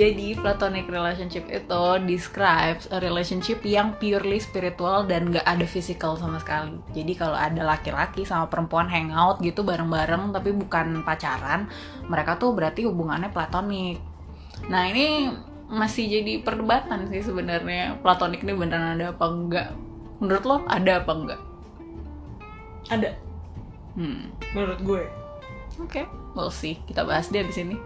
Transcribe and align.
Jadi 0.00 0.32
platonic 0.32 0.88
relationship 0.88 1.44
itu 1.52 1.84
describes 2.08 2.88
a 2.88 3.04
relationship 3.04 3.60
yang 3.68 3.92
purely 4.00 4.40
spiritual 4.40 5.04
dan 5.04 5.28
gak 5.28 5.44
ada 5.44 5.68
physical 5.68 6.16
sama 6.16 6.40
sekali. 6.40 6.80
Jadi 6.96 7.12
kalau 7.20 7.36
ada 7.36 7.60
laki-laki 7.60 8.24
sama 8.24 8.48
perempuan 8.48 8.88
hangout 8.88 9.44
gitu 9.44 9.60
bareng-bareng 9.60 10.32
tapi 10.32 10.56
bukan 10.56 11.04
pacaran, 11.04 11.68
mereka 12.08 12.40
tuh 12.40 12.56
berarti 12.56 12.88
hubungannya 12.88 13.28
platonik. 13.28 14.00
Nah 14.72 14.88
ini 14.88 15.36
masih 15.68 16.08
jadi 16.08 16.40
perdebatan 16.40 17.12
sih 17.12 17.20
sebenarnya 17.20 18.00
platonik 18.00 18.40
ini 18.40 18.56
beneran 18.56 18.96
ada 18.96 19.12
apa 19.12 19.24
enggak. 19.28 19.68
Menurut 20.16 20.44
lo 20.48 20.56
ada 20.64 21.04
apa 21.04 21.12
enggak? 21.12 21.40
Ada 22.88 23.10
Hmm, 23.98 24.30
menurut 24.54 24.80
gue. 24.80 25.02
oke, 25.82 26.02
we'll 26.32 26.48
see. 26.48 26.78
Kita 26.86 27.02
bahas 27.02 27.28
dia 27.28 27.42
di 27.42 27.52
sini. 27.52 27.76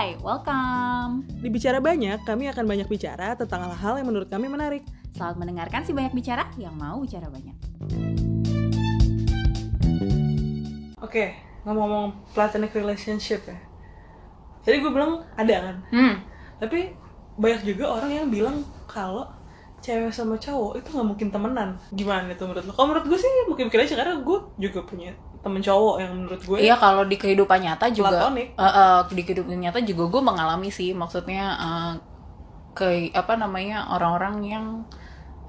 Hai, 0.00 0.16
welcome. 0.24 1.28
Di 1.28 1.52
Bicara 1.52 1.76
Banyak, 1.76 2.24
kami 2.24 2.48
akan 2.48 2.64
banyak 2.64 2.88
bicara 2.88 3.36
tentang 3.36 3.68
hal-hal 3.68 4.00
yang 4.00 4.08
menurut 4.08 4.32
kami 4.32 4.48
menarik. 4.48 4.80
Selamat 5.12 5.36
mendengarkan 5.36 5.84
si 5.84 5.92
banyak 5.92 6.16
bicara 6.16 6.48
yang 6.56 6.72
mau 6.72 7.04
bicara 7.04 7.28
banyak. 7.28 7.52
Oke, 11.04 11.36
ngomong-ngomong 11.68 12.32
platonic 12.32 12.72
relationship 12.72 13.44
ya. 13.44 13.60
Tadi 14.64 14.80
gue 14.80 14.88
bilang 14.88 15.20
ada 15.36 15.68
kan, 15.68 15.76
Hmm, 15.92 16.24
tapi 16.56 16.96
banyak 17.36 17.68
juga 17.68 18.00
orang 18.00 18.24
yang 18.24 18.26
bilang 18.32 18.64
kalau 18.88 19.28
cewek 19.84 20.16
sama 20.16 20.40
cowok 20.40 20.80
itu 20.80 20.96
nggak 20.96 21.08
mungkin 21.12 21.28
temenan. 21.28 21.76
Gimana 21.92 22.32
itu 22.32 22.48
menurut 22.48 22.64
lo? 22.64 22.72
Kalau 22.72 22.88
menurut 22.88 23.04
gue 23.04 23.20
sih 23.20 23.28
mungkin-mungkin 23.52 23.84
aja 23.84 24.00
karena 24.00 24.16
gue 24.24 24.38
juga 24.56 24.80
punya 24.80 25.12
temen 25.40 25.64
cowok 25.64 25.96
yang 26.04 26.12
menurut 26.20 26.40
gue 26.44 26.56
iya 26.60 26.76
kalau 26.76 27.08
di 27.08 27.16
kehidupan 27.16 27.64
nyata 27.64 27.88
juga, 27.88 28.12
Platonik. 28.28 28.52
Eh, 28.52 28.62
eh, 28.64 28.98
di 29.16 29.22
kehidupan 29.24 29.56
nyata 29.56 29.80
juga 29.80 30.04
gue 30.12 30.22
mengalami 30.22 30.68
sih, 30.68 30.92
maksudnya 30.92 31.44
eh, 31.56 31.92
ke 32.76 32.88
apa 33.16 33.34
namanya 33.40 33.88
orang-orang 33.90 34.36
yang 34.44 34.66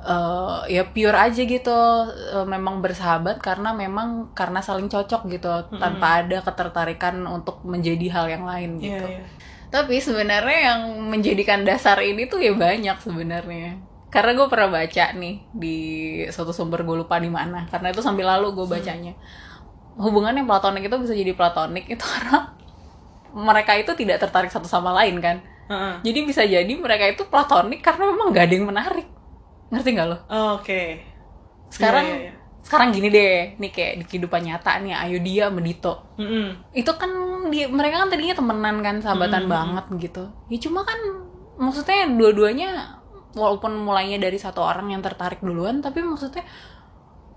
eh, 0.02 0.60
ya 0.72 0.84
pure 0.90 1.14
aja 1.14 1.42
gitu, 1.44 1.80
eh, 2.10 2.46
memang 2.48 2.80
bersahabat 2.80 3.38
karena 3.44 3.76
memang 3.76 4.32
karena 4.34 4.64
saling 4.64 4.88
cocok 4.88 5.28
gitu, 5.30 5.52
tanpa 5.78 6.24
ada 6.24 6.40
ketertarikan 6.42 7.22
untuk 7.28 7.62
menjadi 7.68 8.08
hal 8.16 8.26
yang 8.32 8.44
lain 8.48 8.80
Iya, 8.80 8.86
gitu. 8.98 9.06
iya. 9.12 9.24
Tapi 9.72 10.04
sebenarnya 10.04 10.60
yang 10.74 10.82
menjadikan 11.08 11.64
dasar 11.64 12.00
ini 12.04 12.28
tuh 12.28 12.44
ya 12.44 12.52
banyak 12.52 12.98
sebenarnya. 13.00 13.80
Karena 14.12 14.36
gue 14.36 14.48
pernah 14.52 14.68
baca 14.68 15.06
nih 15.16 15.48
di 15.56 15.78
suatu 16.28 16.52
sumber 16.52 16.84
gue 16.84 17.00
lupa 17.00 17.16
di 17.16 17.32
mana. 17.32 17.64
Karena 17.72 17.96
itu 17.96 18.04
sambil 18.04 18.28
lalu 18.28 18.52
gue 18.52 18.68
bacanya. 18.68 19.16
Hubungan 20.00 20.34
yang 20.36 20.48
platonik 20.48 20.88
itu 20.88 20.98
bisa 21.00 21.14
jadi 21.16 21.34
platonik 21.36 21.86
itu 21.90 22.04
karena 22.14 22.56
mereka 23.32 23.72
itu 23.80 23.92
tidak 23.96 24.18
tertarik 24.24 24.52
satu 24.52 24.68
sama 24.68 24.92
lain 24.92 25.18
kan. 25.24 25.38
Heeh. 25.72 25.94
Jadi 26.04 26.20
bisa 26.28 26.44
jadi 26.44 26.74
mereka 26.76 27.08
itu 27.08 27.24
platonik 27.28 27.80
karena 27.80 28.12
memang 28.12 28.36
gak 28.36 28.46
ada 28.50 28.54
yang 28.60 28.68
menarik. 28.68 29.08
Ngerti 29.72 29.90
gak 29.96 30.08
lo? 30.12 30.18
Oh, 30.30 30.60
Oke. 30.60 31.00
Sekarang 31.72 32.06
Iya, 32.06 32.16
iya, 32.16 32.24
iya. 32.28 32.34
sekarang 32.62 32.94
gini 32.94 33.08
deh, 33.10 33.58
nih 33.58 33.72
kayak 33.74 33.94
di 34.00 34.04
kehidupan 34.06 34.42
nyata 34.46 34.72
nih, 34.84 34.94
Ayu 34.94 35.18
dia 35.24 35.50
sama 35.50 35.62
Dito 35.66 35.94
Mm-mm. 36.20 36.46
itu 36.78 36.92
kan 36.94 37.10
di, 37.50 37.66
mereka 37.66 38.06
kan 38.06 38.10
tadinya 38.14 38.36
temenan 38.38 38.78
kan 38.86 38.96
sahabatan 39.02 39.50
Hmm. 39.50 39.52
banget 39.56 39.86
gitu 39.98 40.24
ya 40.46 40.58
cuma 40.62 40.86
kan 40.86 41.00
maksudnya 41.58 42.06
dua-duanya 42.14 42.68
walaupun 43.34 43.72
mulainya 43.82 44.22
dari 44.22 44.38
satu 44.38 44.62
orang 44.62 44.94
yang 44.94 45.02
tertarik 45.02 45.42
duluan 45.42 45.82
tapi 45.82 46.06
maksudnya 46.06 46.46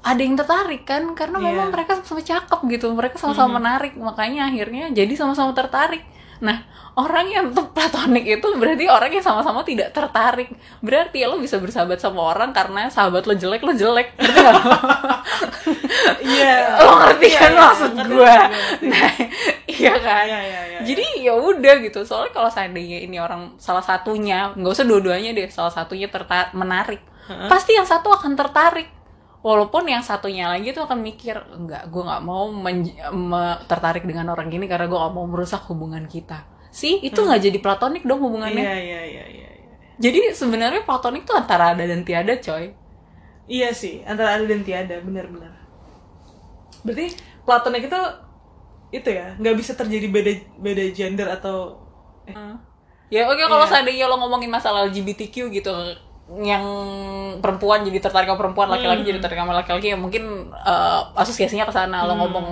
ada 0.05 0.21
yang 0.21 0.37
tertarik 0.37 0.85
kan? 0.85 1.17
Karena 1.17 1.41
Iya. 1.41 1.47
memang 1.49 1.69
mereka 1.73 1.97
sama 2.05 2.21
cakep 2.21 2.61
gitu. 2.71 2.93
Mereka 2.93 3.17
sama-sama 3.17 3.57
menarik. 3.57 3.97
Makanya 3.97 4.47
akhirnya 4.47 4.93
jadi 4.93 5.17
sama-sama 5.17 5.51
tertarik. 5.51 6.05
Nah 6.39 6.61
orang 6.95 7.27
yang 7.27 7.47
platonik 7.75 8.23
itu 8.23 8.47
berarti 8.55 8.85
orang 8.87 9.09
yang 9.11 9.25
sama-sama 9.25 9.65
tidak 9.65 9.91
tertarik. 9.91 10.53
Berarti 10.79 11.25
ya 11.25 11.33
lo 11.33 11.41
bisa 11.41 11.57
bersahabat 11.57 11.99
sama 11.99 12.21
orang 12.31 12.53
karena 12.53 12.87
sahabat 12.87 13.25
lo 13.25 13.33
jelek 13.33 13.65
lo 13.65 13.73
jelek. 13.73 14.13
Ngerti 14.21 14.39
nggak? 14.39 14.55
Lo? 14.55 14.79
Iya. 16.25 16.57
ngerti 16.85 17.29
kan 17.33 17.51
Iya, 17.51 17.61
maksud 17.61 17.91
ngerti, 17.95 18.13
gue 18.13 18.35
nah 18.93 19.09
iya 19.67 19.95
kan? 19.97 20.25
Iya, 20.25 20.41
iya, 20.41 20.61
iya. 20.69 20.79
jadi 20.83 21.05
ya 21.21 21.35
udah 21.35 21.75
gitu. 21.81 22.01
Soalnya 22.05 22.33
kalau 22.33 22.51
seandainya 22.51 22.99
ini 23.01 23.17
orang 23.17 23.57
salah 23.57 23.81
satunya 23.81 24.53
nggak 24.53 24.73
usah 24.73 24.85
dua-duanya 24.85 25.33
deh 25.33 25.49
salah 25.49 25.73
satunya 25.73 26.09
tertarik 26.09 26.53
menarik 26.53 27.01
Heeh. 27.25 27.49
pasti 27.49 27.73
yang 27.73 27.89
satu 27.89 28.13
akan 28.13 28.37
tertarik 28.37 28.89
walaupun 29.47 29.85
yang 29.95 30.03
satunya 30.11 30.45
lagi 30.53 30.69
tuh 30.77 30.83
akan 30.89 31.01
mikir 31.09 31.37
enggak 31.59 31.83
gue 31.93 32.03
nggak 32.09 32.23
mau 32.29 32.45
me- 32.51 33.61
tertarik 33.71 34.05
dengan 34.11 34.27
orang 34.35 34.49
gini 34.55 34.67
karena 34.73 34.87
gue 34.91 34.99
gak 35.05 35.15
mau 35.17 35.27
merusak 35.33 35.63
hubungan 35.71 36.05
kita 36.15 36.39
sih 36.81 36.95
itu 37.09 37.19
nggak 37.27 37.41
jadi 37.47 37.59
platonik 37.65 38.03
dong 38.09 38.21
hubungannya 38.25 38.65
Iya, 38.65 38.75
iya, 38.89 39.01
iya, 39.13 39.25
iya. 39.31 39.51
iya. 39.63 39.73
jadi 40.05 40.19
sebenarnya 40.41 40.83
platonik 40.89 41.23
tuh 41.29 41.37
antara 41.39 41.65
ada 41.77 41.85
dan 41.87 42.03
tiada 42.09 42.35
coy 42.47 42.65
Iya 43.57 43.69
sih, 43.83 43.95
antara 44.11 44.31
ada 44.37 44.45
dan 44.51 44.61
tiada, 44.69 44.97
benar-benar. 45.07 45.53
Berarti 46.85 47.07
platonik 47.47 47.83
itu 47.89 48.01
itu 48.95 49.11
ya, 49.11 49.35
nggak 49.41 49.57
bisa 49.61 49.73
terjadi 49.75 50.07
beda 50.07 50.33
beda 50.63 50.85
gender 50.95 51.29
atau 51.37 51.57
eh, 52.31 52.37
Ya 53.13 53.29
oke 53.31 53.45
kalau 53.47 53.65
Iya. 53.65 53.71
seandainya 53.71 54.05
lo 54.11 54.17
ngomongin 54.19 54.51
masalah 54.51 54.89
LGBTQ 54.89 55.37
gitu 55.53 55.71
yang 56.35 56.65
perempuan 57.39 57.85
jadi 57.85 58.01
tertarik 58.01 58.25
sama 58.27 58.41
perempuan, 58.41 58.69
laki-laki 58.69 59.05
Hmm. 59.05 59.11
jadi 59.11 59.19
tertarik 59.19 59.41
sama 59.41 59.55
laki-laki 59.55 59.93
ya 59.93 59.97
mungkin 59.97 60.25
eh, 60.51 61.01
asosiasinya 61.15 61.65
ke 61.65 61.73
sana 61.73 62.03
lo 62.03 62.17
ngomong 62.17 62.47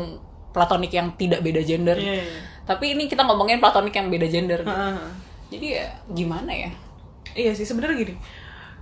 platonik 0.53 0.93
yang 0.93 1.17
tidak 1.17 1.41
beda 1.41 1.63
gender. 1.63 1.97
Iya, 1.97 2.21
iya. 2.21 2.41
Tapi 2.63 2.93
ini 2.93 3.09
kita 3.09 3.25
ngomongin 3.25 3.57
platonik 3.59 3.93
yang 3.93 4.07
beda 4.07 4.29
gender. 4.29 4.61
gitu. 4.61 4.69
Heeh. 4.69 5.01
Jadi 5.49 5.67
ya 5.73 5.85
gimana 6.07 6.53
ya? 6.53 6.71
Iya 7.33 7.53
sih, 7.53 7.65
sebenarnya 7.65 7.97
gini. 7.99 8.15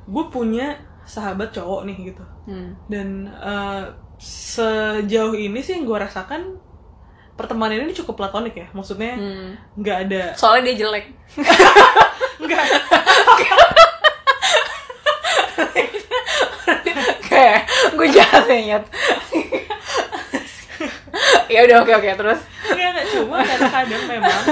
Gue 0.04 0.26
punya 0.26 0.74
sahabat 1.04 1.50
cowok 1.50 1.86
nih 1.86 2.10
gitu. 2.10 2.24
Hmm. 2.44 2.74
Dan 2.86 3.30
eh, 3.30 3.82
sejauh 4.18 5.32
ini 5.32 5.58
sih 5.60 5.74
yang 5.74 5.86
gue 5.86 5.96
rasakan 5.96 6.58
pertemanan 7.34 7.80
ini 7.80 7.94
cukup 7.94 8.18
platonik 8.18 8.52
ya. 8.54 8.66
Maksudnya 8.72 9.14
Hmm. 9.14 9.54
nggak 9.78 9.96
ada 10.08 10.22
Soalnya 10.34 10.68
dia 10.68 10.82
jelek. 10.82 11.06
nggak 12.42 12.62
Kayak 17.30 17.60
gue 17.94 18.08
jahat 18.10 18.44
ya 18.46 18.58
Nyet. 18.60 18.84
ya 21.50 21.60
udah 21.66 21.76
oke 21.82 21.92
oke 21.92 22.10
terus. 22.14 22.40
nggak 22.70 22.88
nggak 22.94 23.06
cuma 23.12 23.36
kadang-kadang 23.42 24.02
memang 24.06 24.42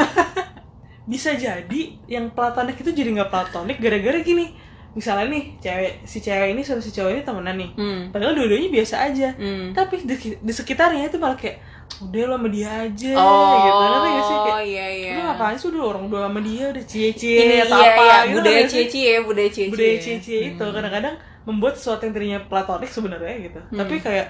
bisa 1.12 1.32
jadi 1.32 1.80
yang 2.04 2.28
platonik 2.28 2.76
itu 2.84 2.90
jadi 2.92 3.08
nggak 3.16 3.30
platonik 3.32 3.80
gara-gara 3.80 4.20
gini 4.20 4.52
misalnya 4.91 5.28
nih 5.28 5.44
cewek 5.59 5.93
si 6.03 6.19
cewek 6.19 6.49
ini 6.50 6.60
sama 6.60 6.78
si 6.78 6.91
cowok 6.91 7.10
ini 7.10 7.22
temenan 7.22 7.56
nih 7.56 7.71
Hmm. 7.72 8.00
padahal 8.09 8.32
dua-duanya 8.32 8.69
biasa 8.69 8.94
aja 9.04 9.28
Hmm. 9.32 9.71
tapi 9.71 10.00
di, 10.03 10.15
di 10.34 10.53
sekitarnya 10.53 11.06
itu 11.06 11.16
malah 11.16 11.34
kayak 11.34 11.60
udah 12.00 12.22
lo 12.25 12.34
sama 12.34 12.49
dia 12.49 12.69
aja 12.82 13.12
Oh, 13.15 13.54
gitu 13.59 13.81
ngerti 13.81 14.09
gak 14.10 14.25
sih 14.25 14.37
kayak 14.38 14.62
iya 14.62 14.87
iya. 14.91 15.12
lu 15.12 15.21
ngapain 15.25 15.56
sih 15.56 15.69
udah 15.69 15.82
orang 15.84 16.04
dua 16.06 16.21
sama 16.25 16.41
dia 16.41 16.65
udah 16.69 16.84
cie-cie 16.84 17.38
Ini 17.38 17.56
atau 17.62 17.77
iya, 17.77 17.88
apa 17.88 18.03
iya, 18.03 18.16
gitu 18.22 18.34
budaya 18.34 18.54
nggak 18.54 18.66
sih? 18.66 18.77
cie-cie, 18.78 19.15
budaya 19.21 19.48
cie-cie. 19.48 19.71
budaya 19.71 19.94
cie-cie 19.98 20.41
itu 20.48 20.65
kadang-kadang 20.69 21.15
membuat 21.43 21.75
sesuatu 21.75 22.03
yang 22.03 22.12
tadinya 22.12 22.41
platonik 22.43 22.88
sebenarnya 22.88 23.34
gitu 23.43 23.60
Hmm. 23.62 23.78
tapi 23.78 23.94
kayak 23.98 24.27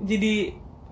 jadi 0.00 0.34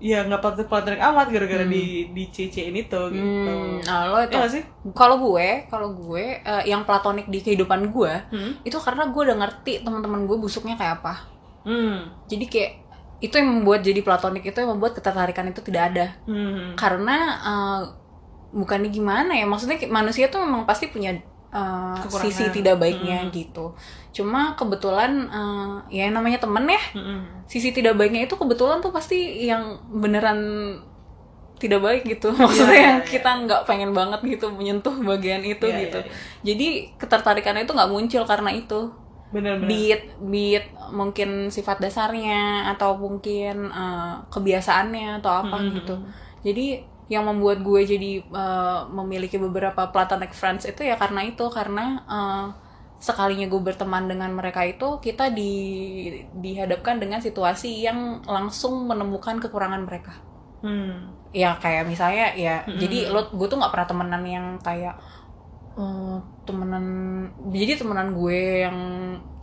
ya 0.01 0.25
nggak 0.25 0.41
platonik 0.69 1.01
amat 1.01 1.27
gara-gara 1.29 1.65
di 1.69 2.09
di 2.17 2.23
cie-ciein 2.35 2.73
itu 2.73 3.01
gitu 3.13 3.53
Hmm, 3.53 3.85
nah 3.85 4.09
lo 4.09 4.17
itu 4.25 4.33
nggak 4.33 4.53
sih 4.55 4.63
kalau 4.97 5.17
gue 5.21 5.69
kalau 5.69 5.89
gue 5.93 6.25
eh, 6.41 6.63
yang 6.73 6.83
platonik 6.89 7.29
di 7.29 7.39
kehidupan 7.45 7.93
gue 7.93 8.13
hmm. 8.33 8.53
itu 8.65 8.79
karena 8.81 9.13
gue 9.13 9.23
udah 9.29 9.37
ngerti 9.37 9.85
teman-teman 9.85 10.25
gue 10.25 10.37
busuknya 10.41 10.75
kayak 10.81 10.95
apa 11.05 11.15
Hmm. 11.61 12.09
jadi 12.25 12.45
kayak 12.49 12.73
itu 13.21 13.35
yang 13.37 13.61
membuat 13.61 13.85
jadi 13.85 14.01
platonik 14.01 14.49
itu 14.49 14.57
yang 14.65 14.73
membuat 14.73 14.97
ketertarikan 14.97 15.53
itu 15.53 15.61
tidak 15.61 15.83
ada 15.93 16.07
Hmm. 16.25 16.73
karena 16.81 17.17
eh, 17.45 17.81
bukannya 18.51 18.91
gimana 18.91 19.33
ya 19.39 19.47
maksudnya 19.47 19.79
manusia 19.93 20.27
tuh 20.33 20.43
memang 20.43 20.67
pasti 20.67 20.91
punya 20.91 21.15
Kekurangan. 21.51 22.23
sisi 22.31 22.45
tidak 22.53 22.79
baiknya 22.79 23.19
Hmm. 23.21 23.31
gitu 23.31 23.75
cuma 24.11 24.55
kebetulan 24.55 25.13
eh, 25.29 25.75
ya 25.91 26.07
yang 26.07 26.15
namanya 26.15 26.39
temen 26.39 26.65
ya 26.65 26.83
Hmm. 26.95 27.23
sisi 27.45 27.71
tidak 27.71 27.95
baiknya 27.95 28.25
itu 28.25 28.35
kebetulan 28.35 28.79
tuh 28.79 28.91
pasti 28.91 29.19
yang 29.45 29.63
beneran 29.91 30.39
tidak 31.61 31.81
baik 31.85 32.03
gitu 32.09 32.33
maksudnya 32.41 32.73
Iya, 32.73 32.87
yang 32.89 33.01
iya. 33.03 33.11
kita 33.11 33.31
nggak 33.45 33.63
pengen 33.65 33.93
banget 33.93 34.21
gitu 34.25 34.49
menyentuh 34.49 34.95
bagian 35.03 35.43
itu 35.45 35.67
Iya, 35.67 35.79
gitu 35.85 35.99
iya, 36.01 36.09
iya. 36.09 36.15
jadi 36.43 36.67
ketertarikannya 36.97 37.63
itu 37.65 37.75
nggak 37.75 37.93
muncul 37.93 38.23
karena 38.25 38.51
itu 38.51 38.81
benar-benar 39.31 39.69
beat 39.69 40.03
beat 40.19 40.65
mungkin 40.91 41.29
sifat 41.49 41.79
dasarnya 41.79 42.67
atau 42.69 42.97
mungkin 42.97 43.69
eh, 43.69 44.15
kebiasaannya 44.29 45.21
atau 45.21 45.33
apa 45.45 45.57
Hmm. 45.59 45.71
gitu 45.77 45.95
jadi 46.41 46.83
yang 47.11 47.27
membuat 47.27 47.59
gue 47.67 47.81
jadi 47.85 48.11
eh, 48.23 48.81
memiliki 48.95 49.37
beberapa 49.37 49.91
platonic 49.91 50.33
friends 50.33 50.65
itu 50.65 50.87
ya 50.87 50.95
karena 50.95 51.27
itu 51.27 51.45
karena 51.51 51.85
eh, 52.07 52.47
sekalinya 53.01 53.47
gue 53.49 53.61
berteman 53.65 54.05
dengan 54.13 54.31
mereka 54.37 54.61
itu 54.69 55.01
kita 55.01 55.33
di 55.33 55.53
dihadapkan 56.37 57.01
dengan 57.03 57.19
situasi 57.25 57.83
yang 57.83 58.21
langsung 58.29 58.87
menemukan 58.87 59.41
kekurangan 59.41 59.83
mereka 59.89 60.13
hmm. 60.63 61.33
ya 61.33 61.57
kayak 61.59 61.89
misalnya 61.89 62.27
ya 62.37 62.57
Mm-mm. 62.67 62.79
jadi 62.79 62.99
lo 63.11 63.31
gue 63.33 63.47
tuh 63.51 63.59
nggak 63.59 63.73
pernah 63.73 63.89
temenan 63.89 64.23
yang 64.27 64.47
kayak 64.61 64.95
eh, 65.79 66.19
temenan 66.47 66.85
jadi 67.55 67.73
temenan 67.81 68.09
gue 68.15 68.39
yang 68.67 68.79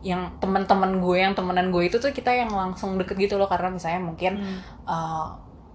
yang 0.06 0.22
teman-teman 0.38 1.02
gue 1.02 1.18
yang 1.18 1.34
temenan 1.34 1.74
gue 1.74 1.84
itu 1.90 1.98
tuh 1.98 2.14
kita 2.14 2.30
yang 2.32 2.52
langsung 2.54 2.96
deket 3.02 3.18
gitu 3.18 3.36
loh 3.42 3.50
karena 3.50 3.74
misalnya 3.74 4.02
mungkin 4.04 4.34
Hmm. 4.38 4.60
eh, 4.86 5.28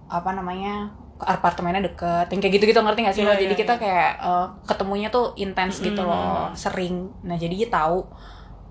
apa 0.07 0.29
namanya 0.35 0.93
apartemennya 1.25 1.81
deket 1.89 2.27
yang 2.31 2.39
kayak 2.43 2.53
gitu-gitu 2.59 2.79
ngerti 2.83 2.99
gak 3.07 3.15
sih 3.17 3.23
Iya, 3.23 3.29
lo 3.29 3.33
jadi 3.35 3.55
iya, 3.55 3.59
kita 3.61 3.73
iya. 3.75 3.81
kayak 3.83 4.11
eh, 4.21 4.45
ketemunya 4.69 5.07
tuh 5.09 5.25
intens 5.39 5.75
gitu 5.79 6.01
Mm-mm. 6.01 6.09
loh 6.11 6.51
sering 6.55 7.09
nah 7.23 7.37
jadi 7.39 7.53
dia 7.65 7.69
tahu 7.71 8.05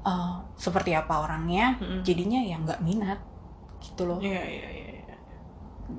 eh, 0.07 0.33
seperti 0.59 0.91
apa 0.97 1.15
orangnya 1.25 1.77
Mm-mm. 1.81 2.01
jadinya 2.07 2.41
ya 2.43 2.57
nggak 2.63 2.81
minat 2.85 3.19
gitu 3.83 4.07
loh 4.09 4.19
Iya, 4.23 4.43
iya, 4.47 4.69
iya. 4.71 4.91
iya. 4.97 5.17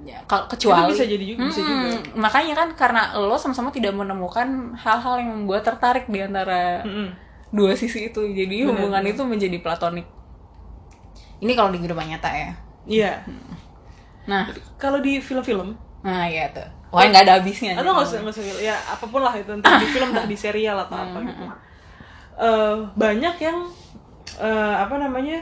ya, 0.04 0.18
kalau 0.26 0.48
Itu 0.48 0.54
kecuali 0.58 0.90
bisa 0.96 1.06
jadi 1.06 1.26
juga, 1.28 1.44
bisa 1.48 1.62
juga. 1.62 1.88
Makanya 2.18 2.54
kan 2.58 2.70
karena 2.74 3.02
lo 3.20 3.36
sama-sama 3.38 3.70
tidak 3.70 3.94
menemukan 3.94 4.74
hal-hal 4.80 5.16
yang 5.22 5.30
membuat 5.44 5.64
tertarik 5.68 6.06
di 6.10 6.20
antara 6.24 6.82
Mm-mm. 6.88 7.10
dua 7.54 7.78
sisi 7.78 8.10
itu 8.10 8.22
jadi 8.34 8.66
Benar, 8.66 8.72
hubungan 8.74 9.04
itu 9.06 9.22
menjadi 9.28 9.58
platonik 9.62 10.08
ini 11.44 11.52
kalau 11.54 11.70
di 11.74 11.78
kehidupan 11.82 12.08
nyata 12.10 12.30
ya 12.32 12.50
Iya. 12.84 13.24
nah 14.28 14.48
Kalau 14.80 15.00
di 15.04 15.20
film-film, 15.20 15.76
nah 16.04 16.28
ya 16.28 16.46
tuh 16.52 16.68
wah 16.92 17.04
nggak 17.08 17.24
ada 17.26 17.34
habisnya 17.40 17.74
atau 17.74 17.90
nggak 17.90 18.06
usah 18.06 18.18
nggak 18.22 18.34
usah 18.36 18.44
ya 18.62 18.76
apa 18.76 19.06
pun 19.08 19.22
lah 19.24 19.34
itu 19.34 19.50
entah 19.50 19.80
di 19.80 19.88
film 19.90 20.12
entah 20.14 20.28
di 20.28 20.38
serial 20.38 20.78
atau 20.84 20.98
apa 21.00 21.18
gitu. 21.26 21.44
Eh, 22.34 22.76
banyak 22.94 23.36
yang 23.40 23.58
eh, 24.38 24.76
apa 24.84 24.96
namanya 25.00 25.38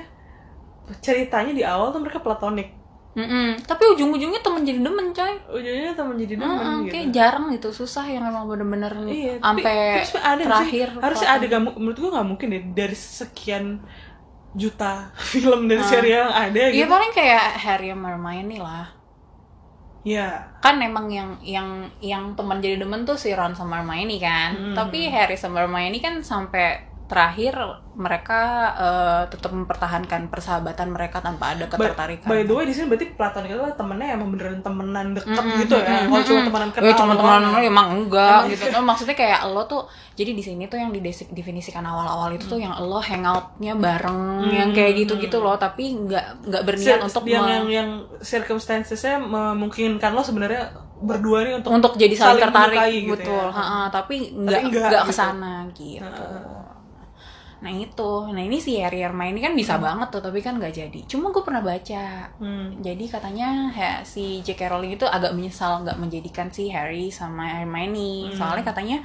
ceritanya 0.99 1.53
di 1.55 1.63
awal 1.63 1.91
tuh 1.95 2.01
mereka 2.03 2.19
platonik. 2.19 2.69
Mm-mm. 3.11 3.59
tapi 3.67 3.83
ujung-ujungnya 3.91 4.39
temen 4.39 4.63
jadi 4.63 4.79
demen 4.87 5.11
coy 5.11 5.35
Ujungnya 5.51 5.91
teman 5.91 6.15
jadi 6.15 6.39
demen 6.39 6.55
Heeh, 6.55 6.75
gitu. 6.87 6.91
kayak 6.95 7.07
jarang 7.11 7.45
gitu 7.51 7.67
susah 7.75 8.07
yang 8.07 8.23
emang 8.23 8.47
bener-bener 8.47 8.87
Iya, 9.03 9.35
sampai 9.43 9.99
terakhir 10.47 10.87
sih? 10.95 11.03
harusnya 11.03 11.29
ada 11.35 11.43
gak, 11.43 11.61
menurut 11.75 11.97
gua 11.99 12.09
nggak 12.15 12.27
mungkin 12.31 12.47
deh 12.55 12.63
dari 12.71 12.95
sekian 12.95 13.83
juta 14.55 15.11
film 15.35 15.67
dan 15.67 15.83
serial 15.83 16.31
yang 16.31 16.31
ada 16.31 16.71
Iya 16.71 16.87
gitu. 16.87 16.87
paling 16.87 17.11
kayak 17.11 17.43
Harry 17.59 17.91
Hermione 17.91 18.63
lah 18.63 18.87
Iya. 20.01 20.41
kan 20.59 20.77
emang 20.77 21.07
yang 21.07 21.37
yang 21.41 21.69
yang 22.01 22.33
teman 22.33 22.57
jadi 22.57 22.81
demen 22.81 23.01
tuh 23.01 23.13
si 23.13 23.31
Ron 23.31 23.53
sama 23.53 23.81
Hermione 23.81 24.17
kan 24.17 24.49
Hmm. 24.51 24.73
tapi 24.73 25.05
Harry 25.07 25.37
sama 25.37 25.61
Hermione 25.61 25.97
kan 25.97 26.21
sampai 26.21 26.90
terakhir 27.11 27.53
mereka 27.91 28.39
eh, 28.73 29.21
tetap 29.27 29.51
mempertahankan 29.51 30.21
persahabatan 30.25 30.87
mereka 30.89 31.19
tanpa 31.19 31.51
ada 31.51 31.67
By, 31.67 31.75
ketertarikan 31.75 32.23
by 32.25 32.41
the 32.41 32.53
way 32.53 32.63
di 32.63 32.71
sini 32.71 32.87
berarti 32.87 33.07
platonik 33.11 33.51
itu 33.51 33.67
temennya 33.75 34.15
emang 34.15 34.31
beneran 34.31 34.59
temenan 34.61 35.07
deket 35.11 35.35
Mm-mm, 35.37 35.59
gitu 35.59 35.75
ya. 35.75 35.91
mm-mm, 35.99 36.07
Kalau 36.07 36.23
cuma 36.23 36.41
temenan 36.41 36.69
Ya, 36.71 36.73
kenal. 36.73 36.95
cuma 36.95 37.13
doang. 37.13 37.41
teman 37.43 37.61
emang 37.61 37.87
enggak 37.93 38.39
Emang 38.39 38.47
gitu. 38.49 38.63
Nah, 38.71 38.83
maksudnya 38.85 39.13
kayak 39.13 39.39
lo 39.45 39.61
tuh 39.65 39.81
jadi 40.11 40.31
di 40.31 40.39
sini 40.39 40.63
tuh 40.65 40.77
yang 40.77 40.89
didefinisikan 40.89 41.83
awal-awal 41.83 42.31
itu 42.31 42.47
tuh 42.47 42.57
yang 42.57 42.71
lo 42.79 42.97
hangoutnya 42.97 43.75
bareng 43.75 44.19
Hmm. 44.41 44.49
yang 44.49 44.69
kayak 44.71 44.93
gitu-gitu 44.97 45.37
loh, 45.37 45.53
tapi 45.55 45.91
nggak 45.93 46.47
nggak 46.47 46.63
berniat 46.63 46.97
Cir- 46.97 47.05
untuk 47.05 47.23
yang, 47.25 47.45
yang 47.45 47.65
yang 47.67 47.89
circumstancesnya 48.21 49.19
memungkinkan 49.19 50.11
lo 50.11 50.21
sebenarnya 50.21 50.71
berdua 50.97 51.41
nih 51.41 51.53
untuk 51.57 51.69
untuk 51.71 51.93
jadi 51.95 52.13
saling, 52.13 52.37
saling 52.37 52.43
tertarik 52.45 52.77
menyukai 52.77 52.93
gitu 52.95 53.11
betul 53.11 53.43
ya. 53.43 53.51
Ha-ha, 53.51 53.79
tapi 53.89 54.15
nggak 54.31 54.61
enggak 54.63 54.87
nggak 54.87 55.01
gitu. 55.01 55.09
ke 55.09 55.13
sana 55.13 55.53
gitu 55.71 56.05
Ha-ha. 56.05 56.60
Nah 57.61 57.69
itu 57.69 58.11
nah 58.27 58.41
ini 58.41 58.57
si 58.57 58.75
Harry 58.75 58.99
Hermione 58.99 59.37
kan 59.39 59.53
bisa 59.53 59.77
banget 59.77 60.09
tuh 60.09 60.17
tapi 60.19 60.41
kan 60.41 60.57
nggak 60.57 60.73
jadi 60.73 60.99
cuma 61.05 61.29
gue 61.29 61.39
pernah 61.39 61.61
baca 61.61 62.25
Hmm. 62.35 62.81
jadi 62.81 63.05
katanya 63.05 63.69
he- 63.69 64.01
si 64.01 64.23
J.K. 64.41 64.65
Rowling 64.67 64.97
itu 64.97 65.05
agak 65.05 65.31
menyesal 65.31 65.85
nggak 65.85 65.95
menjadikan 65.95 66.49
si 66.49 66.67
Harry 66.67 67.07
sama 67.09 67.45
Hermione 67.55 68.27
Hmm. 68.27 68.35
soalnya 68.35 68.65
katanya 68.65 68.97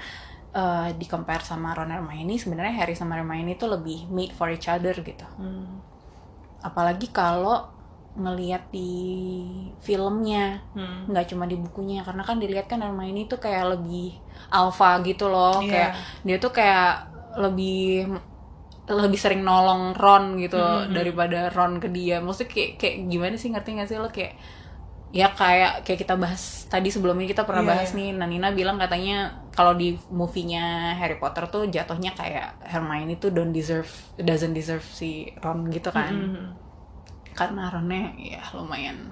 eh, 0.51 0.89
di 0.93 1.05
compare 1.05 1.45
sama 1.45 1.77
Ron 1.77 1.93
Hermione 1.93 2.35
sebenarnya 2.35 2.73
Harry 2.75 2.97
sama 2.97 3.15
Hermione 3.15 3.53
itu 3.53 3.69
lebih 3.69 4.09
made 4.09 4.33
for 4.33 4.49
each 4.49 4.67
other 4.67 4.97
gitu 4.97 5.29
Hmm. 5.37 5.85
apalagi 6.59 7.13
kalau 7.13 7.69
ngelihat 8.17 8.73
di 8.73 9.45
filmnya 9.79 10.65
Hmm. 10.73 11.05
nggak 11.07 11.29
cuma 11.29 11.45
di 11.45 11.55
bukunya 11.55 12.01
karena 12.01 12.25
kan 12.25 12.41
dilihat 12.41 12.67
kan 12.67 12.81
Hermione 12.81 13.29
itu 13.29 13.37
kayak 13.37 13.77
lebih 13.77 14.17
alpha 14.49 14.97
gitu 15.05 15.29
loh 15.29 15.61
Iya. 15.61 15.69
kayak 15.69 15.91
dia 16.25 16.37
tuh 16.39 16.49
kayak 16.51 17.13
lebih 17.37 18.09
lebih 18.87 19.19
sering 19.19 19.43
nolong 19.43 19.93
Ron 19.93 20.39
gitu 20.39 20.59
Hmm. 20.59 20.95
daripada 20.95 21.51
Ron 21.51 21.79
ke 21.79 21.91
dia 21.91 22.23
maksudnya 22.23 22.51
kayak 22.51 22.71
kayak 22.77 22.97
gimana 23.07 23.35
sih 23.35 23.51
ngerti 23.51 23.71
nggak 23.75 23.89
sih 23.89 23.99
lo 23.99 24.09
kayak 24.09 24.39
ya 25.11 25.31
kayak 25.33 25.83
kayak 25.83 25.99
kita 26.03 26.15
bahas 26.15 26.67
tadi 26.67 26.91
sebelumnya 26.91 27.25
kita 27.25 27.43
pernah 27.43 27.63
Iya, 27.63 27.71
bahas 27.73 27.91
iya. 27.91 27.97
nih 27.97 28.09
Nanina 28.15 28.49
bilang 28.51 28.77
katanya 28.77 29.17
kalau 29.51 29.73
di 29.73 29.95
movie-nya 30.07 30.95
Harry 30.95 31.17
Potter 31.17 31.47
tuh 31.47 31.67
jatuhnya 31.67 32.13
kayak 32.13 32.63
Hermione 32.63 33.17
tuh 33.17 33.31
don't 33.31 33.51
deserve 33.51 33.89
doesn't 34.19 34.53
deserve 34.53 34.85
si 34.85 35.31
Ron 35.37 35.67
gitu 35.69 35.91
kan 35.91 36.13
Hmm. 36.13 36.47
karena 37.33 37.69
Ronnya 37.69 38.15
ya 38.17 38.43
lumayan 38.53 39.11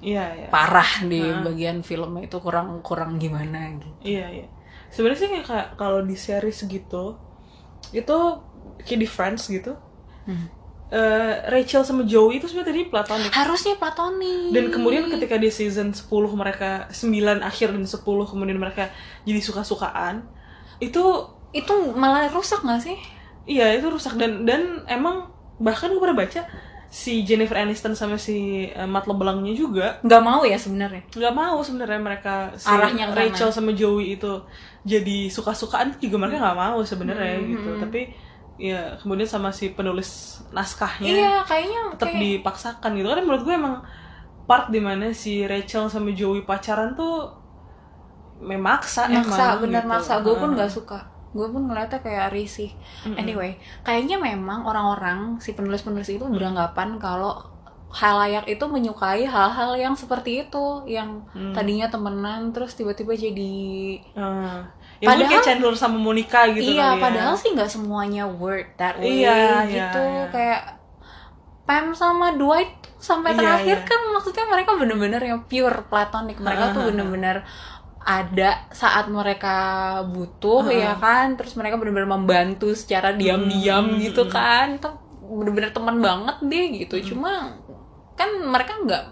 Iya, 0.00 0.24
iya. 0.34 0.48
parah 0.48 1.04
di 1.04 1.20
Nah. 1.20 1.44
bagian 1.44 1.80
filmnya 1.80 2.24
itu 2.24 2.40
kurang 2.40 2.80
kurang 2.80 3.16
gimana 3.16 3.68
gitu. 3.76 3.88
Iya, 4.00 4.26
iya. 4.32 4.46
Sebenarnya 4.88 5.20
sih 5.20 5.28
kayak 5.44 5.76
kalau 5.76 6.00
di 6.00 6.16
series 6.16 6.64
gitu 6.64 7.20
itu 7.92 8.18
kayak 8.80 9.00
di 9.00 9.08
Friends 9.08 9.46
gitu. 9.46 9.74
Hmm. 10.24 10.46
eh, 10.90 11.34
Rachel 11.46 11.82
sama 11.82 12.02
Joey 12.02 12.38
itu 12.38 12.46
sebenarnya 12.46 12.70
tadi 12.70 12.82
platonik. 12.86 13.30
Harusnya 13.30 13.74
platonik. 13.74 14.50
Dan 14.50 14.68
kemudian 14.68 15.06
ketika 15.06 15.36
di 15.36 15.46
season 15.48 15.94
10 15.94 16.06
mereka 16.34 16.90
9 16.90 17.06
akhir 17.40 17.70
dan 17.70 17.84
10 17.84 18.02
kemudian 18.02 18.58
mereka 18.58 18.90
jadi 19.22 19.38
suka-sukaan, 19.38 20.26
itu 20.78 21.02
itu 21.50 21.74
malah 21.94 22.26
rusak 22.28 22.62
gak 22.62 22.80
sih? 22.80 22.98
iya 23.44 23.72
itu 23.72 23.86
rusak 23.86 24.14
dan 24.14 24.44
dan 24.44 24.84
emang 24.86 25.26
bahkan 25.58 25.90
gue 25.90 25.98
pernah 25.98 26.22
baca 26.22 26.46
si 26.86 27.22
Jennifer 27.22 27.56
Aniston 27.56 27.94
sama 27.94 28.14
si 28.14 28.66
eh, 28.66 28.86
Matt 28.86 29.06
LeBlancnya 29.06 29.54
juga 29.54 29.98
Nggak 30.02 30.22
mau 30.22 30.42
ya 30.42 30.54
sebenarnya. 30.54 31.02
nggak 31.08 31.34
mau 31.34 31.58
sebenarnya 31.58 31.98
mereka 31.98 32.34
si 32.54 32.66
Arahnya 32.66 33.10
Rachel 33.10 33.50
sama 33.50 33.72
Joey 33.72 34.14
itu 34.14 34.30
jadi 34.82 35.26
suka-sukaan 35.28 35.98
juga 35.98 36.18
mereka 36.18 36.38
nggak 36.38 36.58
mau 36.58 36.78
sebenarnya 36.82 37.38
Hmm, 37.38 37.48
gitu 37.48 37.70
hmm. 37.74 37.80
tapi 37.80 38.00
ya 38.60 38.94
kemudian 38.96 39.24
sama 39.24 39.48
si 39.48 39.72
penulis 39.72 40.10
naskahnya 40.50 41.08
Iya, 41.08 41.34
kayaknya 41.42 41.80
tetap 41.90 42.06
kayak- 42.06 42.20
dipaksakan 42.20 42.90
gitu 42.92 43.08
kan 43.08 43.18
menurut 43.18 43.42
gue 43.42 43.54
emang 43.54 43.76
part 44.44 44.68
di 44.68 44.78
mana 44.78 45.10
si 45.12 45.42
Rachel 45.42 45.88
sama 45.88 46.12
Joey 46.12 46.44
pacaran 46.44 46.92
tuh 46.92 47.32
memaksa 48.38 49.04
maksa, 49.06 49.36
emang 49.54 49.60
bener 49.62 49.82
gitu. 49.82 49.90
maksa. 49.90 50.12
Gue 50.20 50.34
pun 50.34 50.50
nggak 50.50 50.68
suka. 50.68 50.98
Gue 51.30 51.46
pun 51.46 51.62
ngeliatnya 51.62 52.00
kayak 52.00 52.32
risih. 52.32 52.72
Anyway, 53.14 53.54
kayaknya 53.80 54.16
memang 54.18 54.64
orang-orang 54.64 55.38
si 55.38 55.52
penulis-penulis 55.52 56.08
itu 56.10 56.24
beranggapan 56.26 56.96
kalau 56.96 57.46
halayak 57.90 58.46
itu 58.46 58.64
menyukai 58.64 59.22
hal-hal 59.24 59.74
yang 59.74 59.94
seperti 59.94 60.42
itu, 60.42 60.66
yang 60.86 61.26
Hmm. 61.28 61.50
tadinya 61.50 61.86
temenan 61.86 62.50
terus 62.50 62.72
tiba-tiba 62.72 63.12
jadi 63.12 63.54
Heeh. 64.10 64.58
Ya 65.00 65.08
Padahal- 65.08 65.30
kayak 65.30 65.42
Chandler 65.42 65.74
sama 65.74 65.96
Monica 65.96 66.44
gitu 66.48 66.70
iya, 66.70 66.92
kali 66.92 66.96
ya. 66.96 67.02
padahal 67.02 67.34
sih 67.34 67.50
nggak 67.50 67.70
semuanya 67.70 68.24
word 68.24 68.68
that 68.76 69.00
way 69.00 69.24
Iya, 69.24 69.32
iya, 69.32 69.56
gitu. 69.66 70.00
iya. 70.00 70.24
Kayak 70.28 70.62
Pam 71.62 71.94
sama 71.94 72.34
Dwight 72.34 72.82
tuh 72.82 72.92
sampai 72.98 73.32
Iya, 73.32 73.38
terakhir 73.38 73.78
iya. 73.78 73.86
kan 73.86 74.00
maksudnya 74.10 74.44
mereka 74.44 74.70
bener-bener 74.74 75.22
yang 75.22 75.40
pure 75.42 75.86
platonic. 75.86 76.36
Mereka 76.36 76.64
tuh 76.70 76.80
ha, 76.80 76.84
ha. 76.84 76.90
bener-bener 76.90 77.36
ada 78.00 78.50
saat 78.70 79.06
mereka 79.06 79.54
butuh 80.04 80.66
ha. 80.66 80.74
ya 80.74 80.92
kan, 80.94 81.38
terus 81.38 81.54
mereka 81.54 81.76
bener-bener 81.76 82.10
membantu 82.10 82.74
secara 82.74 83.12
diam-diam 83.12 83.86
Hmm, 83.86 84.00
gitu 84.02 84.26
kan. 84.26 84.76
Tuh 84.76 84.98
bener-bener 85.22 85.70
teman 85.70 85.96
banget 85.96 86.36
deh 86.42 86.64
gitu. 86.76 86.96
Hmm. 86.96 87.06
Cuma 87.06 87.32
kan 88.12 88.28
mereka 88.42 88.74
nggak 88.76 89.04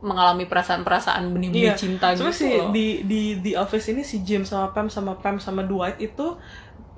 mengalami 0.00 0.44
perasaan-perasaan 0.44 1.28
benih-benih 1.28 1.70
Iya, 1.70 1.76
cinta 1.76 2.16
Cuma 2.16 2.32
gitu 2.32 2.48
loh. 2.48 2.72
di 2.72 3.04
di 3.04 3.20
di 3.36 3.52
office 3.52 3.92
ini 3.92 4.00
si 4.00 4.20
James 4.20 4.46
sama 4.46 4.72
Pam 4.72 4.88
sama 4.88 5.12
Pam 5.14 5.36
sama 5.36 5.60
Dwight 5.60 5.96
itu 5.98 6.36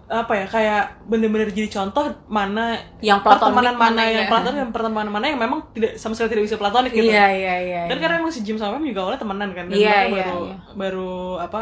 apa 0.06 0.36
ya 0.36 0.44
kayak 0.44 0.82
bener-bener 1.08 1.48
jadi 1.48 1.72
contoh 1.72 2.04
mana 2.28 2.76
yang 3.00 3.24
pertemanan 3.24 3.72
mana 3.74 4.04
yang 4.04 4.26
ya. 4.26 4.30
platonik 4.30 4.60
dan 4.60 4.70
pertemanan 4.70 5.08
mana 5.08 5.24
yang 5.24 5.40
memang 5.40 5.72
tidak 5.72 5.96
sama 5.96 6.12
sekali 6.12 6.36
tidak 6.36 6.44
bisa 6.46 6.56
platonik 6.56 6.92
gitu. 6.92 7.08
Iya, 7.08 7.26
iya, 7.32 7.54
iya. 7.58 7.80
Dan 7.88 7.96
iya. 7.96 8.02
karena 8.02 8.14
emang 8.20 8.28
si 8.28 8.44
James 8.44 8.60
sama 8.60 8.76
Pam 8.76 8.84
juga 8.84 9.00
awalnya 9.02 9.20
temenan 9.24 9.50
kan 9.50 9.64
dan 9.66 9.74
Iya, 9.74 9.96
iya, 10.04 10.24
baru 10.28 10.38
iya. 10.44 10.56
baru 10.76 11.12
apa 11.40 11.60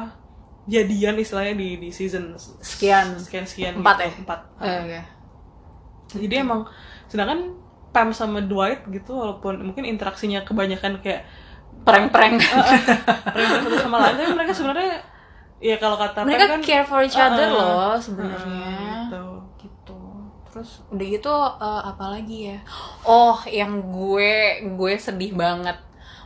jadian 0.67 1.15
istilahnya 1.17 1.55
di 1.55 1.69
di 1.79 1.89
season 1.89 2.35
Sekian. 2.61 3.15
sekian 3.17 3.45
sekian 3.47 3.73
Empat 3.79 3.97
gitu. 3.97 4.05
ya? 4.05 4.11
empat. 4.19 4.41
Eh, 4.61 4.79
oke. 4.83 5.01
Jadi 6.19 6.35
emang 6.37 6.61
sedangkan 7.07 7.55
Pam 7.91 8.15
sama 8.15 8.39
Dwight 8.41 8.87
gitu 8.89 9.19
walaupun 9.19 9.61
mungkin 9.67 9.83
interaksinya 9.85 10.47
kebanyakan 10.47 11.03
kayak 11.03 11.27
prank-prank. 11.83 12.39
mereka 13.35 13.55
satu 13.65 13.77
sama 13.79 13.97
lain 14.05 14.15
tapi 14.15 14.33
mereka 14.37 14.53
sebenarnya 14.53 14.95
ya 15.61 15.77
kalau 15.77 15.97
kata 16.01 16.25
mereka 16.25 16.57
kan 16.57 16.63
care 16.65 16.87
for 16.89 17.01
each 17.01 17.17
other 17.17 17.49
uh-uh, 17.49 17.57
loh 17.57 17.93
sebenarnya 18.01 19.09
gitu. 19.09 19.25
gitu 19.61 20.01
terus 20.49 20.81
udah 20.89 21.07
gitu 21.07 21.35
eh, 21.61 21.83
apa 21.85 22.05
lagi 22.17 22.39
ya 22.53 22.59
oh 23.05 23.39
yang 23.45 23.93
gue 23.93 24.33
gue 24.73 24.93
sedih 24.97 25.37
banget 25.37 25.77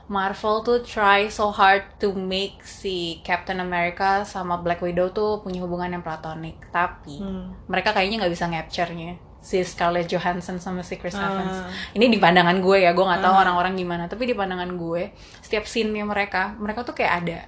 Marvel 0.04 0.61
tuh 0.62 0.78
try 0.85 1.26
so 1.26 1.49
hard 1.49 1.83
to 1.97 2.12
make 2.12 2.61
si 2.61 3.25
Captain 3.25 3.56
America 3.59 4.23
sama 4.23 4.61
Black 4.61 4.85
Widow 4.85 5.11
tuh 5.11 5.40
punya 5.40 5.64
hubungan 5.64 5.97
yang 5.97 6.04
platonik 6.04 6.61
tapi 6.71 7.18
Hmm. 7.18 7.56
mereka 7.66 7.90
kayaknya 7.90 8.23
nggak 8.23 8.35
bisa 8.35 8.47
capture-nya 8.47 9.16
si 9.45 9.61
Scarlett 9.61 10.09
Johansson 10.09 10.57
sama 10.57 10.81
si 10.81 10.97
Chris 10.97 11.13
Ah. 11.13 11.29
Evans 11.29 11.69
ini 11.93 12.09
di 12.09 12.17
pandangan 12.17 12.57
gue 12.59 12.81
ya 12.81 12.91
gue 12.91 13.05
nggak 13.05 13.21
tahu 13.21 13.35
Ah. 13.35 13.41
orang-orang 13.45 13.77
gimana 13.77 14.09
tapi 14.09 14.25
di 14.25 14.33
pandangan 14.33 14.73
gue 14.73 15.13
setiap 15.39 15.65
scene-nya 15.65 16.01
mereka 16.03 16.57
mereka 16.57 16.81
tuh 16.81 16.97
kayak 16.97 17.13
ada 17.21 17.39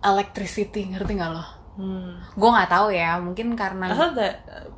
electricity 0.00 0.88
ngerti 0.88 1.12
nggak 1.14 1.30
lo 1.30 1.44
Hmm. 1.70 2.18
gue 2.34 2.50
nggak 2.50 2.68
tahu 2.68 2.88
ya 2.90 3.16
mungkin 3.16 3.54
karena 3.54 3.88
Asal 3.88 4.12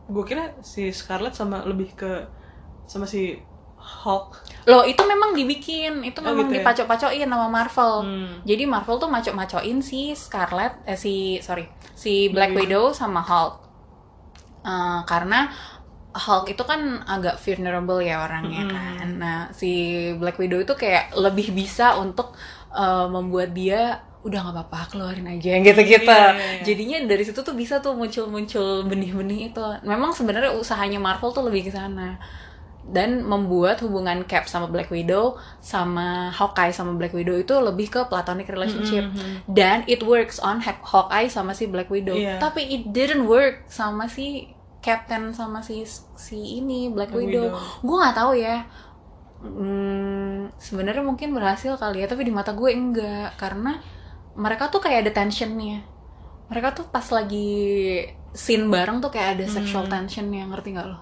gue 0.06 0.24
kira 0.24 0.54
si 0.60 0.90
Scarlett 0.90 1.32
sama 1.32 1.64
lebih 1.64 1.94
ke 1.94 2.26
sama 2.84 3.06
si 3.06 3.38
Hulk. 3.82 4.28
lo 4.66 4.82
itu 4.82 5.02
memang 5.02 5.34
dibikin 5.34 6.04
itu 6.04 6.18
Oh, 6.18 6.24
memang 6.24 6.46
gitu 6.46 6.54
ya? 6.54 6.62
dipacok-pacokin 6.62 7.26
sama 7.26 7.48
Marvel 7.48 7.94
Hmm. 8.02 8.28
jadi 8.42 8.66
Marvel 8.66 8.98
tuh 8.98 9.10
macok-macokin 9.10 9.78
si 9.78 10.14
Scarlett 10.14 10.78
eh 10.84 10.94
si 10.94 11.14
sorry 11.38 11.66
si 11.92 12.28
Black 12.28 12.50
Black 12.50 12.70
Widow 12.70 12.90
sama 12.92 13.18
Hulk 13.18 13.54
Eh, 14.62 15.00
karena 15.10 15.50
Hulk 16.12 16.44
itu 16.52 16.62
kan 16.68 16.80
agak 17.08 17.40
vulnerable 17.40 17.98
ya 18.04 18.20
orangnya 18.26 18.62
Mm-mm. 18.62 18.74
kan 18.74 19.08
nah 19.16 19.38
si 19.56 19.70
Black 20.20 20.36
Widow 20.36 20.60
itu 20.60 20.74
kayak 20.76 21.16
lebih 21.16 21.56
bisa 21.56 21.96
untuk 21.98 22.36
eh, 22.76 23.06
membuat 23.08 23.56
dia 23.56 24.04
udah 24.22 24.38
nggak 24.38 24.54
apa-apa 24.54 24.80
keluarin 24.94 25.26
aja 25.26 25.58
gitu-gitu 25.66 26.06
Iya, 26.06 26.30
iya, 26.38 26.50
iya. 26.54 26.62
jadinya 26.62 26.96
dari 27.10 27.24
situ 27.26 27.40
tuh 27.42 27.56
bisa 27.58 27.82
tuh 27.82 27.98
muncul-muncul 27.98 28.86
benih-benih 28.86 29.50
itu 29.50 29.62
memang 29.82 30.14
sebenarnya 30.14 30.54
usahanya 30.54 30.98
Marvel 31.02 31.34
tuh 31.34 31.42
lebih 31.48 31.66
ke 31.66 31.72
sana 31.74 32.20
dan 32.84 33.22
membuat 33.22 33.78
hubungan 33.78 34.24
Cap 34.24 34.44
sama 34.44 34.66
Black 34.66 34.88
Widow 34.88 35.38
sama 35.58 36.28
Hawkeye 36.28 36.70
sama 36.70 36.92
Black 36.92 37.12
Widow 37.12 37.36
itu 37.36 37.54
lebih 37.54 37.86
ke 37.88 38.00
platonic 38.04 38.46
relationship 38.46 39.06
Mhm. 39.06 39.46
dan 39.46 39.86
it 39.86 40.02
works 40.02 40.36
on 40.38 40.58
Haw- 40.58 40.82
Hawkeye 40.82 41.26
sama 41.26 41.52
si 41.52 41.66
Black 41.66 41.86
Widow 41.86 42.12
Iya. 42.12 42.36
tapi 42.36 42.64
it 42.64 42.90
didn't 42.90 43.24
work 43.24 43.62
sama 43.66 44.06
si 44.06 44.50
Captain 44.78 45.30
sama 45.30 45.60
si 45.60 45.86
si 46.12 46.58
ini 46.58 46.88
Black, 46.88 47.10
Black 47.10 47.22
Widow, 47.22 47.46
Widow. 47.48 47.80
gue 47.80 47.96
nggak 47.96 48.16
tahu 48.16 48.32
ya 48.34 48.66
hmm, 49.40 50.54
sebenarnya 50.56 51.02
mungkin 51.02 51.30
berhasil 51.30 51.74
kali 51.76 52.02
ya 52.02 52.06
tapi 52.06 52.22
di 52.22 52.30
mata 52.30 52.50
gue 52.50 52.66
enggak 52.68 53.34
karena 53.36 53.78
mereka 54.34 54.66
tuh 54.68 54.80
kayak 54.80 55.06
ada 55.06 55.12
tensionnya 55.14 55.82
mereka 56.48 56.72
tuh 56.72 56.86
pas 56.86 57.04
lagi 57.08 58.02
scene 58.32 58.66
bareng 58.66 58.98
tuh 58.98 59.08
kayak 59.08 59.38
ada 59.38 59.44
sexual 59.46 59.86
Hmm. 59.86 59.92
tension 59.94 60.26
yang 60.28 60.50
ngerti 60.50 60.72
nggak 60.72 60.88
lo 60.88 60.98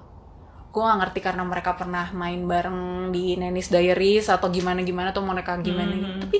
gue 0.70 0.78
gak 0.80 0.98
ngerti 1.00 1.18
karena 1.20 1.42
mereka 1.42 1.74
pernah 1.74 2.06
main 2.12 2.42
bareng 2.42 2.80
di 3.10 3.34
Nanny's 3.34 3.68
Diaries 3.68 4.26
atau 4.26 4.46
gimana 4.48 4.80
gimana 4.80 5.10
tuh 5.10 5.22
mereka 5.22 5.58
gimana 5.58 5.90
gitu. 5.90 6.06
Hmm. 6.08 6.20
tapi 6.20 6.38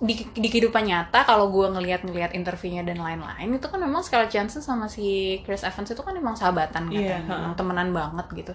di, 0.00 0.14
di 0.32 0.48
kehidupan 0.48 0.80
nyata 0.82 1.22
kalau 1.22 1.50
gue 1.50 1.66
ngelihat-ngelihat 1.68 2.32
interviewnya 2.32 2.80
dan 2.82 2.96
lain-lain 2.98 3.52
itu 3.52 3.66
kan 3.66 3.76
memang 3.76 4.00
Scarlett 4.00 4.30
Johansson 4.30 4.62
sama 4.62 4.86
si 4.86 5.04
Chris 5.42 5.60
Evans 5.60 5.86
itu 5.86 6.00
kan 6.00 6.14
memang 6.14 6.32
sahabatan 6.32 6.88
Iya, 6.88 7.20
katanya 7.20 7.20
ha-ha. 7.20 7.36
memang 7.36 7.54
temenan 7.54 7.88
banget 7.90 8.26
gitu 8.32 8.52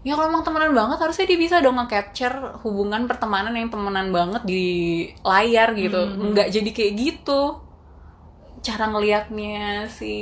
ya 0.00 0.14
kalau 0.14 0.30
emang 0.30 0.40
temenan 0.40 0.70
banget 0.70 0.96
harusnya 0.96 1.26
dia 1.26 1.36
bisa 1.36 1.58
dong 1.58 1.76
nge-capture 1.76 2.36
hubungan 2.62 3.04
pertemanan 3.04 3.52
yang 3.52 3.68
temenan 3.68 4.08
banget 4.08 4.42
di 4.46 4.64
layar 5.20 5.74
gitu 5.74 6.00
Mhm. 6.06 6.32
nggak 6.32 6.48
jadi 6.48 6.70
kayak 6.70 6.92
gitu 6.94 7.42
cara 8.58 8.84
ngelihatnya 8.86 9.58
si 9.86 10.14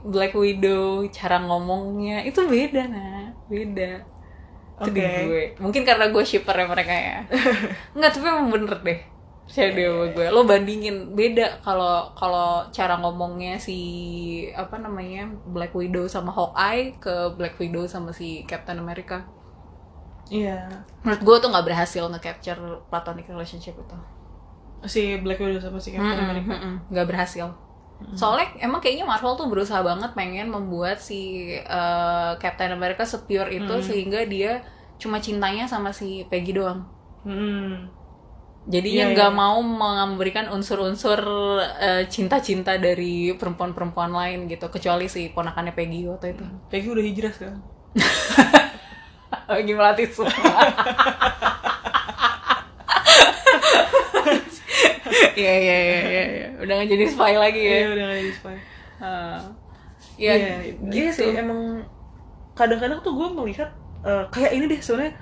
Black 0.00 0.32
Widow 0.32 1.04
cara 1.10 1.40
ngomongnya 1.40 2.22
itu 2.22 2.44
beda 2.44 2.84
nah 2.86 3.19
beda. 3.50 3.90
Oke. 4.80 5.04
gue. 5.28 5.44
Mungkin 5.60 5.82
karena 5.84 6.08
gue 6.14 6.24
shipper 6.24 6.56
mereka 6.64 6.94
ya. 6.94 7.16
Nggak 7.96 8.10
tapi 8.16 8.26
emang 8.32 8.48
bener 8.54 8.78
deh. 8.80 9.00
Saya 9.50 9.68
deh 9.76 9.84
sama 9.90 10.06
gue. 10.16 10.26
Lo 10.34 10.40
bandingin. 10.48 10.96
Beda 11.18 11.60
kalau 11.66 12.14
kalau 12.16 12.64
cara 12.76 12.94
ngomongnya 13.02 13.58
si 13.60 13.78
apa 14.54 14.76
namanya 14.80 15.28
Black 15.54 15.72
Widow 15.76 16.06
sama 16.08 16.30
Hawkeye 16.32 16.96
ke 17.02 17.14
Black 17.38 17.54
Widow 17.60 17.84
sama 17.90 18.10
si 18.14 18.46
Captain 18.48 18.78
America. 18.80 19.18
Iya. 20.30 20.86
menurut 21.02 21.22
gue 21.26 21.36
tuh 21.42 21.48
nggak 21.52 21.66
berhasil 21.68 22.04
nge-capture 22.12 22.60
platonic 22.90 23.26
relationship 23.32 23.74
itu. 23.74 23.96
Si 24.94 25.02
Black 25.24 25.40
Widow 25.42 25.60
sama 25.60 25.78
si 25.84 25.90
Captain 25.92 26.16
Mm-mm, 26.16 26.24
America. 26.24 26.54
mm-mm, 26.56 26.74
nggak 26.92 27.06
berhasil 27.10 27.48
soalnya 28.12 28.56
emang 28.58 28.80
kayaknya 28.80 29.04
Marvel 29.04 29.36
tuh 29.36 29.46
berusaha 29.46 29.80
banget 29.80 30.10
pengen 30.12 30.48
membuat 30.48 30.98
si 30.98 31.52
uh, 31.60 32.34
Captain 32.36 32.72
America 32.72 33.04
sepure 33.04 33.48
itu 33.48 33.68
Mm. 33.70 33.84
sehingga 33.84 34.20
dia 34.24 34.64
cuma 34.96 35.16
cintanya 35.18 35.64
sama 35.64 35.92
si 35.92 36.24
Peggy 36.26 36.52
doang 36.52 36.84
Hmm. 37.20 37.88
jadinya 38.64 39.08
Iya, 39.08 39.12
nggak 39.12 39.32
iya. 39.32 39.36
mau 39.36 39.60
memberikan 39.60 40.48
unsur-unsur 40.48 41.20
uh, 41.60 42.04
cinta-cinta 42.08 42.76
dari 42.76 43.32
perempuan-perempuan 43.36 44.08
lain 44.10 44.44
gitu 44.46 44.68
kecuali 44.68 45.04
si 45.04 45.28
ponakannya 45.28 45.72
Peggy 45.72 46.04
waktu 46.04 46.32
itu 46.32 46.44
Peggy 46.68 46.88
udah 46.88 47.04
hijrah 47.04 47.32
sekarang. 47.32 47.60
lagi 49.50 49.72
melatih 49.74 50.06
semua 50.08 50.30
Iya 55.34 55.54
iya 55.56 55.76
iya 55.78 56.00
iya 56.02 56.24
iya. 56.28 56.46
udah 56.58 56.74
nggak 56.74 56.90
jadi 56.90 57.04
spy 57.06 57.32
lagi 57.34 57.60
ya. 57.60 57.72
Iya 57.72 57.86
udah 57.88 58.04
gak 58.04 58.18
jadi 58.18 58.32
spy. 58.34 58.56
Ah. 58.98 59.40
Iya, 60.16 60.32
Iya, 60.32 60.54
iya 60.60 61.08
gitu. 61.08 61.16
sih 61.18 61.30
emang 61.34 61.80
kadang-kadang 62.52 63.00
tuh 63.00 63.12
gue 63.14 63.28
melihat 63.34 63.70
eh, 64.00 64.24
kayak 64.28 64.52
ini 64.52 64.64
deh 64.66 64.78
sebenarnya 64.78 65.14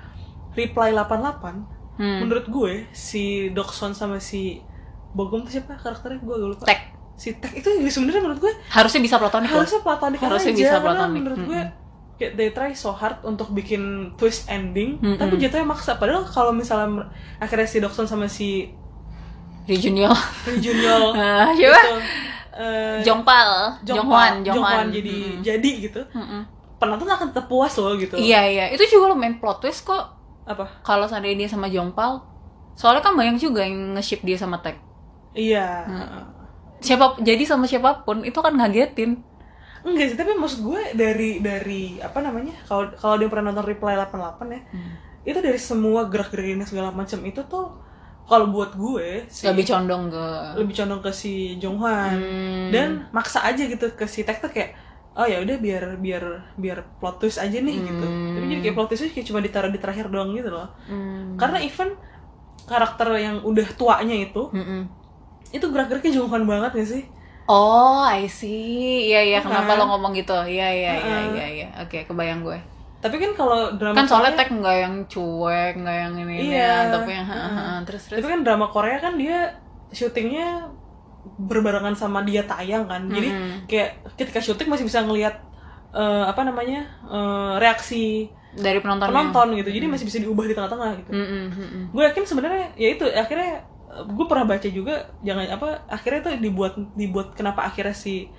reply 0.51 0.89
88 0.91 1.77
Hmm. 1.95 2.23
menurut 2.23 2.47
gue 2.47 2.87
si 2.89 3.23
Dokson 3.49 3.91
sama 3.91 4.17
si 4.17 4.63
Bogum 5.09 5.43
tuh 5.43 5.51
siapa 5.51 5.75
karakternya 5.75 6.15
gue 6.17 6.31
gak 6.33 6.49
lupa 6.49 6.63
Tek. 6.63 6.81
si 7.13 7.35
Tek 7.35 7.51
itu 7.53 7.67
juga 7.69 7.91
sebenarnya 7.91 8.21
menurut 8.21 8.39
gue 8.39 8.53
Harusnya 8.69 9.01
bisa 9.01 9.15
platonik 9.15 9.47
loh. 9.47 9.59
harusnya 9.59 9.81
platonik 9.81 10.15
Harusnya 10.17 10.47
aja 10.49 10.59
bisa 10.61 10.77
platonik. 10.79 11.11
menurut 11.13 11.39
gue 11.43 11.61
kayak 12.15 12.31
they 12.33 12.49
try 12.49 12.71
so 12.71 12.91
hard 12.91 13.19
untuk 13.21 13.51
bikin 13.51 13.83
twist 14.15 14.47
ending 14.47 14.95
Mm-mm. 14.97 15.15
tapi 15.15 15.35
jatuhnya 15.37 15.63
maksa 15.65 15.95
padahal 15.95 16.23
kalau 16.23 16.51
misalnya 16.51 17.11
akhirnya 17.35 17.63
si 17.65 17.79
Dokson 17.79 18.07
sama 18.07 18.27
si 18.27 18.71
Regional. 19.67 20.13
Junior 20.63 21.13
Ah, 21.17 21.49
siapa? 21.55 21.81
eh, 22.59 22.99
Jongpal, 23.05 23.79
Jonghwan, 23.87 24.43
Jonghwan. 24.43 24.85
jadi 24.91 25.15
Mm-mm. 25.15 25.43
jadi 25.43 25.69
gitu 25.85 26.01
Mm-mm. 26.11 26.41
penonton 26.79 27.07
akan 27.07 27.27
tetap 27.31 27.45
puas 27.51 27.73
loh 27.79 27.95
gitu 27.95 28.15
Iya 28.15 28.41
iya, 28.49 28.65
itu 28.73 28.83
juga 28.87 29.11
lo 29.11 29.15
main 29.15 29.39
plot 29.39 29.63
twist 29.63 29.83
kok. 29.85 30.03
apa 30.49 30.81
Kalau 30.81 31.05
seandainya 31.05 31.45
dia 31.45 31.49
sama 31.51 31.69
Jongpal, 31.69 32.25
soalnya 32.73 33.05
kan 33.05 33.13
banyak 33.13 33.37
juga 33.37 33.61
yang 33.67 33.93
nge-ship 33.95 34.21
dia 34.25 34.37
sama 34.39 34.57
Tek. 34.63 34.75
iya 35.33 35.65
Siapa 36.79 37.19
jadi 37.19 37.43
sama 37.43 37.67
siapa 37.67 38.07
pun 38.07 38.23
itu 38.23 38.39
kan 38.39 38.55
ngagetin. 38.55 39.19
enggak 39.79 40.11
sih 40.11 40.17
tapi 40.19 40.35
maksud 40.35 40.59
gue 40.67 40.81
dari 40.91 41.39
dari 41.39 42.03
apa 42.03 42.19
namanya 42.19 42.51
kalau 42.67 42.91
kalau 42.99 43.15
dia 43.15 43.31
pernah 43.31 43.47
nonton 43.51 43.63
Reply 43.63 43.95
88 43.95 44.47
ya 44.51 44.61
Hmm. 44.75 44.91
itu 45.23 45.39
dari 45.39 45.59
semua 45.59 46.07
gerak 46.11 46.29
geriknya 46.33 46.67
segala 46.67 46.91
macam 46.91 47.19
itu 47.23 47.41
tuh 47.47 47.65
kalau 48.29 48.53
buat 48.53 48.77
gue 48.77 49.25
si, 49.25 49.49
Lebih 49.49 49.65
condong 49.65 50.13
ke 50.13 50.25
lebih 50.55 50.73
condong 50.77 51.01
ke 51.01 51.11
si 51.11 51.57
Jonghwan 51.57 52.13
Hmm. 52.13 52.69
dan 52.69 53.09
maksa 53.09 53.41
aja 53.41 53.65
gitu 53.65 53.89
ke 53.97 54.05
si 54.05 54.21
Tek 54.21 54.45
kayak 54.45 54.77
oh 55.17 55.25
ya 55.25 55.41
udah 55.41 55.57
biar 55.57 55.83
biar 55.97 56.23
biar 56.55 56.85
plot 57.01 57.19
twist 57.19 57.41
aja 57.41 57.57
nih 57.57 57.75
gitu 57.81 58.05
Hmm. 58.05 58.37
tapi 58.37 58.45
jadi 58.47 58.61
kayak 58.63 58.75
plot 58.77 58.87
twistnya 58.93 59.09
kayak 59.09 59.27
cuma 59.27 59.39
ditaruh 59.41 59.71
di 59.73 59.79
terakhir 59.81 60.05
doang 60.07 60.31
gitu 60.37 60.53
loh 60.53 60.69
Hmm. 60.85 61.33
karena 61.35 61.57
even 61.59 61.97
karakter 62.69 63.09
yang 63.17 63.41
udah 63.41 63.65
tuanya 63.73 64.13
itu 64.13 64.45
Mm-mm. 64.53 64.85
itu 65.49 65.65
gerak 65.73 65.89
geriknya 65.89 66.21
Jonghwan 66.21 66.45
banget 66.45 66.71
gak 66.77 66.89
sih 66.89 67.03
Oh, 67.49 68.05
I 68.05 68.29
see. 68.29 69.09
Iya, 69.09 69.25
iya. 69.25 69.39
Kenapa 69.41 69.73
Kan? 69.73 69.81
lo 69.81 69.89
ngomong 69.89 70.13
gitu? 70.13 70.37
Iya, 70.37 70.69
iya, 70.69 70.93
iya, 71.01 71.17
iya, 71.33 71.45
iya. 71.49 71.67
Oke, 71.81 72.05
kebayang 72.05 72.45
gue. 72.45 72.61
Tapi 72.99 73.15
kan 73.15 73.31
kalau 73.33 73.59
drama 73.73 73.95
Kan 73.95 74.05
soalnya 74.05 74.33
Korea- 74.33 74.39
tag 74.41 74.49
nggak 74.53 74.77
yang 74.77 74.95
cuek, 75.05 75.73
nggak 75.77 75.97
yang 75.97 76.13
ini, 76.19 76.35
Iya. 76.49 76.75
tapi 76.89 77.09
yang 77.11 77.25
Heeh. 77.25 77.51
heeh, 77.53 77.77
terus 77.83 78.01
terus. 78.03 78.17
Tapi 78.17 78.27
kan 78.27 78.41
drama 78.41 78.67
Korea 78.67 78.97
kan 78.97 79.13
dia 79.15 79.55
syutingnya 79.89 80.67
berbarengan 81.37 81.93
sama 81.93 82.21
dia 82.21 82.43
tayang 82.43 82.85
kan. 82.85 83.07
Jadi 83.07 83.29
kayak 83.65 83.89
ketika 84.15 84.39
syuting 84.39 84.67
masih 84.67 84.83
bisa 84.83 84.99
ngelihat 84.99 85.35
eh, 85.89 86.23
apa 86.25 86.41
namanya 86.41 86.85
eh, 87.03 87.53
reaksi 87.57 88.27
dari 88.51 88.77
penonton. 88.77 89.07
penonton 89.07 89.47
gitu. 89.55 89.69
Jadi 89.69 89.85
masih 89.85 90.05
bisa 90.05 90.17
diubah 90.17 90.43
di 90.43 90.53
tengah-tengah 90.53 90.91
gitu. 90.97 91.11
Gue 91.89 92.03
yakin 92.03 92.23
sebenarnya 92.25 92.75
ya 92.75 92.89
itu 92.89 93.05
akhirnya 93.05 93.63
gue 93.89 94.25
pernah 94.25 94.45
baca 94.45 94.69
juga 94.69 94.95
jangan 95.19 95.49
apa 95.49 95.67
akhirnya 95.87 96.19
tuh 96.21 96.33
dibuat 96.37 96.77
dibuat 96.93 97.33
kenapa 97.33 97.65
akhirnya 97.65 97.91
si 97.91 98.29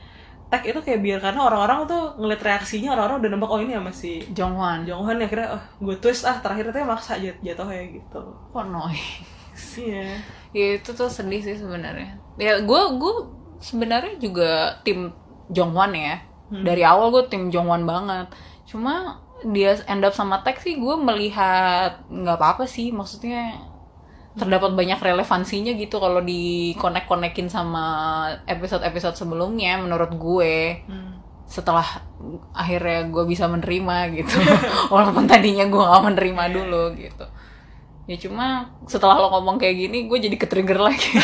tag 0.50 0.66
itu 0.66 0.80
kayak 0.82 1.00
biar 1.00 1.18
karena 1.22 1.40
orang-orang 1.46 1.86
tuh 1.86 2.02
ngeliat 2.18 2.42
reaksinya 2.42 2.98
orang-orang 2.98 3.22
udah 3.22 3.30
nembak 3.30 3.50
oh 3.54 3.60
ini 3.62 3.72
sama 3.78 3.92
si 3.94 4.12
Jonghwan. 4.34 4.82
Jonghan 4.82 5.22
ya 5.22 5.26
akhirnya 5.30 5.48
oh 5.54 5.62
gue 5.86 5.96
twist 6.02 6.26
ah 6.26 6.42
terakhir 6.42 6.74
itu 6.74 6.78
maksa 6.82 7.16
jat 7.22 7.38
jatuhnya 7.38 7.84
gitu. 7.94 8.22
Kok 8.50 8.58
annoying. 8.58 9.22
Iya. 9.76 10.16
ya 10.56 10.66
itu 10.80 10.90
tuh 10.96 11.06
sedih 11.06 11.38
sih 11.44 11.54
sebenarnya. 11.54 12.16
Ya 12.40 12.58
gue 12.64 12.82
gue 12.98 13.14
sebenarnya 13.60 14.18
juga 14.18 14.82
tim 14.82 15.12
Jonghwan 15.52 15.92
ya. 15.94 16.30
Hmm. 16.50 16.66
dari 16.66 16.82
awal 16.82 17.14
gue 17.14 17.30
tim 17.30 17.46
Jongwon 17.46 17.86
banget 17.86 18.26
cuma 18.66 19.22
dia 19.46 19.78
end 19.86 20.02
up 20.02 20.10
sama 20.10 20.42
Taek 20.42 20.58
sih 20.58 20.82
gue 20.82 20.96
melihat 20.98 22.02
nggak 22.10 22.36
apa-apa 22.36 22.66
sih 22.66 22.90
maksudnya 22.90 23.69
terdapat 24.40 24.72
banyak 24.72 24.96
relevansinya 24.98 25.72
gitu 25.72 25.96
kalau 25.96 26.18
di 26.18 26.42
connect 26.74 27.04
konekin 27.04 27.46
sama 27.46 27.84
episode-episode 28.44 29.14
sebelumnya 29.14 29.76
menurut 29.76 30.10
gue 30.12 30.80
Hmm. 30.82 31.20
setelah 31.44 31.84
akhirnya 32.50 33.06
gue 33.06 33.24
bisa 33.24 33.44
menerima 33.44 33.96
gitu 34.16 34.38
walaupun 34.94 35.26
tadinya 35.26 35.64
gue 35.64 35.82
gak 35.82 36.04
menerima 36.06 36.42
dulu 36.48 36.82
gitu 36.96 37.26
ya 38.06 38.16
cuma 38.16 38.46
setelah 38.84 39.18
lo 39.18 39.30
ngomong 39.30 39.54
kayak 39.56 39.76
gini 39.78 40.04
gue 40.04 40.18
jadi 40.18 40.36
ke-trigger 40.36 40.80
lagi 40.80 41.10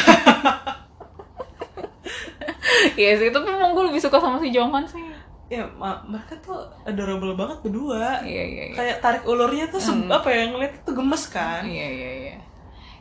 Iya 2.97 3.13
sih, 3.15 3.29
tapi 3.29 3.47
emang 3.47 3.73
gue 3.73 3.85
lebih 3.87 4.01
suka 4.01 4.17
sama 4.17 4.39
si 4.39 4.49
Jongwon 4.49 4.85
sih. 4.85 5.01
Ya, 5.47 5.63
ma- 5.71 6.03
mereka 6.03 6.35
tuh 6.41 6.57
adorable 6.83 7.37
banget 7.37 7.61
berdua. 7.63 8.19
Iya 8.21 8.43
iya 8.45 8.65
iya. 8.67 8.75
Kayak 8.75 8.97
tarik 8.99 9.23
ulurnya 9.25 9.69
tuh 9.69 9.79
se- 9.79 9.95
apa 10.11 10.27
ya 10.27 10.49
ngeliat 10.49 10.83
tuh 10.83 10.93
gemes 10.93 11.25
kan. 11.29 11.63
Iya 11.63 11.87
iya 11.89 12.11
iya. 12.25 12.37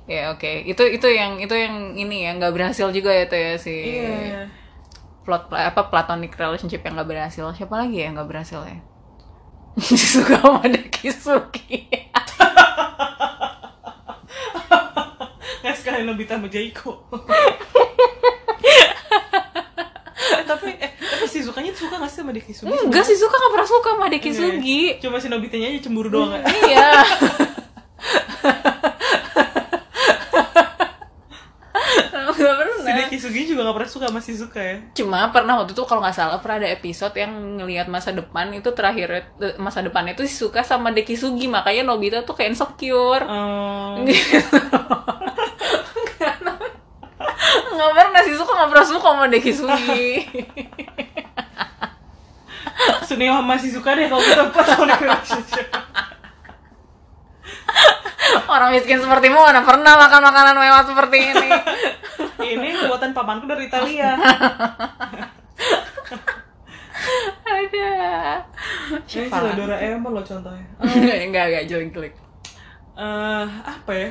Ya 0.06 0.30
oke, 0.30 0.70
itu 0.70 0.84
itu 0.86 1.08
yang 1.10 1.42
itu 1.42 1.56
yang 1.58 1.98
ini 1.98 2.30
ya 2.30 2.38
nggak 2.38 2.54
berhasil 2.54 2.94
juga 2.94 3.10
ya 3.10 3.26
tuh 3.26 3.42
ya 3.42 3.58
si 3.58 3.74
Iya. 3.74 4.46
plot 5.26 5.50
apa 5.50 5.90
platonic 5.90 6.38
relationship 6.38 6.86
yang 6.86 6.94
nggak 6.94 7.10
berhasil. 7.10 7.42
Siapa 7.58 7.74
lagi 7.74 7.98
ya 7.98 8.14
yang 8.14 8.22
nggak 8.22 8.30
berhasil 8.30 8.62
ya? 8.62 8.78
suka 10.14 10.38
sama 10.38 10.62
Dekisuki. 10.70 11.90
Kayak 15.66 15.78
sekali 15.82 16.06
Nobita 16.06 16.38
sama 16.38 16.54
Jaiko. 16.54 17.02
eh, 20.38 20.44
tapi 20.46 20.70
eh 20.78 20.92
tapi 20.94 21.26
si 21.26 21.42
Sukanya 21.42 21.74
suka 21.74 21.98
gak 21.98 22.14
sih 22.14 22.22
sama 22.22 22.30
Dekisugi? 22.30 22.70
Enggak 22.70 23.10
sih 23.10 23.18
suka 23.18 23.34
nggak 23.34 23.54
pernah 23.58 23.66
suka 23.68 23.90
sama 23.98 24.06
Dekisugi. 24.14 25.02
Cuma 25.02 25.18
si 25.18 25.34
Nobitanya 25.34 25.74
aja 25.74 25.90
cemburu 25.90 26.14
doang 26.14 26.38
ya. 26.38 26.46
Iya. 26.46 26.90
Gak 32.86 33.10
Si 33.12 33.14
Dekisugi 33.25 33.58
juga 33.58 33.65
gak 33.65 33.82
pernah 33.82 33.89
suka 33.89 34.05
sama 34.13 34.22
si 34.22 34.38
Suka 34.38 34.62
ya. 34.62 34.77
Cuma 34.94 35.34
pernah 35.34 35.58
waktu 35.58 35.74
itu 35.74 35.82
kalau 35.89 36.05
nggak 36.05 36.13
salah 36.13 36.38
pernah 36.38 36.62
ada 36.62 36.70
episode 36.70 37.17
yang 37.17 37.58
ngelihat 37.58 37.89
masa 37.89 38.13
depan 38.13 38.53
itu 38.53 38.70
terakhir 38.70 39.34
masa 39.58 39.82
depan 39.82 40.05
itu 40.13 40.29
si 40.29 40.38
suka 40.38 40.62
sama 40.62 40.94
Dekisugi 40.94 41.50
makanya 41.50 41.89
Nobita 41.89 42.22
tuh 42.22 42.38
kayak 42.38 42.53
insecure. 42.53 43.25
Oh. 43.25 43.98
nggak 47.75 47.91
pernah 47.98 48.22
sih 48.22 48.38
suka 48.38 48.51
nggak 48.53 48.70
pernah 48.70 48.86
suka 48.86 49.08
sama 49.10 49.25
Dekisugi. 49.25 50.05
Suneo 53.10 53.41
sama 53.41 53.58
si 53.58 53.74
Suka 53.74 53.98
deh 53.98 54.05
kalau 54.05 54.22
kita 54.22 54.53
platonic 54.53 55.01
relationship. 55.01 55.65
Orang 58.53 58.74
miskin 58.74 59.00
sepertimu 59.01 59.39
mana 59.39 59.62
pernah 59.62 59.94
makan 59.98 60.22
makanan 60.24 60.55
mewah 60.58 60.84
seperti 60.86 61.17
ini. 61.34 61.50
Ini 62.55 62.89
buatan 62.89 63.12
pamanku 63.13 63.46
dari 63.50 63.67
Italia. 63.67 64.15
Ada. 67.46 67.94
Ini 68.91 69.05
Siapa? 69.05 69.38
sudah 69.38 69.53
Doraemon 69.55 70.12
loh 70.13 70.25
contohnya. 70.25 70.65
Enggak 70.82 71.17
enggak 71.29 71.46
enggak 71.50 71.63
jelek-jelek. 71.70 72.13
Eh, 72.96 73.46
apa 73.65 73.91
ya? 73.94 74.10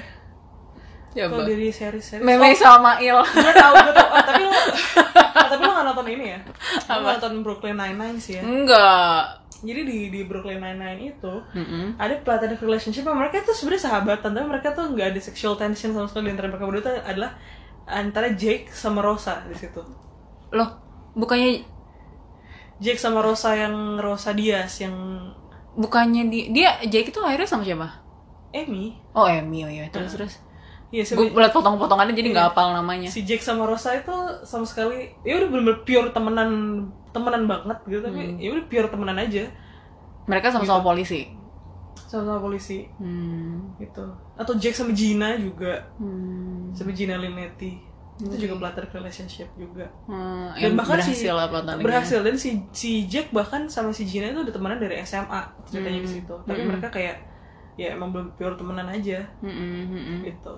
Coba. 1.15 1.31
Kalau 1.31 1.47
dari 1.47 1.71
seri-seri 1.71 2.27
Meme 2.27 2.51
sama 2.59 2.99
Il. 2.99 3.15
gue 3.15 3.53
tau 3.55 3.73
gue 3.79 3.95
tau 3.95 4.09
oh, 4.11 4.19
tapi 4.19 4.43
lo 4.43 4.51
oh, 4.51 5.47
tapi 5.47 5.63
lo 5.63 5.71
gak 5.71 5.87
nonton 5.87 6.07
ini 6.11 6.35
ya 6.35 6.43
lo 6.91 7.07
nonton 7.07 7.33
Brooklyn 7.47 7.79
Nine-Nine 7.79 8.19
sih 8.19 8.35
ya 8.35 8.43
Enggak. 8.43 9.44
Jadi 9.65 9.81
di 9.83 9.99
di 10.13 10.21
Brooklyn 10.29 10.61
Nine-Nine 10.61 11.01
itu 11.17 11.35
Mm-mm. 11.57 11.97
ada 11.97 12.15
platonic 12.21 12.61
relationship 12.61 13.09
mereka 13.09 13.41
tuh 13.43 13.57
sebenarnya 13.57 13.89
sahabatan 13.89 14.31
tapi 14.37 14.47
mereka 14.47 14.77
tuh 14.77 14.93
nggak 14.93 15.17
ada 15.17 15.21
sexual 15.21 15.57
tension 15.57 15.91
sama 15.97 16.07
sekali 16.07 16.29
di 16.29 16.33
antara 16.37 16.53
mereka 16.53 16.65
berdua 16.69 16.83
tuh 16.85 16.95
adalah 17.03 17.33
antara 17.89 18.29
Jake 18.37 18.69
sama 18.71 19.01
Rosa 19.01 19.45
di 19.49 19.57
situ 19.57 19.81
Loh, 20.55 20.71
bukannya 21.19 21.65
Jake 22.79 23.01
sama 23.01 23.25
Rosa 23.25 23.57
yang 23.57 23.99
Rosa 23.99 24.37
Diaz 24.37 24.79
yang 24.85 24.95
bukannya 25.75 26.31
dia 26.31 26.45
dia 26.53 26.71
Jake 26.87 27.11
itu 27.11 27.21
akhirnya 27.25 27.49
sama 27.49 27.67
siapa? 27.67 27.89
Amy 28.55 28.95
Oh, 29.15 29.27
Emmy, 29.27 29.67
oh 29.67 29.71
iya, 29.71 29.91
terus 29.91 30.15
terus. 30.15 30.35
Iya 30.95 31.03
Gue 31.11 31.27
liat 31.35 31.51
potong-potongannya 31.51 32.15
jadi 32.15 32.29
nggak 32.31 32.47
Iya. 32.47 32.53
hafal 32.55 32.69
namanya. 32.73 33.09
si 33.11 33.27
Jake 33.27 33.43
sama 33.43 33.67
Rosa 33.67 33.91
itu 33.93 34.15
sama 34.43 34.63
sekali 34.63 35.11
ya 35.21 35.43
udah 35.43 35.49
bener-bener 35.51 35.83
pure 35.83 36.09
temenan 36.09 36.51
temenan 37.11 37.43
banget 37.45 37.79
gitu 37.85 37.99
tapi 38.01 38.39
ya 38.39 38.55
udah 38.55 38.65
pure 38.65 38.87
temenan 38.87 39.19
aja. 39.19 39.43
Mereka 40.25 40.49
sama-sama 40.49 40.81
polisi. 40.81 41.27
sama-sama 42.05 42.39
polisi. 42.41 42.87
Hmm. 42.97 43.75
gitu. 43.77 44.07
Atau 44.37 44.55
Jack 44.55 44.73
sama 44.73 44.95
Gina 44.95 45.35
juga. 45.35 45.83
Hmm. 45.99 46.71
sama 46.71 46.95
Gina 46.95 47.19
Linetti. 47.19 47.75
Itu 48.15 48.39
juga 48.39 48.55
platonic 48.63 48.95
relationship 48.95 49.51
juga. 49.55 49.91
Hmm, 50.07 50.55
dan 50.55 50.79
bahkan 50.79 51.03
berhasil 51.03 51.19
si 51.19 51.27
lah 51.27 51.51
berhasil. 51.77 52.23
Dan 52.23 52.39
si 52.39 52.63
si 52.71 52.91
Jack 53.05 53.35
bahkan 53.35 53.67
sama 53.67 53.91
si 53.91 54.07
Gina 54.07 54.31
itu 54.31 54.39
udah 54.39 54.55
temenan 54.55 54.79
dari 54.79 55.03
SMA 55.03 55.43
ceritanya 55.67 55.99
di 55.99 56.07
Hmm. 56.07 56.15
situ. 56.15 56.35
Tapi 56.47 56.61
mereka 56.63 56.87
kayak 56.89 57.17
ya 57.75 57.91
emang 57.91 58.15
belum 58.15 58.31
pure 58.39 58.55
temenan 58.55 58.87
aja. 58.87 59.19
Mm-mm, 59.43 59.91
mm-mm. 59.91 60.19
gitu 60.25 60.55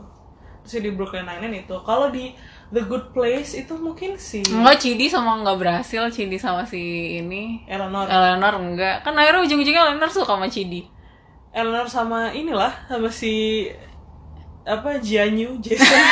terus 0.67 0.83
di 0.83 0.91
Brooklyn 0.91 1.23
Nine-Nine 1.23 1.63
itu 1.63 1.77
kalau 1.81 2.11
di 2.11 2.35
The 2.67 2.83
Good 2.83 3.15
Place 3.15 3.55
itu 3.55 3.79
mungkin 3.79 4.19
si 4.19 4.43
Enggak, 4.43 4.83
Cidi 4.83 5.07
sama 5.07 5.39
nggak 5.39 5.55
berhasil, 5.63 6.03
Cidi 6.11 6.35
sama 6.35 6.67
si 6.67 6.83
ini. 7.17 7.63
Eleanor 7.65 8.11
Eleanor 8.11 8.55
enggak. 8.59 9.07
Kan 9.07 9.15
akhirnya 9.15 9.47
ujung-ujungnya 9.47 9.87
Eleanor 9.87 10.11
suka 10.11 10.35
sama 10.35 10.51
Cidi. 10.51 10.83
Eleanor 11.55 11.87
sama 11.87 12.35
inilah 12.35 12.75
sama 12.91 13.07
si 13.07 13.65
apa 14.67 14.99
Jianyu 14.99 15.63
Jason 15.63 15.87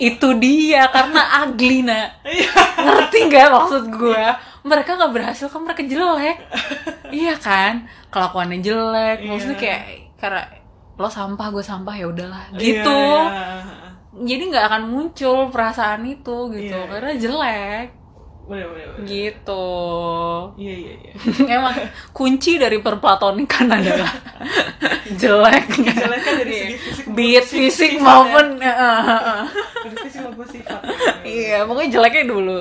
Itu 0.00 0.32
dia, 0.40 0.88
karena 0.88 1.44
ugly, 1.44 1.84
nak. 1.84 2.24
Iya. 2.24 2.48
Ngerti 2.80 3.18
nggak 3.28 3.52
maksud 3.52 3.84
gue? 3.92 4.24
Mereka 4.64 4.96
nggak 4.96 5.12
berhasil 5.12 5.52
kan 5.52 5.60
mereka 5.60 5.84
jelek. 5.84 6.40
iya 7.20 7.36
kan? 7.36 7.84
Kelakuannya 8.08 8.64
jelek. 8.64 9.28
Maksudnya 9.28 9.56
Iya. 9.56 9.60
kayak 9.60 9.82
karena 10.20 10.44
lo 10.94 11.08
sampah, 11.08 11.48
gue 11.48 11.64
sampah 11.64 11.94
ya 11.96 12.06
udahlah. 12.06 12.52
Gitu. 12.54 12.84
Iya, 12.84 13.24
iya. 13.24 13.80
Jadi 14.20 14.42
nggak 14.52 14.64
akan 14.68 14.82
muncul 14.86 15.48
perasaan 15.48 16.04
itu 16.04 16.52
gitu. 16.52 16.76
Iya. 16.76 16.90
Karena 16.92 17.12
jelek. 17.16 17.88
Bener, 18.44 18.66
bener. 18.66 19.06
Gitu. 19.06 19.66
Iya 20.58 20.74
iya 20.76 20.94
iya. 20.98 21.12
Emang 21.56 21.74
kunci 22.10 22.58
dari 22.58 22.82
perplatonikan 22.82 23.70
adalah 23.80 24.10
jelek. 25.14 25.66
Jelek 25.72 26.20
kan 26.20 26.34
dari 26.36 26.52
Iya. 26.52 26.60
segi 26.60 26.76
fisik 26.76 27.06
Beat 27.14 27.44
maupun 27.46 27.48
fisik 27.48 27.90
sifat 27.96 28.02
maupun 28.04 28.46
ya. 28.58 28.74
Dari 29.80 29.96
fisik 30.04 30.20
maupun 30.26 30.46
sifat. 30.50 30.80
Iya, 31.22 31.58
pokoknya 31.64 31.88
jeleknya 31.94 32.24
dulu. 32.26 32.58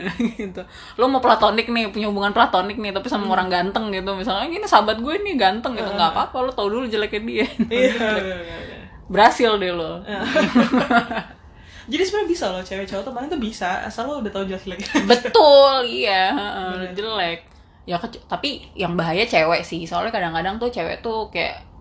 gitu. 0.40 0.62
Lo 0.96 1.06
mau 1.08 1.20
platonik 1.20 1.68
nih, 1.68 1.92
punya 1.92 2.08
hubungan 2.08 2.32
platonik 2.32 2.76
nih, 2.80 2.92
tapi 2.92 3.08
sama 3.08 3.28
orang 3.30 3.52
ganteng 3.52 3.92
gitu. 3.92 4.12
Misalnya 4.16 4.48
gini 4.48 4.66
sahabat 4.66 4.98
gue 4.98 5.14
nih 5.20 5.34
ganteng 5.36 5.76
gitu. 5.76 5.90
nggak 5.90 6.10
apa-apa, 6.16 6.36
lo 6.48 6.50
tau 6.52 6.68
dulu 6.68 6.84
jeleknya 6.88 7.22
dia. 7.22 7.46
Iya. 7.72 7.92
iya, 7.94 8.36
iya, 8.42 8.56
iya. 8.68 8.78
Berhasil 9.08 9.50
deh 9.60 9.72
lo. 9.72 10.00
Jadi 11.92 12.02
sebenarnya 12.06 12.30
bisa 12.30 12.44
loh 12.54 12.62
cewek 12.62 12.86
cowok 12.86 13.04
teman 13.10 13.26
itu 13.26 13.38
bisa 13.42 13.82
asal 13.82 14.06
lo 14.06 14.22
udah 14.22 14.30
tahu 14.30 14.44
jelas 14.46 14.62
jelek. 14.62 14.80
Betul, 15.02 15.82
iya, 15.90 16.30
heeh, 16.30 16.94
jelek. 16.94 17.40
Ya 17.82 17.98
tapi 18.30 18.62
yang 18.78 18.94
bahaya 18.94 19.26
cewek 19.26 19.66
sih. 19.66 19.82
Soalnya 19.82 20.14
kadang-kadang 20.14 20.62
tuh 20.62 20.70
cewek 20.70 21.02
tuh 21.02 21.26
kayak 21.34 21.71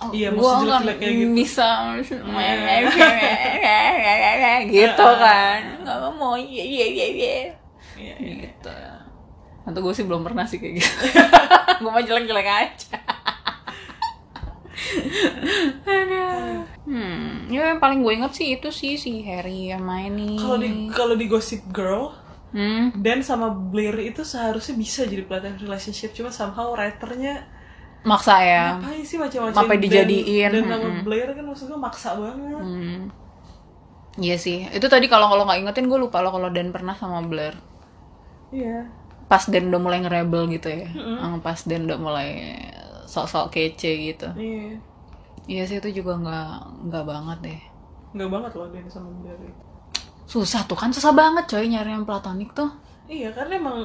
oh, 0.00 0.10
Iya, 0.10 0.28
maksud 0.32 0.66
nggak 0.66 0.98
gitu. 0.98 1.36
bisa 1.36 1.68
gitu 4.68 5.06
kan. 5.20 5.60
Nggak 5.84 5.98
mau 6.16 6.34
iya 6.36 6.64
iya 6.64 6.86
iya 6.86 7.06
iya. 7.06 7.32
Iya 8.00 8.14
iya. 8.16 8.34
gitu. 8.48 8.72
Atau 9.68 9.80
gue 9.84 9.94
sih 9.94 10.04
belum 10.08 10.24
pernah 10.24 10.48
sih 10.48 10.56
kayak 10.58 10.80
gitu. 10.80 10.94
Gue 11.80 11.90
mah 11.92 12.04
jelek-jelek 12.04 12.48
aja. 12.48 12.96
Aduh. 15.84 16.64
hmm 16.88 17.52
ya 17.52 17.74
yang 17.74 17.80
paling 17.82 18.00
gue 18.00 18.12
inget 18.14 18.32
sih 18.32 18.48
itu 18.56 18.68
sih 18.70 18.94
si 18.96 19.22
Harry 19.26 19.74
yang 19.74 19.82
main 19.84 20.14
nih 20.14 20.38
Kalau 20.38 20.56
di 20.56 20.70
kalau 20.90 21.14
di 21.18 21.26
Gossip 21.26 21.62
Girl 21.70 22.14
hmm? 22.54 22.96
Dan 22.98 23.20
sama 23.26 23.50
Blair 23.50 23.94
itu 24.00 24.22
seharusnya 24.22 24.74
bisa 24.78 25.04
jadi 25.04 25.26
platonic 25.26 25.62
relationship 25.62 26.14
cuma 26.14 26.30
somehow 26.30 26.72
writernya 26.74 27.46
maksa 28.00 28.34
ya 28.40 28.64
ngapain 28.80 29.04
sih 29.04 29.18
macam-macam 29.20 29.60
Dan- 29.68 29.82
dijadiin, 29.84 30.50
dan, 30.56 30.64
nama 30.64 30.88
mm-mm. 30.88 31.04
Blair 31.04 31.28
kan 31.36 31.44
maksudnya 31.44 31.76
maksa 31.76 32.16
banget 32.16 32.64
Hmm. 32.64 33.12
Iya 34.20 34.36
sih. 34.36 34.58
Itu 34.76 34.86
tadi 34.90 35.06
kalau 35.12 35.26
kalau 35.30 35.46
nggak 35.46 35.60
ingetin 35.62 35.86
gue 35.90 35.98
lupa 36.04 36.18
loh 36.20 36.32
kalau 36.34 36.50
Dan 36.52 36.74
pernah 36.74 36.94
sama 36.98 37.22
Blair. 37.24 37.54
iya 38.52 38.86
Pas 39.30 39.46
Dan 39.46 39.70
udah 39.70 39.80
mulai 39.80 39.98
nge-rebel 40.02 40.50
gitu 40.50 40.68
ya. 40.68 40.88
Hmm, 40.90 41.38
Pas 41.40 41.60
Dan 41.62 41.86
udah 41.86 41.98
mulai 42.00 42.28
sok-sok 43.06 43.50
kece 43.54 43.90
gitu. 44.12 44.28
iya 44.38 44.74
Iya 45.50 45.62
sih 45.66 45.76
itu 45.82 46.02
juga 46.02 46.14
nggak 46.20 46.50
nggak 46.90 47.04
banget 47.06 47.38
deh. 47.46 47.60
nggak 48.10 48.26
banget 48.26 48.52
loh 48.58 48.66
dia 48.74 48.82
sama 48.90 49.10
Blair 49.22 49.38
itu 49.38 49.62
susah 50.26 50.62
tuh 50.66 50.78
kan 50.78 50.90
susah 50.94 51.10
banget 51.10 51.44
coy 51.50 51.66
nyari 51.66 51.90
yang 51.90 52.06
platonik 52.06 52.50
tuh 52.54 52.70
iya 53.06 53.30
karena 53.34 53.58
emang 53.58 53.78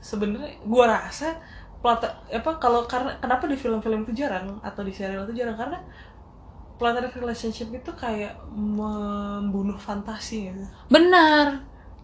sebenarnya 0.00 0.56
gua 0.64 0.84
rasa 0.88 1.36
plata 1.80 2.08
apa 2.28 2.50
kalau 2.60 2.84
karena 2.84 3.16
kenapa 3.18 3.48
di 3.48 3.56
film-film 3.56 4.04
itu 4.04 4.24
jarang 4.24 4.60
atau 4.60 4.84
di 4.84 4.92
serial 4.92 5.24
itu 5.24 5.40
jarang? 5.40 5.56
Karena 5.56 5.80
platonic 6.76 7.12
relationship 7.16 7.68
itu 7.72 7.90
kayak 7.92 8.36
membunuh 8.52 9.76
fantasi 9.76 10.48
gitu. 10.48 10.64
benar 10.88 11.60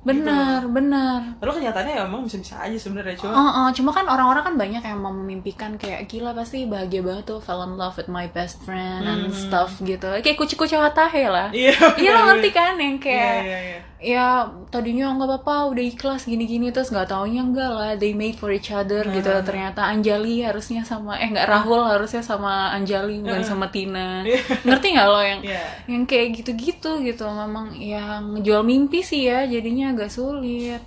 benar 0.06 0.62
benar. 0.70 1.34
Padahal 1.42 1.58
kenyataannya 1.58 1.92
ya 1.98 2.02
emang 2.06 2.22
bisa-bisa 2.22 2.62
aja 2.62 2.78
sebenarnya 2.78 3.18
cuma 3.18 3.34
Oh, 3.34 3.50
oh, 3.66 3.68
cuma 3.74 3.90
kan 3.90 4.06
orang-orang 4.06 4.44
kan 4.46 4.54
banyak 4.54 4.78
yang 4.86 5.02
memimpikan 5.02 5.74
kayak 5.74 6.06
gila 6.06 6.30
pasti 6.30 6.62
bahagia 6.62 7.02
banget 7.02 7.26
tuh 7.26 7.42
fall 7.42 7.66
in 7.66 7.74
love 7.74 7.98
with 7.98 8.06
my 8.06 8.30
best 8.30 8.62
friend 8.62 9.02
and 9.02 9.34
stuff 9.34 9.82
gitu. 9.82 10.06
Kayak 10.22 10.38
kuci-kuci 10.38 10.78
watahe 10.78 11.26
lah. 11.26 11.50
Iya 11.50 11.74
iya 11.98 12.10
lo 12.14 12.30
ngerti 12.30 12.54
kan 12.54 12.78
yang 12.78 13.02
Iya, 13.02 13.02
kayak 13.02 13.34
iya, 13.42 13.58
iya. 13.58 13.78
Ya 13.96 14.44
tadinya 14.68 15.08
nggak 15.08 15.24
apa-apa 15.24 15.72
udah 15.72 15.80
ikhlas 15.80 16.28
gini-gini 16.28 16.68
terus 16.68 16.92
nggak 16.92 17.08
taunya 17.08 17.40
enggak 17.40 17.70
lah 17.70 17.92
they 17.96 18.12
made 18.12 18.36
for 18.36 18.52
each 18.52 18.68
other 18.68 19.00
gitu. 19.08 19.32
Ternyata 19.40 19.88
Anjali 19.88 20.44
harusnya 20.44 20.82
sama 20.82 21.16
eh 21.16 21.26
nggak 21.26 21.44
Rahul 21.44 21.80
harusnya 21.80 22.20
sama 22.20 22.70
Anjali 22.70 23.18
bukan 23.18 23.40
sama 23.40 23.66
Tina. 23.68 24.20
Ngerti 24.68 24.86
nggak 24.92 25.08
lo 25.08 25.20
yang 25.20 25.40
Iya. 25.40 25.64
yang 25.88 26.04
kayak 26.04 26.28
gitu-gitu 26.36 27.00
gitu? 27.00 27.24
Memang 27.24 27.72
yang 27.72 28.36
ngejual 28.36 28.60
mimpi 28.62 29.00
sih 29.00 29.24
ya 29.24 29.44
jadinya 29.44 29.90
agak 29.90 30.08
sulit. 30.08 30.84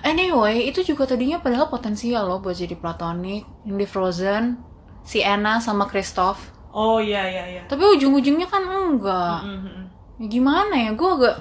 Anyway 0.00 0.66
itu 0.66 0.84
juga 0.84 1.04
tadinya 1.06 1.38
padahal 1.38 1.66
potensial 1.66 2.24
loh 2.24 2.38
buat 2.38 2.54
jadi 2.54 2.74
platonik 2.74 3.42
yang 3.64 3.76
di 3.76 3.86
Frozen 3.88 4.60
si 5.02 5.20
Anna 5.20 5.58
sama 5.58 5.84
Kristoff 5.84 6.52
Oh 6.68 7.00
iya 7.00 7.24
iya 7.24 7.44
iya. 7.48 7.62
tapi 7.64 7.80
ujung-ujungnya 7.88 8.44
kan 8.44 8.60
enggak. 8.62 9.40
Mhm. 9.40 9.80
ya 10.18 10.26
gimana 10.28 10.74
ya 10.76 10.90
gue 10.92 11.10
agak 11.10 11.36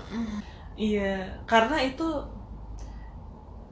Iya, 0.78 1.42
karena 1.50 1.82
itu 1.82 2.06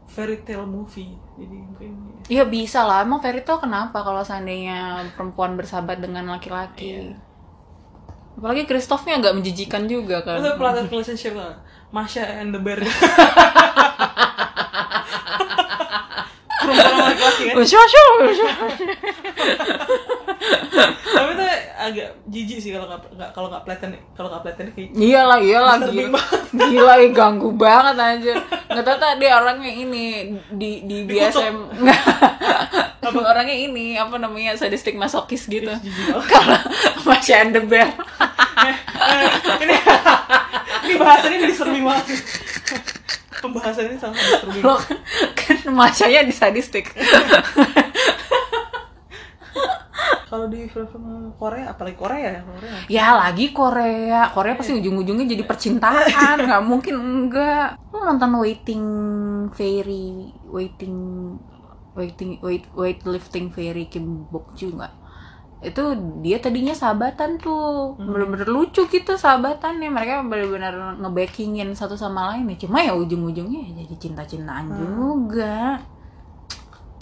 fairy 0.09 0.41
tale 0.41 0.65
movie. 0.65 1.13
Jadi 1.37 1.55
mungkin 1.61 1.91
Ya 2.25 2.41
bisa 2.41 2.81
lah, 2.81 3.05
emang 3.05 3.21
fairy 3.21 3.45
tale 3.45 3.61
kenapa 3.61 4.01
kalau 4.01 4.25
seandainya 4.25 5.05
perempuan 5.13 5.53
bersahabat 5.53 6.01
dengan 6.01 6.25
laki-laki? 6.33 7.13
Apalagi 8.35 8.65
Kristoffnya 8.67 9.21
agak 9.21 9.37
menjijikan 9.37 9.87
juga 9.87 10.19
kan. 10.25 10.41
itu 10.41 10.49
platonic 10.57 10.91
relationship 10.91 11.37
lah. 11.37 11.55
Masha 11.93 12.25
and 12.25 12.51
the 12.51 12.59
Bear. 12.59 12.81
Perempuan 16.65 16.97
laki-laki 17.05 17.43
kan. 17.45 17.55
Usha, 17.61 17.79
usha. 18.25 18.49
Jijik 22.29 22.59
sih 22.61 22.71
kalau 22.73 22.87
nggak 22.89 23.29
kalau 23.35 23.47
nggak 23.51 23.63
platonic 23.63 24.01
kalau 24.17 24.27
nggak 24.31 24.43
platonic 24.43 24.73
kayak 24.73 24.89
Iyalah, 24.95 25.39
iyalah, 25.41 25.75
gila. 25.89 26.21
Gila, 26.71 26.93
ih, 27.03 27.11
ganggu 27.11 27.49
banget 27.53 27.95
aja. 27.99 28.33
Nggak 28.71 28.85
tahu 28.87 28.97
tadi 28.97 29.25
orangnya 29.27 29.71
ini 29.71 30.05
di 30.55 30.87
di 30.87 30.97
BSM. 31.03 31.55
Orangnya 33.05 33.53
ini 33.53 33.95
apa 33.95 34.17
namanya 34.17 34.57
sadistik 34.57 34.97
masokis 34.97 35.45
gitu. 35.45 35.69
banget. 35.69 35.85
Kalau 36.25 36.57
Masya 37.05 37.35
and 37.47 37.53
the 37.53 37.61
ini 39.61 39.75
ini 40.85 40.93
bahasannya 40.97 41.45
disturbing 41.45 41.85
banget. 41.85 42.17
Pembahasan 43.39 43.93
ini 43.93 43.97
sangat 44.01 44.19
disturbing. 44.25 44.63
Lo 44.65 44.75
kan, 44.81 44.97
kan 45.37 45.57
Masyanya 45.69 46.25
di 46.25 46.33
sadistik. 46.33 46.89
Kalau 50.25 50.49
di 50.49 50.65
film-film 50.65 51.37
Korea, 51.37 51.69
apalagi 51.69 51.97
Korea 52.01 52.27
ya 52.33 52.41
Korea. 52.41 52.73
Ya 52.89 53.07
lagi 53.13 53.53
Korea, 53.53 54.33
Korea 54.33 54.57
pasti 54.57 54.73
ujung-ujungnya 54.73 55.29
jadi 55.29 55.45
percintaan, 55.45 56.37
nggak 56.49 56.63
mungkin 56.65 56.95
enggak. 56.97 57.77
Lu 57.93 58.01
nonton 58.01 58.41
Waiting 58.41 58.85
Fairy, 59.53 60.33
Waiting, 60.49 60.97
Waiting, 61.93 62.41
Wait, 62.41 62.65
Weightlifting 62.73 63.53
Fairy 63.53 63.85
Kim 63.85 64.25
Bok 64.33 64.57
Ju 64.57 64.73
nggak? 64.73 64.93
Itu 65.61 65.93
dia 66.25 66.41
tadinya 66.41 66.73
sahabatan 66.73 67.37
tuh, 67.41 67.93
bener-bener 67.97 68.49
lucu 68.49 68.85
gitu 68.89 69.13
sahabatannya. 69.17 69.93
Mereka 69.93 70.25
bener-bener 70.25 70.97
ngebackingin 71.01 71.73
satu 71.77 71.93
sama 71.93 72.33
lain 72.33 72.49
ya. 72.49 72.65
Cuma 72.65 72.81
ya 72.81 72.97
ujung-ujungnya 72.97 73.61
ya 73.61 73.85
jadi 73.85 73.95
cinta-cintaan 74.09 74.65
juga. 74.73 75.79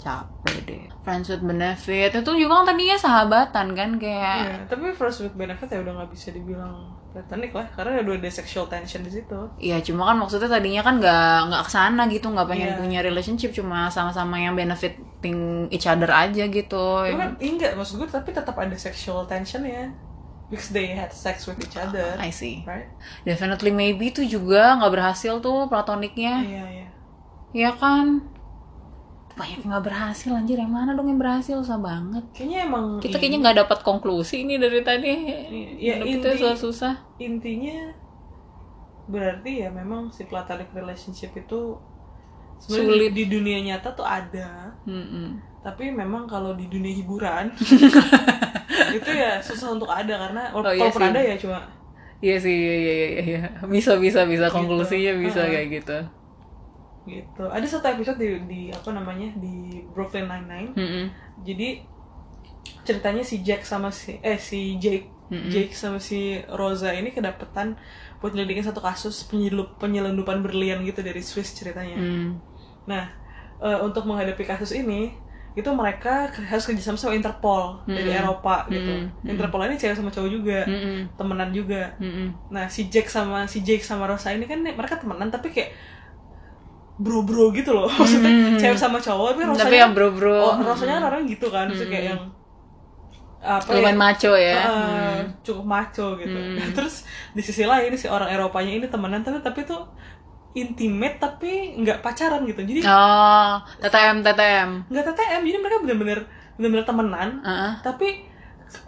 Capek 0.04 0.56
deh. 0.68 0.84
Friends 1.00 1.26
with 1.26 1.40
benefit 1.40 2.12
itu 2.12 2.30
juga 2.36 2.60
kan 2.60 2.68
tadinya 2.68 2.96
sahabatan 2.96 3.66
kan 3.72 3.90
kayak 3.96 4.36
Iya, 4.38 4.54
tapi 4.68 4.92
first 4.92 5.24
with 5.24 5.32
benefit 5.32 5.66
ya 5.66 5.80
udah 5.80 5.92
nggak 5.96 6.10
bisa 6.12 6.28
dibilang 6.30 6.92
platonic 7.08 7.54
lah, 7.54 7.64
karena 7.72 8.02
udah 8.02 8.18
ada 8.18 8.26
sexual 8.28 8.66
tension 8.66 9.00
di 9.00 9.08
situ. 9.08 9.38
Iya, 9.56 9.78
cuma 9.80 10.02
kan 10.04 10.18
maksudnya 10.18 10.50
tadinya 10.50 10.82
kan 10.82 10.98
nggak 10.98 11.36
nggak 11.48 11.62
ke 11.62 11.70
sana 11.70 12.02
gitu, 12.10 12.26
nggak 12.28 12.48
pengen 12.50 12.68
Iya. 12.68 12.76
punya 12.76 12.98
relationship, 13.00 13.54
cuma 13.54 13.86
sama-sama 13.88 14.34
yang 14.36 14.52
benefiting 14.52 15.70
each 15.70 15.86
other 15.86 16.10
aja 16.10 16.44
gitu. 16.44 16.84
Tapi 17.00 17.14
kan 17.16 17.32
enggak, 17.38 17.72
maksud 17.74 17.96
gue 17.96 18.08
tapi 18.10 18.34
tetap 18.34 18.58
ada 18.58 18.74
sexual 18.74 19.24
tension 19.24 19.62
ya. 19.64 19.88
Because 20.50 20.74
they 20.74 20.92
had 20.92 21.08
sex 21.08 21.48
with 21.48 21.56
each 21.56 21.78
other, 21.78 22.18
I 22.20 22.28
see. 22.28 22.60
right? 22.68 22.90
Definitely 23.24 23.72
maybe 23.72 24.10
itu 24.10 24.20
juga 24.26 24.76
nggak 24.76 24.92
berhasil 24.92 25.40
tuh 25.40 25.70
platoniknya, 25.70 26.42
Iya, 26.44 26.64
iya. 26.68 26.86
ya 27.54 27.70
kan? 27.72 28.26
Banyak 29.34 29.58
yang 29.60 29.68
nggak 29.68 29.84
berhasil 29.84 30.30
anjir, 30.30 30.54
yang 30.56 30.70
mana 30.70 30.94
dong 30.94 31.06
yang 31.06 31.18
berhasil 31.18 31.58
susah 31.58 31.76
banget. 31.76 32.22
Kayaknya 32.30 32.58
emang 32.64 32.84
Kita 32.98 33.18
kayaknya 33.18 33.38
nggak 33.42 33.58
dapat 33.60 33.78
konklusi 33.82 34.42
ini 34.42 34.56
dari 34.56 34.78
tadi. 34.80 35.10
Ya, 35.76 35.98
Hidup 35.98 36.06
kita 36.06 36.28
inti- 36.30 36.38
susah-susah. 36.40 36.94
intinya 37.18 37.78
berarti 39.04 39.60
ya 39.60 39.68
memang 39.68 40.08
si 40.08 40.24
platonic 40.24 40.70
relationship 40.70 41.34
itu 41.34 41.76
Sulit. 42.56 43.12
di 43.12 43.26
dunia 43.26 43.60
nyata 43.60 43.92
tuh 43.92 44.00
ada, 44.02 44.72
Mm-mm. 44.82 45.36
tapi 45.60 45.90
memang 45.90 46.24
kalau 46.24 46.54
di 46.54 46.64
dunia 46.64 46.94
hiburan 46.94 47.52
itu 48.96 49.10
ya 49.10 49.36
susah 49.38 49.74
untuk 49.74 49.90
ada 49.90 50.14
karena 50.16 50.48
Oh, 50.50 50.64
iya 50.64 50.88
sih. 50.88 51.02
ada 51.02 51.20
ya 51.20 51.36
cuma 51.36 51.60
Iya 52.18 52.40
sih, 52.40 52.56
iya 52.56 52.74
iya 52.74 52.94
iya, 52.94 53.08
iya. 53.20 53.40
Bisa 53.68 54.00
bisa 54.00 54.24
bisa 54.24 54.48
konklusinya 54.48 55.12
bisa 55.20 55.44
kayak 55.44 55.68
gitu. 55.74 55.98
Gitu. 57.04 57.44
Ada 57.48 57.66
satu 57.68 57.86
episode 57.92 58.18
di, 58.20 58.28
di 58.48 58.60
apa 58.72 58.90
namanya 58.92 59.32
di 59.36 59.84
Brooklyn 59.92 60.28
Nine 60.28 60.46
Nine. 60.48 60.70
Mm-mm. 60.76 61.04
Jadi 61.44 61.84
ceritanya 62.84 63.20
si 63.24 63.44
Jack 63.44 63.64
sama 63.68 63.92
si 63.92 64.16
eh 64.24 64.40
si 64.40 64.80
Jake 64.80 65.12
Mm-mm. 65.32 65.48
Jake 65.48 65.72
sama 65.72 65.96
si 66.00 66.36
Rosa 66.52 66.92
ini 66.92 67.08
kedapetan 67.08 67.80
buat 68.20 68.36
nyelidikin 68.36 68.64
satu 68.64 68.84
kasus 68.84 69.24
penyelup, 69.24 69.80
penyelundupan 69.80 70.44
berlian 70.44 70.84
gitu 70.84 71.00
dari 71.00 71.20
Swiss 71.24 71.56
ceritanya. 71.56 71.96
Mm. 71.96 72.40
Nah, 72.84 73.08
eh, 73.60 73.78
untuk 73.80 74.04
menghadapi 74.04 74.44
kasus 74.44 74.76
ini, 74.76 75.16
itu 75.56 75.70
mereka 75.72 76.28
harus 76.28 76.66
kerjasama 76.66 77.00
sama 77.00 77.16
Interpol 77.16 77.84
dari 77.88 78.10
Mm-mm. 78.10 78.20
Eropa 78.20 78.68
gitu. 78.68 78.90
Mm-mm. 78.90 79.28
Interpol 79.28 79.64
ini 79.64 79.80
cewek 79.80 79.96
sama 79.96 80.12
cowok 80.12 80.30
juga, 80.30 80.60
Mm-mm. 80.68 81.16
temenan 81.16 81.50
juga. 81.56 81.96
Mm-mm. 81.96 82.52
Nah, 82.52 82.68
si 82.68 82.92
Jack 82.92 83.08
sama 83.08 83.48
si 83.48 83.64
Jake 83.64 83.84
sama 83.84 84.04
Rosa 84.04 84.28
ini 84.32 84.44
kan 84.44 84.60
mereka 84.60 85.00
temenan 85.00 85.32
tapi 85.32 85.52
kayak 85.52 85.72
bro-bro 86.94 87.50
gitu 87.50 87.74
loh. 87.74 87.90
Maksudnya 88.00 88.30
Mm-mm. 88.30 88.58
cewek 88.58 88.78
sama 88.78 88.98
cowok 89.02 89.34
tapi 89.34 89.42
Rosanya 89.46 89.64
Tapi 89.66 89.76
yang 89.82 89.92
bro-bro. 89.92 90.40
Oh, 90.40 90.54
Rosanya 90.62 91.02
kan 91.02 91.04
orang 91.10 91.22
gitu 91.26 91.46
kan, 91.50 91.66
maksudnya 91.66 91.90
kayak 91.90 92.06
yang 92.14 92.20
apa 93.44 93.76
lumayan 93.76 94.00
maco 94.00 94.32
ya. 94.32 94.56
Uh, 94.64 95.18
cukup 95.44 95.64
maco 95.68 96.06
gitu. 96.16 96.32
Hmm. 96.32 96.72
Terus 96.76 97.04
di 97.36 97.42
sisi 97.44 97.68
lain 97.68 97.92
si 97.94 98.08
orang 98.08 98.32
Eropanya 98.32 98.72
ini 98.72 98.86
temenan 98.88 99.20
tapi 99.20 99.44
tapi 99.44 99.68
tuh 99.68 99.84
intimate 100.54 101.20
tapi 101.20 101.76
nggak 101.76 102.00
pacaran 102.00 102.46
gitu. 102.48 102.62
Jadi 102.64 102.80
Oh, 102.88 103.60
TTM 103.82 104.22
TTM. 104.24 104.70
nggak 104.88 105.04
TTM, 105.04 105.40
jadi 105.44 105.58
mereka 105.60 105.76
bener-bener 105.82 106.18
bener-bener 106.54 106.86
temenan 106.86 107.28
Heeh. 107.42 107.72
tapi 107.82 108.08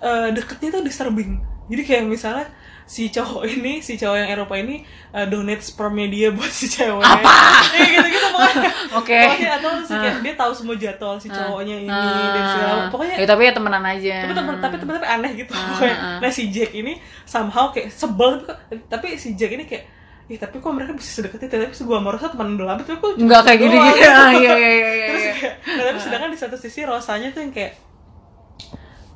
uh, 0.01 0.31
deketnya 0.33 0.79
tuh 0.79 0.83
disturbing. 0.87 1.42
Jadi 1.66 1.83
kayak 1.83 2.05
misalnya 2.07 2.47
si 2.87 3.11
cowok 3.11 3.42
ini, 3.44 3.79
si 3.81 3.94
cowok 3.94 4.14
yang 4.16 4.31
Eropa 4.31 4.55
ini 4.55 4.81
uh, 5.11 5.27
donate 5.27 5.59
spermnya 5.59 6.07
dia 6.07 6.29
buat 6.31 6.46
si 6.49 6.66
cewek. 6.66 7.03
Apa? 7.03 7.35
Ya 7.75 7.87
gitu-gitu 7.92 8.29
pokoknya. 8.31 8.70
Oke. 8.94 9.18
Pokoknya 9.20 9.51
atau 9.59 9.70
si 9.81 9.92
kayak 9.92 10.16
dia 10.20 10.35
tahu 10.35 10.53
semua 10.55 10.75
jadwal 10.77 11.14
si 11.16 11.27
cowoknya 11.29 11.77
ini 11.81 11.90
dan 11.90 12.44
segala 12.49 12.75
pokoknya 12.88 13.14
Ya, 13.16 13.27
tapi 13.27 13.42
ya 13.42 13.53
temenan 13.53 13.83
aja. 13.83 14.14
tapi 14.22 14.33
temen 14.33 14.55
tapi 14.57 14.77
temen 14.79 14.92
tapi 14.94 15.09
aneh 15.09 15.31
gitu 15.35 15.51
Ah, 15.51 15.62
pokoknya. 15.68 15.96
ah. 15.96 16.18
nah 16.22 16.31
si 16.31 16.42
Jack 16.49 16.70
ini 16.72 16.92
somehow 17.25 17.68
kayak 17.68 17.90
sebel 17.90 18.38
tapi, 18.40 18.75
tapi 18.87 19.07
si 19.16 19.35
Jack 19.35 19.51
ini 19.53 19.66
kayak 19.66 19.85
Ih, 20.27 20.35
tapi 20.37 20.59
kok 20.59 20.70
mereka 20.70 20.90
bisa 20.90 21.11
sedekat 21.12 21.38
itu 21.38 21.55
tapi 21.55 21.70
gua 21.83 21.99
sama 21.99 22.11
Rosa 22.11 22.27
teman 22.27 22.55
udah 22.55 22.66
lama 22.68 22.83
tapi 22.83 22.99
kok 22.99 23.14
cuma 23.14 23.22
Enggak 23.22 23.42
kayak 23.42 23.59
doang?" 23.61 23.70
gini-gini. 23.72 24.07
Ah, 24.09 24.31
iya 24.33 24.53
iya 24.53 24.70
iya 24.72 24.90
iya. 24.92 25.07
terus 25.07 25.22
iya. 25.22 25.33
kayak 25.33 25.55
nah, 25.70 25.83
tapi 25.85 25.99
sedangkan 26.03 26.31
di 26.31 26.38
satu 26.38 26.57
sisi 26.57 26.81
Rosanya 26.83 27.29
tuh 27.31 27.40
yang 27.40 27.53
kayak 27.53 27.72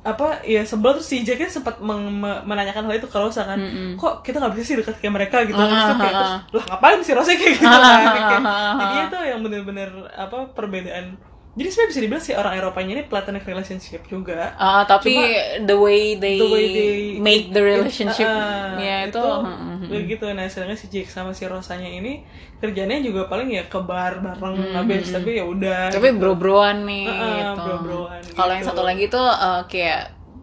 apa 0.03 0.41
ya 0.41 0.61
sebel 0.61 0.93
terus 0.93 1.05
si 1.05 1.21
Jacknya 1.21 1.45
sempat 1.47 1.77
meng- 1.77 2.09
me- 2.15 2.41
menanyakan 2.41 2.83
hal 2.83 2.95
itu 2.95 3.05
ke 3.05 3.13
Rosa 3.13 3.45
kan 3.45 3.53
Mm-mm. 3.55 3.93
kok 3.95 4.21
kita 4.21 4.37
nggak 4.37 4.51
bisa 4.51 4.65
sih 4.65 4.75
dekat 4.75 4.97
kayak 4.97 5.13
mereka 5.15 5.37
gitu 5.43 5.53
Ah, 5.53 5.67
terus 5.67 5.83
tuh 5.85 5.97
kayak 5.99 6.15
ah, 6.15 6.37
terus 6.43 6.63
lah 6.63 6.65
ngapain 6.71 6.99
si 6.99 7.11
Rosa 7.11 7.31
kayak 7.31 7.53
gitu 7.55 7.67
Ah, 7.67 7.71
kan 7.71 7.81
ah, 7.83 7.99
Kayak- 8.01 8.41
ah, 8.41 8.49
ah, 8.49 8.73
jadi 8.81 8.95
ah. 8.95 9.05
itu 9.05 9.17
yang 9.27 9.39
bener-bener 9.41 9.89
apa 10.11 10.37
perbedaan 10.49 11.05
jadi 11.51 11.67
sebenarnya 11.67 11.89
bisa 11.89 11.99
dibilang 11.99 12.23
sih 12.23 12.31
orang 12.31 12.53
Eropanya 12.55 12.91
ini 12.93 13.03
platonic 13.03 13.43
relationship 13.43 14.01
juga 14.05 14.55
Ah, 14.55 14.83
tapi 14.83 15.11
Cuma, 15.11 15.27
the 15.61 15.75
way 15.75 16.15
they, 16.15 16.37
the 16.37 16.47
way 16.47 16.65
they 16.69 16.93
make 17.17 17.51
the 17.51 17.59
relationship 17.59 18.23
uh, 18.23 18.79
ya 18.79 19.03
itu, 19.03 19.19
hmm, 19.19 19.83
hmm, 19.83 19.87
begitu 19.87 20.25
nah 20.29 20.47
sedangkan 20.47 20.75
si 20.75 20.87
Jake 20.87 21.07
sama 21.07 21.31
si 21.31 21.43
Rosanya 21.43 21.87
ini 21.87 22.23
kerjanya 22.57 22.99
juga 22.99 23.27
paling 23.27 23.51
ya 23.51 23.63
ke 23.63 23.79
bar 23.79 24.19
bareng 24.19 24.71
habis 24.71 25.09
tapi 25.09 25.35
ya 25.35 25.43
udah 25.43 25.89
Hmm, 25.89 25.93
tapi 25.93 26.07
gitu. 26.09 26.19
bro-broan 26.19 26.77
nih 26.83 27.05
Uh-uh, 27.05 27.35
gitu. 27.35 27.61
bro-broan 27.61 28.21
Kalau 28.31 28.51
yang 28.51 28.63
gitu. 28.63 28.71
satu 28.71 28.81
lagi 28.81 29.05
tuh 29.07 29.27
uh, 29.27 29.61
kayak 29.65 30.01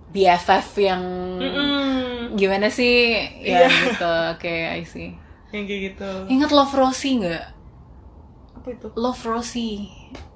BFF 0.09 0.69
yang 0.79 1.03
Mm-mm. 1.39 2.35
gimana 2.35 2.69
sih 2.69 3.13
ya 3.39 3.65
Iya. 3.65 3.69
gitu 3.69 4.15
kayak 4.39 4.71
I 4.75 4.85
see. 4.85 5.13
yang 5.49 5.65
kayak 5.65 5.81
gitu 5.93 6.11
Ingat 6.29 6.51
Love 6.51 6.75
Rosie 6.75 7.17
nggak? 7.19 7.45
Apa 8.59 8.69
itu 8.75 8.87
Love 8.99 9.23
Rosie, 9.25 9.89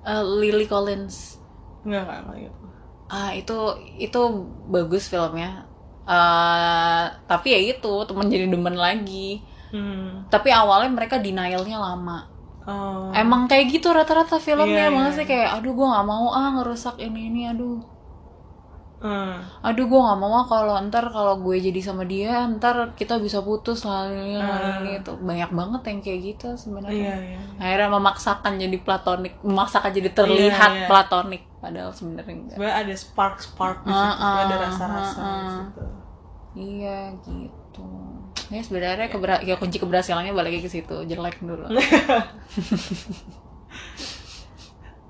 uh, 0.07 0.23
Lily 0.23 0.71
Collins. 0.71 1.43
nggak 1.83 2.03
nggak 2.07 2.19
nggak 2.23 2.39
gitu 2.47 2.63
Ah 3.13 3.31
itu 3.37 3.59
itu 4.01 4.21
bagus 4.73 5.11
filmnya. 5.13 5.69
Uh, 6.09 7.13
tapi 7.29 7.53
ya 7.53 7.61
itu 7.77 7.93
temen 8.09 8.27
jadi 8.33 8.49
demen 8.49 8.73
lagi. 8.73 9.45
hmm. 9.69 10.33
Tapi 10.33 10.49
awalnya 10.49 10.91
mereka 10.97 11.21
denialnya 11.21 11.77
lama. 11.77 12.25
oh. 12.65 13.13
Emang 13.13 13.45
kayak 13.51 13.69
gitu 13.69 13.93
rata-rata 13.93 14.41
filmnya, 14.41 14.89
emang 14.89 15.13
iya. 15.13 15.17
sih 15.19 15.27
kayak 15.29 15.61
aduh 15.61 15.77
gue 15.77 15.87
nggak 15.93 16.07
mau 16.09 16.33
ah 16.33 16.57
ngerusak 16.57 16.97
ini 17.05 17.29
ini 17.29 17.41
aduh. 17.53 17.92
Hmm. 19.03 19.35
Aduh 19.61 19.85
gue 19.85 19.99
nggak 19.99 20.15
mau 20.17 20.33
ah 20.33 20.47
kalau 20.47 20.79
ntar 20.85 21.05
kalau 21.09 21.35
gue 21.37 21.59
jadi 21.61 21.81
sama 21.83 22.03
dia 22.05 22.47
ntar 22.49 22.95
kita 22.95 23.19
bisa 23.19 23.39
putus 23.41 23.83
lah 23.83 24.07
ini 24.07 24.35
lah, 24.35 24.47
Ah. 24.49 24.79
ini 24.79 24.97
itu 24.97 25.11
banyak 25.13 25.51
banget 25.51 25.83
yang 25.85 25.99
kayak 26.01 26.21
gitu 26.25 26.49
sebenarnya. 26.55 26.95
iya 26.95 27.15
iya 27.35 27.41
Akhirnya 27.59 27.89
memaksakan 27.91 28.53
jadi 28.57 28.79
platonik, 28.79 29.35
memaksakan 29.41 29.91
jadi 29.91 30.11
terlihat 30.13 30.71
Iya, 30.71 30.79
iya. 30.79 30.87
platonik 30.87 31.43
padahal 31.57 31.91
sebenarnya 31.91 32.31
enggak. 32.33 32.55
sebenarnya 32.55 32.79
ada 32.81 32.95
spark 32.97 33.37
spark 33.41 33.79
di 33.81 33.91
Ah, 33.91 33.99
situ 33.99 34.23
ah, 34.23 34.37
ada 34.41 34.55
rasa-rasa 34.61 35.19
ah, 35.19 35.27
di 35.27 35.43
ah. 35.43 35.51
situ 35.53 35.85
Iya 36.55 36.99
gitu. 37.27 37.87
Ya 38.49 38.61
sebenarnya 38.61 39.09
kebera- 39.09 39.41
ya 39.41 39.57
kunci 39.57 39.77
keberhasilannya 39.77 40.31
balik 40.31 40.61
ke 40.61 40.71
situ 40.71 40.95
jelek 41.03 41.41
dulu. 41.41 41.67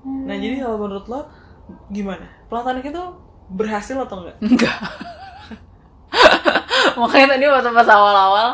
nah 0.03 0.35
jadi 0.35 0.59
kalau 0.59 0.77
menurut 0.81 1.05
lo 1.05 1.21
gimana 1.89 2.27
platonik 2.47 2.83
itu 2.85 3.03
berhasil 3.53 3.95
atau 3.95 4.21
enggak 4.21 4.37
Enggak. 4.41 4.77
Makanya 6.99 7.27
tadi 7.35 7.45
waktu 7.47 7.69
pas 7.69 7.89
awal-awal, 7.89 8.47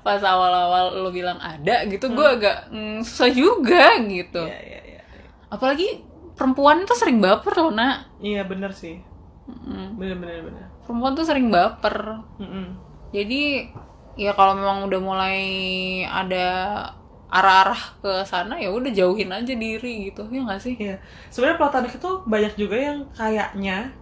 pas 0.00 0.20
awal-awal 0.20 1.00
lo 1.00 1.08
bilang 1.08 1.38
ada 1.38 1.84
gitu, 1.86 2.08
gue 2.08 2.26
agak 2.26 2.68
mm, 2.68 3.00
susah 3.02 3.30
juga 3.30 3.96
gitu. 4.02 4.42
iya 4.44 4.60
iya 4.60 4.80
iya 4.86 5.00
Apalagi 5.48 6.04
perempuan 6.32 6.84
tuh 6.84 6.92
sering 6.92 7.18
baper 7.18 7.56
loh 7.56 7.72
nak. 7.72 8.12
iya 8.18 8.44
bener 8.44 8.72
sih 8.72 9.00
Mm, 9.46 9.94
bener 9.94 10.18
bener 10.18 10.42
bener 10.42 10.66
Perempuan 10.82 11.14
tuh 11.14 11.22
sering 11.22 11.46
baper. 11.48 12.18
Mm-mm. 12.36 12.74
Jadi 13.14 13.70
ya 14.18 14.34
kalau 14.34 14.58
memang 14.58 14.82
udah 14.84 14.98
mulai 14.98 15.38
ada 16.02 16.46
arah-arah 17.26 17.78
ke 18.00 18.12
sana 18.22 18.54
ya 18.56 18.70
udah 18.70 18.90
jauhin 18.90 19.30
aja 19.30 19.54
diri 19.54 20.10
gitu 20.10 20.26
ya 20.26 20.42
nggak 20.42 20.58
sih? 20.58 20.74
Iya, 20.74 20.98
sebenarnya 21.30 21.58
platonik 21.58 21.94
itu 21.94 22.10
banyak 22.22 22.54
juga 22.54 22.74
yang 22.76 22.98
kayaknya 23.14 23.94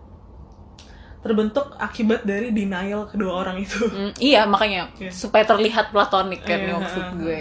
terbentuk 1.25 1.73
akibat 1.81 2.29
dari 2.29 2.53
denial 2.53 3.09
kedua 3.09 3.41
orang 3.41 3.57
itu. 3.57 3.81
Mm, 3.81 4.13
iya 4.21 4.45
makanya 4.45 4.93
Iya. 5.01 5.09
supaya 5.09 5.49
terlihat 5.49 5.89
platonik 5.89 6.45
kan 6.45 6.61
Iya, 6.61 6.69
ya 6.69 6.75
maksud 6.77 7.05
gue. 7.17 7.41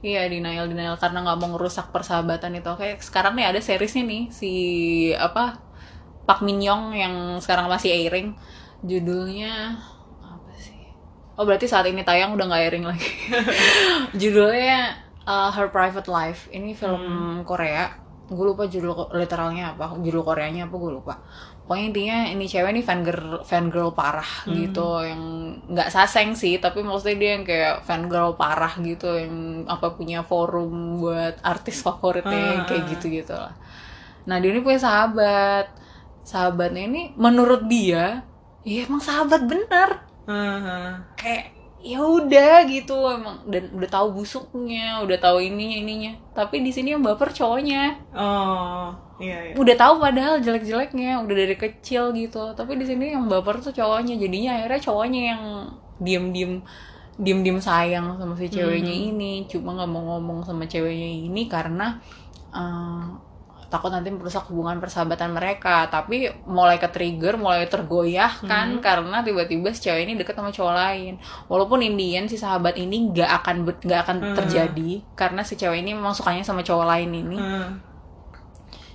Iya 0.00 0.22
denial 0.30 0.70
denial 0.70 0.94
karena 0.94 1.26
nggak 1.26 1.38
mau 1.42 1.48
ngerusak 1.58 1.90
persahabatan 1.90 2.54
itu. 2.54 2.68
Oke 2.70 2.94
sekarang 3.02 3.34
nih 3.34 3.50
ada 3.50 3.58
seriesnya 3.58 4.06
nih 4.06 4.30
si 4.30 4.52
apa 5.12 5.58
Pak 6.22 6.46
Min 6.46 6.62
Young 6.62 6.94
yang 6.94 7.14
sekarang 7.42 7.66
masih 7.66 7.90
airing. 7.90 8.38
Judulnya 8.86 9.74
apa 10.22 10.52
sih? 10.54 10.94
Oh 11.34 11.42
berarti 11.42 11.66
saat 11.66 11.90
ini 11.90 12.06
tayang 12.06 12.30
udah 12.38 12.46
nggak 12.46 12.62
airing 12.62 12.86
lagi. 12.86 13.10
Judulnya 14.22 14.94
uh, 15.26 15.50
Her 15.50 15.68
Private 15.68 16.06
Life. 16.06 16.46
Ini 16.50 16.72
film 16.72 17.04
Korea. 17.42 17.90
Gue 18.26 18.42
lupa 18.42 18.66
judul 18.66 18.90
literalnya 19.14 19.74
apa, 19.74 19.94
judul 20.02 20.26
Koreanya 20.26 20.66
apa 20.66 20.74
gue 20.74 20.92
lupa. 20.92 21.14
Pokoknya 21.66 21.86
intinya 21.90 22.18
ini 22.30 22.44
cewek 22.46 22.70
nih 22.78 22.84
fan 22.86 23.00
girl, 23.02 23.42
fan 23.42 23.66
girl 23.74 23.90
parah 23.90 24.46
gitu 24.46 25.02
yang 25.02 25.22
nggak 25.66 25.90
saseng 25.90 26.38
sih, 26.38 26.62
tapi 26.62 26.86
maksudnya 26.86 27.18
dia 27.18 27.30
yang 27.34 27.42
kayak 27.42 27.82
fan 27.82 28.06
girl 28.06 28.38
parah 28.38 28.70
gitu 28.78 29.10
yang 29.18 29.34
apa 29.66 29.90
punya 29.98 30.22
forum 30.22 31.02
buat 31.02 31.42
artis 31.42 31.82
favoritnya 31.82 32.62
Ah, 32.62 32.66
kayak 32.70 32.84
gitu 32.94 33.10
gitu 33.10 33.34
lah. 33.34 33.50
Nah 34.30 34.38
dia 34.38 34.54
ini 34.54 34.62
punya 34.62 34.78
sahabat, 34.78 35.66
sahabatnya 36.22 36.82
ini 36.86 37.02
menurut 37.18 37.66
dia, 37.66 38.22
ya 38.62 38.78
emang 38.86 39.02
sahabat 39.02 39.42
bener, 39.50 39.90
Haha. 40.26 41.02
kayak 41.18 41.55
ya 41.86 42.02
udah 42.02 42.66
gitu 42.66 42.98
emang 43.06 43.46
dan 43.46 43.70
udah 43.70 43.86
tahu 43.86 44.18
busuknya 44.18 44.98
udah 45.06 45.14
tahu 45.22 45.38
ininya 45.38 45.78
ininya. 45.86 46.12
Tapi 46.34 46.66
di 46.66 46.74
sini 46.74 46.98
yang 46.98 47.06
baper 47.06 47.30
cowoknya. 47.30 47.94
Oh, 48.10 48.90
iya 49.22 49.50
iya. 49.50 49.54
udah 49.54 49.76
tahu 49.78 50.02
padahal 50.02 50.42
jelek-jeleknya 50.42 51.22
udah 51.22 51.34
dari 51.38 51.54
kecil 51.54 52.10
gitu. 52.18 52.58
Tapi 52.58 52.74
di 52.74 52.90
sini 52.90 53.14
yang 53.14 53.30
baper 53.30 53.62
tuh 53.62 53.70
cowoknya. 53.70 54.18
Jadinya 54.18 54.58
akhirnya 54.58 54.80
cowoknya 54.82 55.22
yang 55.30 55.42
diem-diem 56.02 56.52
diem-diem 57.16 57.58
sayang 57.62 58.18
sama 58.18 58.34
si 58.34 58.50
ceweknya 58.50 58.92
ini. 58.92 59.46
Cuma 59.46 59.78
nggak 59.78 59.90
mau 59.90 60.18
ngomong 60.18 60.42
sama 60.42 60.66
ceweknya 60.66 61.30
ini 61.30 61.46
karena 61.46 62.02
eh, 62.50 63.06
takut 63.66 63.88
nanti 63.88 64.08
merusak 64.08 64.46
hubungan 64.46 64.76
persahabatan 64.76 65.30
mereka 65.30 65.86
tapi 65.86 66.26
mulai 66.44 66.76
ke 66.76 66.86
trigger 66.86 67.34
mulai 67.34 67.64
tergoyah 67.64 68.30
kan 68.42 68.78
karena 68.78 69.20
tiba-tiba 69.20 69.70
si 69.70 69.84
cewek 69.84 70.02
ini 70.02 70.14
deket 70.14 70.32
sama 70.32 70.48
cowok 70.48 70.72
lain 70.72 71.14
walaupun 71.46 71.80
Indian 71.80 72.24
si 72.24 72.34
sahabat 72.34 72.74
ini 72.74 73.10
nggak 73.10 73.30
akan 73.36 73.56
nggak 73.62 74.00
akan 74.00 74.16
Hmm. 74.18 74.34
terjadi 74.34 74.90
karena 75.12 75.40
si 75.40 75.54
cewek 75.54 75.78
ini 75.78 75.92
memang 75.92 76.10
sukanya 76.10 76.40
sama 76.40 76.60
cowok 76.60 76.86
lain 76.86 77.10
ini 77.10 77.36
Hmm. 77.36 77.70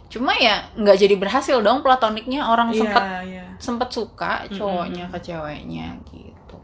cuma 0.07 0.35
ya 0.35 0.67
nggak 0.73 0.97
jadi 0.97 1.15
berhasil 1.15 1.57
dong 1.59 1.79
platoniknya 1.79 2.43
orang 2.43 2.71
sempet 2.71 2.99
Iya 2.99 3.19
iya. 3.23 3.45
sempet 3.57 3.89
suka 3.89 4.43
cowoknya 4.49 5.07
ke 5.07 5.19
ceweknya 5.21 5.95
gitu 6.05 6.57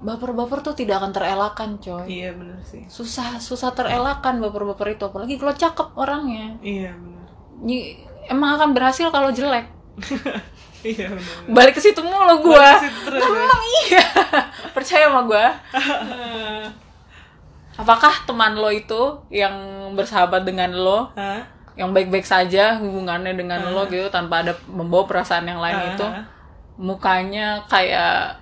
baper-baper 0.00 0.58
tuh 0.60 0.72
tidak 0.72 0.98
akan 0.98 1.12
terelakkan 1.12 1.70
coy 1.76 2.02
Iya 2.04 2.32
bener 2.32 2.58
sih. 2.62 2.82
susah 2.86 3.38
susah 3.38 3.70
terelakkan 3.70 4.38
baper-baper 4.38 4.94
itu 4.94 5.04
apalagi 5.04 5.36
kalau 5.36 5.52
cakep 5.52 5.88
orangnya 5.94 6.56
Iya 6.60 6.90
bener. 6.92 7.19
Emang 8.26 8.56
akan 8.56 8.70
berhasil 8.72 9.08
kalau 9.08 9.28
jelek 9.30 9.66
Iya 10.80 11.12
bener. 11.12 11.52
balik 11.52 11.76
ke 11.76 11.80
situ 11.82 12.00
mulu 12.00 12.56
terus, 13.04 13.20
ya. 13.20 13.36
emang 13.36 13.62
iya 13.84 14.04
percaya 14.74 15.12
sama 15.12 15.28
gua 15.28 15.52
apakah 17.76 18.24
teman 18.24 18.56
lo 18.56 18.68
itu 18.68 19.20
yang 19.28 19.52
bersahabat 19.92 20.40
dengan 20.42 20.72
lo 20.72 21.12
Hah? 21.12 21.44
yang 21.76 21.92
baik-baik 21.92 22.24
saja 22.24 22.76
hubungannya 22.76 23.36
dengan 23.36 23.60
lo 23.72 23.84
gitu 23.86 24.08
tanpa 24.08 24.40
ada 24.40 24.52
membawa 24.68 25.04
perasaan 25.04 25.44
yang 25.44 25.60
lain 25.60 25.76
Ah. 25.76 25.88
itu 25.92 26.06
mukanya 26.76 27.60
kayak 27.68 28.40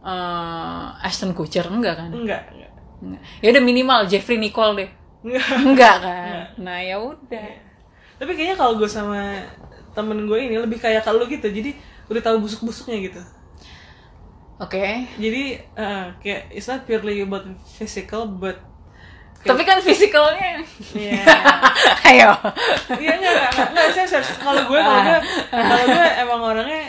eh 0.00 0.84
Ashton 1.02 1.36
Kutcher 1.36 1.68
enggak 1.68 1.92
kan? 1.94 2.08
Enggak, 2.08 2.48
enggak. 2.48 2.72
Enggak. 3.00 3.20
Ya 3.40 3.48
udah 3.52 3.62
minimal 3.62 4.00
Jeffrey 4.08 4.40
Nicole 4.40 4.72
deh. 4.76 4.90
Enggak. 5.20 5.44
Enggak 5.60 5.96
kan? 6.00 6.36
Nah, 6.56 6.80
ya 6.80 6.96
udah. 6.96 7.48
Tapi 8.20 8.30
kayaknya 8.30 8.54
kalau 8.54 8.76
gue 8.76 8.84
sama 8.84 9.40
temen 9.90 10.28
gue 10.28 10.38
ini 10.38 10.54
lebih 10.54 10.76
kayak 10.76 11.02
kalau 11.02 11.24
gitu. 11.24 11.48
Jadi 11.48 11.72
udah 12.06 12.20
tahu 12.20 12.44
busuk-busuknya 12.44 13.00
gitu. 13.00 13.22
Oke. 14.60 15.08
Jadi 15.16 15.56
eh, 15.56 16.04
kayak 16.20 16.52
it's 16.52 16.68
not 16.68 16.84
purely 16.84 17.24
about 17.24 17.48
physical 17.66 18.28
but 18.28 18.60
Tapi 19.40 19.64
kan 19.64 19.80
fisikalnya 19.80 20.60
Iya. 20.92 21.24
Ayo. 22.12 22.30
Iya 22.92 23.12
enggak 23.16 23.32
enggak 23.32 23.50
enggak, 23.50 23.68
enggak 23.72 23.86
saya 23.96 24.06
serius. 24.06 24.36
Kalau 24.36 24.68
gue 24.68 24.76
kalau 24.78 25.00
gue 25.00 25.18
kalau 25.48 25.84
gue 25.88 26.06
emang 26.20 26.40
orangnya 26.44 26.82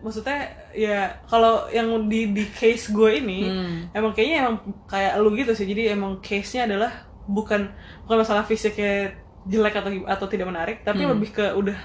maksudnya 0.00 0.38
ya 0.72 1.12
kalau 1.28 1.68
yang 1.68 2.08
di 2.08 2.32
di 2.32 2.48
case 2.48 2.88
gue 2.88 3.20
ini 3.20 3.44
Hmm. 3.44 3.76
emang 3.92 4.16
kayaknya 4.16 4.48
emang 4.48 4.56
kayak 4.88 5.12
lu 5.20 5.36
gitu 5.36 5.52
sih. 5.52 5.68
Jadi 5.68 5.92
emang 5.92 6.24
case-nya 6.24 6.64
adalah 6.64 6.88
bukan 7.28 7.68
bukan 8.08 8.16
masalah 8.24 8.48
fisiknya 8.48 9.12
jelek 9.44 9.74
atau 9.74 9.90
atau 10.04 10.26
tidak 10.26 10.46
menarik, 10.46 10.82
tapi 10.82 11.04
Hmm. 11.04 11.12
lebih 11.12 11.30
ke 11.30 11.46
udah 11.52 11.78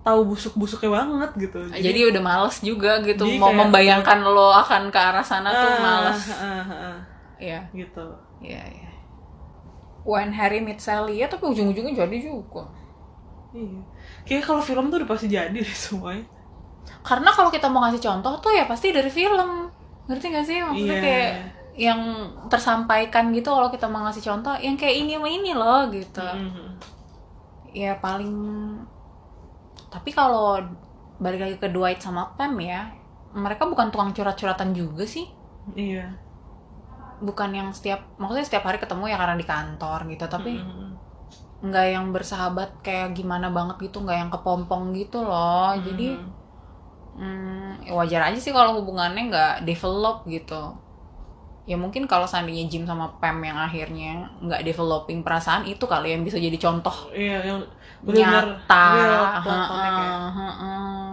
tahu 0.00 0.20
busuk-busuknya 0.26 0.90
banget 0.90 1.30
gitu. 1.38 1.60
Jadi, 1.70 2.08
udah 2.08 2.18
males 2.20 2.56
juga 2.60 2.98
gitu 3.00 3.20
Jadi 3.22 3.36
mau 3.36 3.52
kayak- 3.52 3.60
membayangkan 3.62 4.18
lo 4.24 4.48
akan 4.50 4.88
ke 4.88 4.96
arah 4.98 5.20
sana 5.20 5.50
tuh 5.50 5.68
ah, 5.68 5.78
males. 5.78 6.20
ah, 6.32 6.64
ah, 6.64 6.96
Iya. 7.36 7.60
gitu. 7.70 8.06
Iya, 8.40 8.64
iya. 8.64 8.90
When 10.00 10.32
Harry 10.32 10.58
Met 10.58 10.80
Sally 10.80 11.20
ya 11.20 11.28
tapi 11.28 11.44
ujung-ujungnya 11.46 11.92
jadi 11.94 12.16
juga. 12.18 12.64
Iya. 13.52 13.84
Kayak 14.24 14.44
kalau 14.46 14.62
film 14.62 14.88
tuh 14.88 14.98
udah 14.98 15.10
pasti 15.10 15.28
jadi 15.28 15.52
deh 15.52 15.68
semuanya. 15.76 16.24
Karena 17.04 17.28
kalau 17.28 17.52
kita 17.52 17.68
mau 17.68 17.84
ngasih 17.84 18.00
contoh 18.00 18.32
tuh 18.40 18.50
ya 18.50 18.64
pasti 18.64 18.90
dari 18.90 19.08
film. 19.08 19.68
Ngerti 20.08 20.26
gak 20.26 20.42
sih? 20.42 20.58
Maksudnya 20.58 20.96
Iya. 20.96 21.04
kayak 21.04 21.30
yang 21.80 22.28
tersampaikan 22.52 23.32
gitu 23.32 23.48
kalau 23.48 23.72
kita 23.72 23.88
mau 23.88 24.04
ngasih 24.04 24.20
contoh 24.20 24.52
yang 24.60 24.76
kayak 24.76 25.00
ini 25.00 25.16
sama 25.16 25.28
ini 25.32 25.52
loh 25.56 25.88
gitu. 25.88 26.20
Mhm. 26.20 26.66
Ya 27.72 27.96
paling 27.96 28.36
tapi 29.90 30.10
kalau 30.14 30.60
balik 31.20 31.40
lagi 31.42 31.56
ke 31.58 31.68
Dwight 31.68 32.00
sama 32.00 32.32
Pam 32.38 32.54
ya 32.62 32.88
mereka 33.34 33.66
bukan 33.66 33.90
tukang 33.92 34.10
curhat-curhatan 34.14 34.72
juga 34.74 35.04
sih 35.04 35.26
iya 35.76 36.14
bukan 37.20 37.50
yang 37.52 37.68
setiap 37.76 38.00
maksudnya 38.16 38.46
setiap 38.48 38.64
hari 38.64 38.80
ketemu 38.80 39.12
ya 39.12 39.16
karena 39.20 39.36
di 39.36 39.46
kantor 39.46 39.98
gitu 40.08 40.24
tapi 40.24 40.56
nggak 41.60 41.86
yang 41.92 42.06
bersahabat 42.16 42.80
kayak 42.80 43.12
gimana 43.12 43.52
banget 43.52 43.76
gitu 43.92 44.00
nggak 44.00 44.16
yang 44.16 44.30
kepompong 44.32 44.96
gitu 44.96 45.20
loh 45.20 45.76
jadi 45.84 46.16
Mm-mm. 46.16 47.20
hmm, 47.20 47.70
ya 47.84 47.92
wajar 47.92 48.32
aja 48.32 48.40
sih 48.40 48.54
kalau 48.56 48.80
hubungannya 48.80 49.28
nggak 49.28 49.54
develop 49.68 50.24
gitu 50.24 50.72
ya 51.64 51.76
mungkin 51.76 52.08
kalau 52.08 52.24
seandainya 52.24 52.66
Jim 52.66 52.82
sama 52.84 53.06
Pam 53.20 53.38
yang 53.44 53.54
akhirnya 53.54 54.26
nggak 54.40 54.64
developing 54.64 55.20
perasaan 55.22 55.68
itu 55.68 55.84
kali 55.84 56.12
yang 56.12 56.24
bisa 56.24 56.40
jadi 56.40 56.56
contoh 56.56 57.12
iya 57.12 57.38
yang 57.44 57.60
benar 58.00 58.44
nyata 58.64 58.84
real 58.96 59.24
platonik 59.44 59.92
ya. 59.92 60.08
Heeh, 60.08 60.28
heeh. 60.34 61.10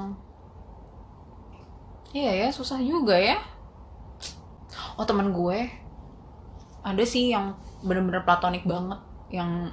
iya 2.15 2.31
ya 2.45 2.47
susah 2.49 2.79
juga 2.79 3.13
ya 3.13 3.38
oh 4.97 5.05
teman 5.05 5.29
gue 5.29 5.60
ada 6.81 7.03
sih 7.03 7.29
yang 7.36 7.53
bener-bener 7.83 8.23
platonik 8.23 8.63
banget 8.65 8.97
yang 9.29 9.69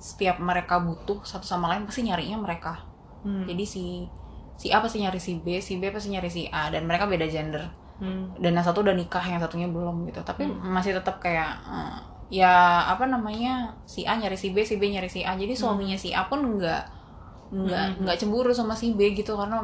setiap 0.00 0.40
mereka 0.40 0.80
butuh 0.80 1.22
satu 1.22 1.44
sama 1.44 1.68
lain 1.72 1.84
pasti 1.86 2.02
nyarinya 2.04 2.40
mereka 2.40 2.82
Hmm. 3.26 3.42
jadi 3.42 3.66
si 3.66 4.06
si 4.54 4.70
A 4.70 4.78
pasti 4.78 5.02
nyari 5.02 5.18
si 5.18 5.34
B 5.42 5.58
si 5.58 5.82
B 5.82 5.90
pasti 5.90 6.14
nyari 6.14 6.30
si 6.30 6.46
A 6.46 6.70
dan 6.70 6.86
mereka 6.86 7.10
beda 7.10 7.26
gender 7.26 7.66
Hmm. 7.96 8.28
dan 8.36 8.52
yang 8.52 8.60
satu 8.60 8.84
udah 8.84 8.92
nikah 8.92 9.24
yang 9.24 9.40
satunya 9.40 9.68
belum 9.68 10.04
gitu. 10.04 10.20
Tapi 10.20 10.44
masih 10.44 10.92
tetap 10.92 11.16
kayak 11.16 11.48
eh, 11.64 11.96
ya 12.28 12.84
apa 12.84 13.08
namanya 13.08 13.72
si 13.88 14.04
A 14.04 14.18
nyari 14.18 14.36
si 14.36 14.52
B 14.52 14.60
si 14.60 14.76
B 14.76 14.92
nyari 14.92 15.08
si 15.08 15.24
A. 15.24 15.32
Jadi 15.32 15.56
suaminya 15.56 15.96
si 15.96 16.12
A 16.12 16.28
pun 16.28 16.44
nggak 16.56 16.82
nggak 17.56 17.84
Hmm. 17.86 17.98
nggak 18.04 18.16
cemburu 18.20 18.52
sama 18.52 18.76
si 18.76 18.92
B 18.92 19.16
gitu. 19.16 19.32
Karena 19.32 19.62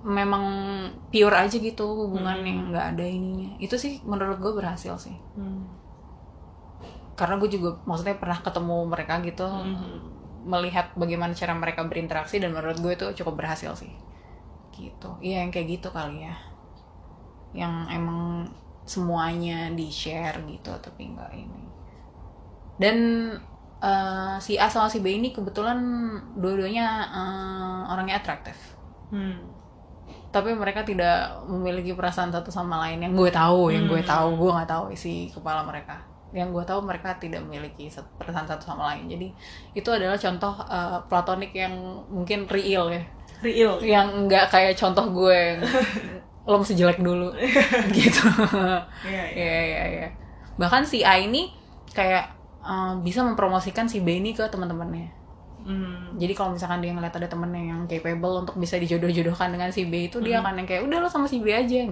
memang 0.00 0.44
pure 1.12 1.36
aja 1.36 1.52
gitu 1.52 1.84
hubungannya 1.84 2.72
nggak 2.72 2.86
ada 2.96 3.04
ininya. 3.04 3.54
Itu 3.60 3.76
sih 3.76 4.00
menurut 4.02 4.40
gue 4.40 4.52
berhasil 4.52 4.94
sih. 4.98 5.14
Hmm. 5.36 5.78
karena 7.12 7.36
gue 7.36 7.52
juga 7.52 7.76
maksudnya 7.84 8.16
pernah 8.16 8.40
ketemu 8.40 8.88
mereka 8.88 9.20
gitu 9.20 9.44
Mhm. 9.44 10.00
melihat 10.48 10.88
bagaimana 10.96 11.36
cara 11.36 11.52
mereka 11.52 11.84
berinteraksi. 11.84 12.40
Dan 12.40 12.56
menurut 12.56 12.80
gue 12.80 12.92
itu 12.96 13.06
cukup 13.20 13.44
berhasil 13.44 13.76
sih. 13.76 13.92
Gitu. 14.72 15.10
Iya 15.20 15.44
yang 15.44 15.52
kayak 15.52 15.68
gitu 15.68 15.92
kali 15.92 16.24
ya 16.24 16.32
yang 17.52 17.86
emang 17.86 18.46
semuanya 18.84 19.70
di 19.70 19.86
share 19.86 20.38
gitu 20.44 20.70
tapi 20.78 21.10
enggak 21.10 21.30
ini. 21.34 21.62
Dan 22.76 22.96
eh, 23.80 24.34
si 24.38 24.56
A 24.56 24.66
sama 24.66 24.88
si 24.88 25.00
B 25.00 25.12
ini 25.12 25.30
kebetulan 25.30 25.78
dua-duanya 26.34 26.86
eh, 27.06 27.92
orangnya 27.92 28.18
atraktif 28.18 28.56
Hmm. 29.10 29.42
tapi 30.30 30.54
mereka 30.54 30.86
tidak 30.86 31.34
memiliki 31.50 31.90
perasaan 31.90 32.30
satu 32.30 32.54
sama 32.54 32.78
lain. 32.86 33.02
Yang 33.02 33.14
gue 33.18 33.30
tahu 33.34 33.74
yang 33.74 33.90
gue 33.90 33.98
Hmm. 33.98 34.06
tahu 34.06 34.28
gue 34.38 34.50
nggak 34.54 34.70
tahu 34.70 34.84
isi 34.94 35.26
kepala 35.26 35.66
mereka. 35.66 35.98
Yang 36.30 36.54
gue 36.54 36.64
tahu 36.70 36.80
mereka 36.86 37.18
tidak 37.18 37.42
memiliki 37.42 37.90
perasaan 37.90 38.46
satu 38.46 38.62
sama 38.62 38.94
lain. 38.94 39.10
Jadi 39.10 39.34
itu 39.74 39.90
adalah 39.90 40.14
contoh 40.14 40.54
uh, 40.62 41.02
platonik 41.10 41.50
yang 41.50 41.74
mungkin 42.06 42.46
real 42.46 42.86
ya. 42.86 43.02
Real. 43.42 43.82
Yang 43.82 44.30
nggak 44.30 44.46
kayak 44.46 44.78
contoh 44.78 45.10
gue. 45.10 45.34
yang 45.34 45.58
lo 46.50 46.58
mesti 46.58 46.74
jelek 46.74 46.98
dulu 46.98 47.30
gitu 47.96 48.26
iya 49.06 49.24
iya 49.30 49.46
Iya 49.46 49.60
iya 49.64 49.84
iya. 49.86 50.08
Bahkan 50.58 50.82
si 50.84 51.00
A 51.06 51.16
ini 51.16 51.48
kayak 51.94 52.24
uh, 52.60 52.98
bisa 53.00 53.22
mempromosikan 53.24 53.86
si 53.88 54.02
B 54.02 54.20
ini 54.20 54.36
ke 54.36 54.44
teman-temannya. 54.50 55.08
Hmm. 55.64 56.16
Jadi 56.16 56.32
kalau 56.36 56.56
misalkan 56.56 56.80
dia 56.80 56.92
ngeliat 56.92 57.12
ada 57.12 57.28
temennya 57.28 57.62
yang 57.76 57.80
capable 57.84 58.44
untuk 58.44 58.56
bisa 58.56 58.76
dijodoh-jodohkan 58.76 59.52
dengan 59.52 59.70
si 59.72 59.88
B 59.88 60.08
itu 60.08 60.18
dia 60.20 60.40
akan 60.40 60.60
yang 60.60 60.68
kayak 60.68 60.82
udah 60.88 60.98
lo 61.00 61.08
sama 61.08 61.28
si 61.28 61.40
B 61.40 61.48
aja 61.52 61.88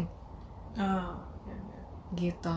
Ah. 0.77 1.13
gitu. 2.15 2.55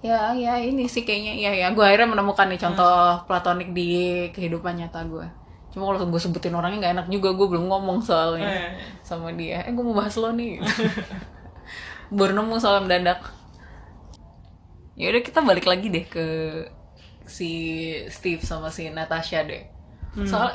Ya 0.00 0.32
ya 0.32 0.56
ini 0.56 0.88
sih 0.88 1.04
kayaknya 1.04 1.32
ya 1.36 1.50
ya 1.52 1.66
gue 1.76 1.84
akhirnya 1.84 2.08
menemukan 2.16 2.48
nih 2.48 2.60
contoh 2.64 3.20
platonik 3.28 3.76
di 3.76 3.88
kehidupan 4.32 4.80
nyata 4.80 5.04
gue. 5.04 5.26
Cuma 5.70 5.86
kalau 5.86 6.02
gue 6.10 6.20
sebutin 6.20 6.54
orangnya 6.54 6.78
nggak 6.82 6.94
enak 6.98 7.06
juga 7.14 7.28
gue 7.38 7.46
belum 7.46 7.64
ngomong 7.70 7.98
soalnya 8.02 8.50
Eh, 8.50 8.70
sama 9.06 9.30
dia. 9.34 9.62
Eh 9.66 9.72
gue 9.72 9.84
mau 9.86 9.94
bahas 9.94 10.14
lo 10.18 10.30
nih. 10.34 10.58
Baru 12.16 12.32
nemu 12.34 12.58
soal 12.58 12.82
mendadak. 12.84 13.20
Ya 14.98 15.08
udah 15.14 15.22
kita 15.24 15.40
balik 15.40 15.64
lagi 15.64 15.86
deh 15.88 16.04
ke 16.04 16.24
si 17.26 17.50
Steve 18.10 18.42
sama 18.42 18.68
si 18.74 18.90
Natasha 18.90 19.46
deh. 19.46 19.62
Soal 20.26 20.50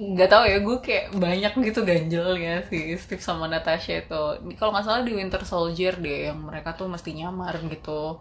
nggak 0.00 0.30
tahu 0.32 0.44
ya 0.48 0.58
gue 0.66 0.76
kayak 0.82 1.06
banyak 1.14 1.52
gitu 1.68 1.80
ganjelnya 1.86 2.64
si 2.66 2.94
Steve 2.96 3.22
sama 3.22 3.46
Natasha 3.50 3.92
itu. 4.02 4.22
Kalau 4.58 4.70
nggak 4.72 4.84
salah 4.86 5.02
di 5.06 5.12
Winter 5.14 5.42
Soldier 5.44 5.94
deh 5.98 6.30
yang 6.32 6.38
mereka 6.48 6.74
tuh 6.78 6.86
mesti 6.88 7.10
nyamar 7.18 7.54
gitu. 7.68 8.18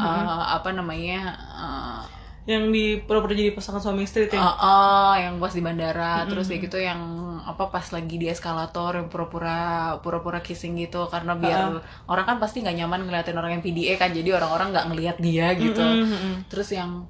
Eh, 0.00 0.36
apa 0.56 0.70
namanya? 0.74 1.18
eh, 1.64 2.02
yang 2.44 2.68
di 2.68 3.00
pura-pura 3.00 3.32
jadi 3.32 3.56
pasangan 3.56 3.80
suami 3.80 4.04
istri 4.04 4.28
ya? 4.28 4.36
Ah, 4.36 4.56
ah, 4.60 5.12
yang 5.16 5.40
pas 5.40 5.56
di 5.56 5.64
bandara 5.64 6.28
terus 6.28 6.44
kayak 6.44 6.68
gitu 6.68 6.76
yang 6.76 7.00
apa 7.40 7.72
pas 7.72 7.84
lagi 7.88 8.16
di 8.20 8.28
eskalator 8.28 9.00
yang 9.00 9.08
pura-pura 9.08 9.96
pura-pura 10.04 10.44
kissing 10.44 10.76
gitu 10.76 11.08
karena 11.08 11.36
biar 11.36 11.80
orang 12.04 12.24
kan 12.28 12.36
pasti 12.40 12.60
nggak 12.60 12.84
nyaman 12.84 13.08
ngeliatin 13.08 13.36
orang 13.36 13.56
yang 13.56 13.62
PDA 13.64 13.96
kan 13.96 14.12
jadi 14.12 14.36
orang-orang 14.36 14.76
nggak 14.76 14.86
ngeliat 14.92 15.16
dia 15.20 15.46
gitu. 15.56 15.80
Mm-mm. 15.80 16.44
terus 16.52 16.68
yang 16.72 17.08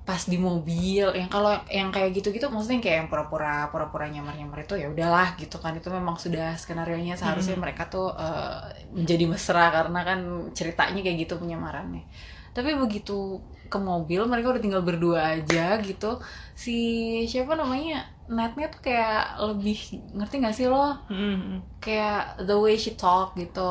pas 0.00 0.26
di 0.26 0.40
mobil 0.40 1.06
yang 1.14 1.30
kalau 1.30 1.54
yang 1.70 1.92
kayak 1.94 2.10
gitu-gitu 2.16 2.50
maksudnya 2.50 2.80
yang 2.80 2.84
kayak 2.84 2.96
yang 3.04 3.08
pura-pura 3.12 3.70
pura-pura 3.70 4.10
nyamar-nyamar 4.10 4.64
itu 4.66 4.74
ya 4.74 4.90
udahlah 4.90 5.38
gitu 5.38 5.60
kan 5.62 5.76
itu 5.76 5.86
memang 5.86 6.18
sudah 6.18 6.58
skenario 6.58 6.98
nya 6.98 7.14
seharusnya 7.14 7.54
mereka 7.54 7.86
tuh 7.86 8.10
eh, 8.16 8.88
menjadi 8.90 9.24
mesra 9.30 9.70
karena 9.70 10.00
kan 10.02 10.18
ceritanya 10.56 11.00
kayak 11.04 11.28
gitu 11.28 11.38
penyamarannya. 11.38 12.08
Tapi 12.50 12.74
begitu 12.74 13.38
ke 13.70 13.78
mobil 13.78 14.26
mereka 14.26 14.50
udah 14.50 14.62
tinggal 14.62 14.82
berdua 14.82 15.38
aja 15.38 15.78
gitu. 15.78 16.18
Si 16.58 16.76
siapa 17.30 17.54
namanya? 17.54 18.04
Netnya 18.26 18.70
tuh 18.70 18.82
kayak 18.82 19.42
lebih 19.42 19.78
ngerti 20.14 20.34
gak 20.42 20.54
sih 20.54 20.66
lo? 20.70 20.98
Mm-mm. 21.10 21.62
kayak 21.82 22.42
the 22.46 22.54
way 22.54 22.74
she 22.78 22.94
talk 22.94 23.34
gitu, 23.34 23.70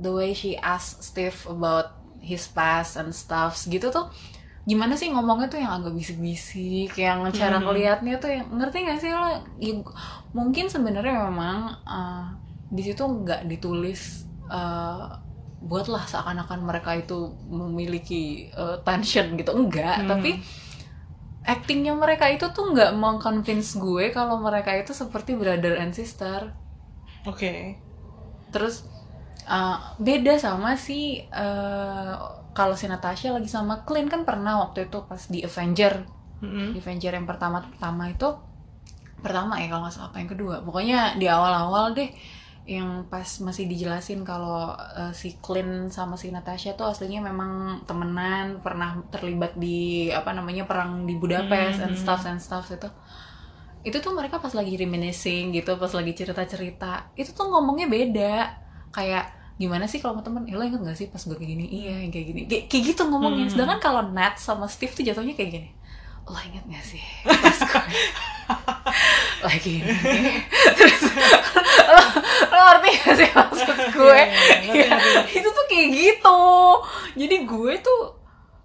the 0.00 0.12
way 0.12 0.32
she 0.32 0.56
ask 0.60 1.00
Steve 1.00 1.36
about 1.48 1.92
his 2.20 2.48
past 2.48 2.96
and 3.00 3.12
stuff 3.12 3.56
gitu 3.68 3.92
tuh. 3.92 4.08
Gimana 4.62 4.94
sih 4.94 5.10
ngomongnya 5.10 5.50
tuh 5.50 5.60
yang 5.60 5.82
agak 5.82 5.92
bisik-bisik, 5.92 6.94
yang 6.94 7.26
cara 7.34 7.58
ngelihatnya 7.58 8.16
tuh 8.22 8.30
yang 8.30 8.46
ngerti 8.54 8.86
gak 8.86 9.00
sih 9.02 9.10
lo? 9.12 9.28
Ya, 9.58 9.74
mungkin 10.32 10.70
sebenarnya 10.70 11.28
memang 11.28 11.76
uh, 11.84 12.32
di 12.72 12.80
situ 12.80 13.04
nggak 13.04 13.44
ditulis 13.44 14.24
uh, 14.48 15.20
buatlah 15.62 16.04
seakan-akan 16.10 16.66
mereka 16.66 16.98
itu 16.98 17.30
memiliki 17.46 18.50
uh, 18.58 18.82
tension 18.82 19.38
gitu. 19.38 19.54
Enggak, 19.54 20.02
tapi 20.10 20.42
actingnya 21.42 21.94
mereka 21.94 22.30
itu 22.30 22.50
tuh 22.54 22.70
nggak 22.70 22.94
mengconvince 22.94 23.78
gue 23.78 24.14
kalau 24.14 24.38
mereka 24.38 24.74
itu 24.78 24.94
seperti 24.94 25.34
brother 25.34 25.78
and 25.78 25.94
sister. 25.94 26.54
Oke. 27.26 27.78
Terus 28.50 28.86
uh, 29.46 29.94
beda 29.98 30.38
sama 30.38 30.78
si 30.78 31.22
uh, 31.30 32.14
kalau 32.52 32.76
si 32.76 32.86
Natasha 32.86 33.32
lagi 33.32 33.48
sama 33.48 33.82
Clint 33.82 34.12
kan 34.12 34.22
pernah 34.28 34.60
waktu 34.66 34.90
itu 34.90 34.98
pas 35.06 35.22
di 35.30 35.42
Avenger. 35.42 36.22
Mm-mm. 36.42 36.74
di 36.74 36.82
Avenger 36.82 37.14
yang 37.14 37.22
pertama 37.22 37.62
pertama 37.62 38.10
itu 38.10 38.26
pertama 39.22 39.54
ya 39.62 39.70
kalau 39.70 39.86
nggak 39.86 39.94
salah 39.94 40.10
apa 40.10 40.18
yang 40.18 40.30
kedua. 40.30 40.54
Pokoknya 40.66 41.14
di 41.14 41.30
awal-awal 41.30 41.94
deh 41.94 42.10
yang 42.62 43.10
pas 43.10 43.26
masih 43.42 43.66
dijelasin 43.66 44.22
kalau 44.22 44.70
uh, 44.78 45.10
si 45.10 45.34
Clint 45.42 45.90
sama 45.90 46.14
si 46.14 46.30
Natasha 46.30 46.78
tuh 46.78 46.86
aslinya 46.86 47.18
memang 47.18 47.82
temenan 47.90 48.62
pernah 48.62 49.02
terlibat 49.10 49.58
di 49.58 50.06
apa 50.14 50.30
namanya 50.30 50.62
perang 50.62 51.02
di 51.02 51.18
Budapest 51.18 51.82
and 51.82 51.98
stuff 51.98 52.22
and 52.22 52.38
stuff 52.38 52.70
itu 52.70 52.86
itu 53.82 53.98
tuh 53.98 54.14
mereka 54.14 54.38
pas 54.38 54.54
lagi 54.54 54.78
reminiscing 54.78 55.50
gitu 55.50 55.74
pas 55.74 55.90
lagi 55.90 56.14
cerita-cerita 56.14 57.10
itu 57.18 57.34
tuh 57.34 57.50
ngomongnya 57.50 57.90
beda. 57.90 58.34
Kayak 58.94 59.34
gimana 59.58 59.90
sih 59.90 59.98
kalau 59.98 60.14
sama 60.14 60.22
temen? 60.22 60.46
Lo 60.54 60.62
inget 60.62 60.86
gak 60.86 60.94
sih 60.94 61.10
pas 61.10 61.18
gue 61.18 61.34
kayak 61.34 61.50
gini? 61.58 61.66
Iya 61.66 61.94
kayak 62.14 62.26
gini. 62.30 62.40
Kayak, 62.46 62.64
kayak 62.70 62.82
gitu 62.94 63.02
ngomongnya. 63.10 63.50
Sedangkan 63.50 63.82
kalau 63.82 64.02
Nat 64.14 64.38
sama 64.38 64.70
Steve 64.70 64.94
tuh 64.94 65.02
jatuhnya 65.02 65.34
kayak 65.34 65.50
gini 65.50 65.70
lo 66.22 66.38
inget 66.38 66.64
gak 66.70 66.84
sih 66.86 67.02
pas 67.26 67.58
gue 67.58 67.82
lagi 69.46 69.82
ini? 69.82 69.94
Terus 70.78 71.02
lo, 71.90 72.02
lo 72.46 72.60
ngerti 72.62 72.88
gak 72.94 73.14
sih 73.18 73.28
maksud 73.34 73.78
gue? 73.90 74.20
Ya, 74.70 74.96
itu 75.26 75.48
tuh 75.50 75.64
kayak 75.66 75.88
gitu. 75.90 76.42
Jadi 77.18 77.36
gue 77.42 77.72
tuh 77.82 78.00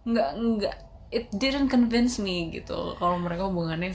nggak 0.07 0.29
nggak 0.37 0.75
it 1.11 1.25
didn't 1.35 1.67
convince 1.67 2.21
me 2.21 2.53
gitu 2.53 2.95
kalau 2.95 3.19
mereka 3.19 3.49
hubungannya 3.49 3.91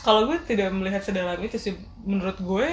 kalau 0.00 0.28
gue 0.28 0.38
tidak 0.46 0.70
melihat 0.70 1.02
sedalam 1.02 1.40
itu 1.42 1.58
sih. 1.58 1.74
Menurut 2.06 2.38
gue 2.38 2.68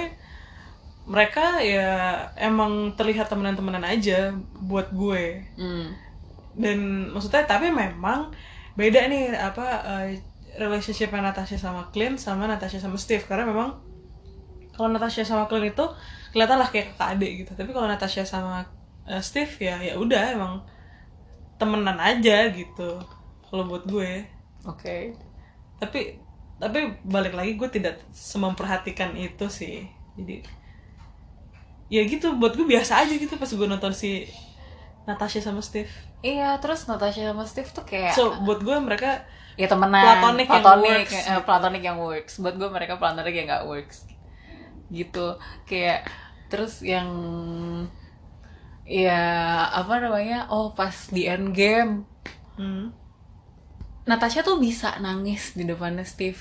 mereka 1.02 1.58
ya 1.58 2.14
emang 2.38 2.94
terlihat 2.94 3.26
temenan-temenan 3.26 3.82
aja 3.82 4.30
buat 4.62 4.94
gue. 4.94 5.42
Hmm. 5.58 5.98
dan 6.52 7.08
maksudnya 7.08 7.48
tapi 7.48 7.72
memang 7.72 8.28
beda 8.72 9.08
nih 9.08 9.36
apa 9.36 9.66
eh, 9.84 10.20
relationship 10.56 11.12
Natasha 11.12 11.56
sama 11.56 11.88
Clint 11.92 12.20
sama 12.20 12.48
Natasha 12.48 12.80
sama 12.80 13.00
Steve. 13.00 13.24
Karena 13.24 13.48
memang 13.48 13.80
kalau 14.76 14.92
Natasha 14.92 15.24
sama 15.24 15.48
Clint 15.48 15.72
itu 15.72 15.86
kelihatan 16.32 16.56
lah 16.60 16.68
kayak 16.68 16.96
kakak 16.96 17.08
adik 17.16 17.32
gitu. 17.44 17.52
Tapi 17.56 17.70
kalau 17.72 17.88
Natasha 17.88 18.24
sama 18.24 18.64
uh, 19.08 19.22
Steve 19.22 19.52
ya 19.60 19.80
ya 19.80 19.94
udah 19.96 20.36
emang 20.36 20.64
temenan 21.56 21.96
aja 22.00 22.48
gitu 22.52 23.00
kalau 23.48 23.68
buat 23.68 23.84
gue. 23.88 24.26
Oke. 24.64 24.78
Okay. 24.78 25.02
tapi 25.82 26.14
tapi 26.62 26.94
balik 27.02 27.34
lagi 27.34 27.58
gue 27.58 27.66
tidak 27.66 27.98
memperhatikan 28.38 29.12
itu 29.18 29.46
sih. 29.50 29.88
Jadi 30.14 30.44
ya 31.92 32.00
gitu 32.08 32.32
buat 32.40 32.56
gue 32.56 32.64
biasa 32.64 33.04
aja 33.04 33.12
gitu 33.12 33.36
pas 33.36 33.50
gue 33.50 33.68
nonton 33.68 33.92
si 33.92 34.24
Natasha 35.04 35.44
sama 35.44 35.60
Steve 35.60 35.92
iya 36.22 36.56
terus 36.62 36.86
Natasha 36.86 37.34
sama 37.34 37.44
Steve 37.44 37.70
tuh 37.70 37.84
kayak 37.84 38.14
so 38.14 38.38
buat 38.46 38.62
gue 38.62 38.76
mereka 38.78 39.26
ya 39.56 39.68
temenan 39.68 40.16
platonik, 40.16 40.48
platonik 40.48 40.88
yang 40.88 40.96
works, 40.96 41.12
eh, 41.12 41.20
gitu. 41.20 41.40
platonik 41.44 41.82
yang 41.84 41.98
works. 42.00 42.32
Buat 42.40 42.54
gue 42.56 42.68
mereka 42.72 42.94
platonik 42.96 43.34
yang 43.36 43.48
gak 43.48 43.66
works. 43.68 44.08
Gitu. 44.88 45.26
Kayak 45.68 46.08
terus 46.48 46.80
yang 46.80 47.08
ya 48.88 49.22
apa 49.72 50.00
namanya? 50.00 50.48
Oh 50.48 50.72
pas 50.72 50.92
di 51.12 51.28
end 51.28 51.52
game 51.52 52.08
hmm. 52.56 52.92
Natasha 54.08 54.42
tuh 54.42 54.58
bisa 54.58 54.98
nangis 54.98 55.54
di 55.54 55.64
depannya 55.68 56.04
Steve. 56.04 56.40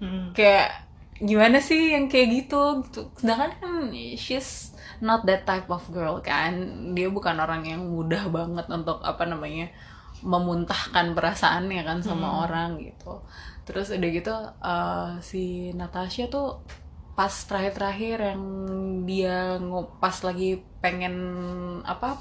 Hmm. 0.00 0.32
kayak 0.32 0.88
gimana 1.20 1.60
sih 1.60 1.92
yang 1.92 2.08
kayak 2.08 2.28
gitu 2.32 2.80
gitu? 2.88 3.12
Sedangkan 3.20 3.52
kan 3.60 3.92
she's 4.16 4.69
not 5.00 5.24
that 5.24 5.42
type 5.42 5.66
of 5.66 5.82
girl 5.88 6.20
kan 6.20 6.52
dia 6.90 7.08
bukan 7.08 7.34
orang 7.34 7.64
yang 7.64 7.82
mudah 7.82 8.28
banget 8.28 8.66
untuk 8.68 9.00
apa 9.00 9.24
namanya 9.24 9.72
memuntahkan 10.20 11.12
perasaannya 11.12 11.80
kan 11.80 11.98
sama 12.00 12.28
Hmm. 12.28 12.40
orang 12.44 12.70
gitu 12.78 13.24
terus 13.62 13.88
udah 13.88 14.10
gitu 14.10 14.34
uh, 14.60 15.16
si 15.20 15.42
Natasha 15.72 16.26
tuh 16.26 16.60
pas 17.12 17.30
terakhir-terakhir 17.30 18.16
yang 18.26 18.42
dia 19.04 19.36
ngo- 19.58 19.96
pas 19.96 20.14
lagi 20.20 20.60
pengen 20.78 21.14
apa 21.82 22.16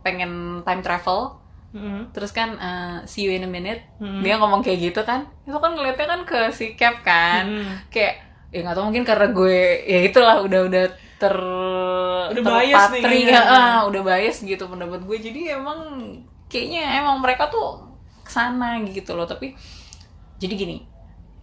pengen 0.00 0.32
time 0.62 0.80
travel 0.80 1.38
Hmm. 1.70 2.10
terus 2.10 2.30
kan 2.30 2.58
uh, 2.58 2.98
see 3.04 3.22
you 3.22 3.32
in 3.32 3.42
a 3.42 3.48
minute 3.48 3.78
Hmm. 3.96 4.18
dia 4.20 4.34
ngomong 4.36 4.58
kayak 4.60 4.80
gitu 4.84 5.00
kan 5.02 5.26
itu 5.40 5.54
kan 5.54 5.70
ngeliatnya 5.70 6.06
kan 6.08 6.20
ke 6.24 6.40
si 6.50 6.74
Cap 6.74 6.98
kan 7.00 7.46
Hmm. 7.48 7.74
kayak 7.88 8.14
ya 8.48 8.60
nggak 8.60 8.74
tahu 8.74 8.84
mungkin 8.84 9.04
karena 9.04 9.26
gue 9.28 9.58
ya 9.84 10.00
itulah 10.04 10.36
udah 10.40 10.60
udah 10.66 10.84
ter 11.16 11.34
Udah 12.28 12.42
bias 12.60 12.84
nih 12.92 13.00
kayaknya. 13.00 13.32
ya, 13.32 13.42
ah, 13.56 13.78
udah 13.88 14.02
bias 14.02 14.36
gitu 14.42 14.64
pendapat 14.66 15.00
gue 15.00 15.16
jadi 15.16 15.40
emang 15.56 15.80
kayaknya 16.46 17.00
emang 17.00 17.16
mereka 17.18 17.48
tuh 17.48 17.80
ke 18.20 18.28
sana 18.28 18.76
gitu 18.84 19.16
loh 19.16 19.24
tapi 19.24 19.56
jadi 20.36 20.54
gini 20.54 20.76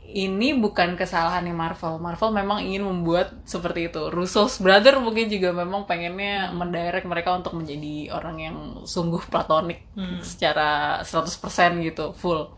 ini 0.07 0.55
bukan 0.55 0.95
kesalahannya 0.95 1.51
Marvel. 1.51 1.99
Marvel 1.99 2.31
memang 2.31 2.63
ingin 2.63 2.79
membuat 2.79 3.43
seperti 3.43 3.91
itu. 3.91 4.07
Russo's 4.07 4.55
brother 4.63 5.03
mungkin 5.03 5.27
juga 5.27 5.51
memang 5.51 5.83
pengennya 5.83 6.55
mendirect 6.55 7.03
mereka 7.03 7.35
untuk 7.35 7.51
menjadi 7.51 8.15
orang 8.15 8.39
yang 8.39 8.57
sungguh 8.87 9.19
platonik 9.27 9.83
Hmm. 9.99 10.23
secara 10.23 11.03
100% 11.03 11.83
gitu, 11.83 12.15
full. 12.15 12.55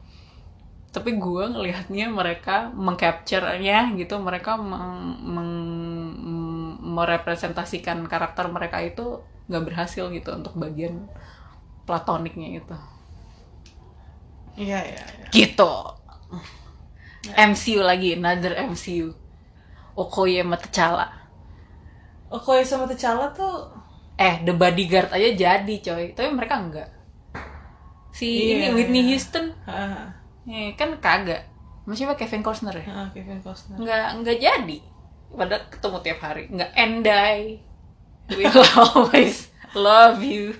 Tapi 0.93 1.17
gue 1.17 1.43
ngelihatnya 1.49 2.13
mereka 2.13 2.69
mengcapture-nya 2.69 3.97
gitu, 3.97 4.21
mereka 4.21 4.53
meng- 4.53 5.17
merepresentasikan 6.99 7.99
karakter 8.13 8.45
mereka 8.55 8.77
itu 8.89 9.05
nggak 9.49 9.63
berhasil 9.67 10.05
gitu 10.17 10.29
untuk 10.39 10.53
bagian 10.63 10.95
platoniknya 11.87 12.49
itu. 12.61 12.75
Iya, 14.57 14.79
iya, 14.85 15.03
iya. 15.19 15.27
Gitu. 15.31 15.69
MCU 17.49 17.81
lagi, 17.89 18.09
another 18.17 18.53
MCU. 18.69 19.07
Okoye 19.95 20.41
sama 20.43 20.57
T'Challa. 20.61 21.07
Okoye 22.37 22.63
sama 22.65 22.85
T'Challa 22.89 23.27
tuh 23.37 23.53
Eh, 24.19 24.35
The 24.45 24.53
Bodyguard 24.61 25.09
aja 25.15 25.29
jadi 25.43 25.75
coy. 25.85 26.05
Tapi 26.15 26.29
mereka 26.35 26.55
enggak. 26.59 26.89
Si 28.11 28.27
Iya, 28.27 28.53
ini 28.53 28.67
Whitney. 28.75 29.01
Houston, 29.09 29.45
ah, 29.69 30.11
eh, 30.49 30.75
kan 30.75 30.89
kagak. 30.99 31.47
Masih 31.87 32.05
apa 32.05 32.15
Kevin 32.19 32.43
Costner 32.45 32.75
ya? 32.75 32.85
ah, 32.85 33.07
Kevin 33.15 33.39
Costner. 33.41 33.77
Enggak, 33.79 34.05
enggak 34.17 34.37
jadi. 34.43 34.77
Padahal 35.29 35.63
ketemu 35.69 35.97
tiap 36.01 36.19
hari. 36.19 36.43
Enggak, 36.49 36.71
and 36.73 37.05
I 37.05 37.57
will 38.29 38.65
always 38.83 39.49
love 39.73 40.19
you. 40.21 40.53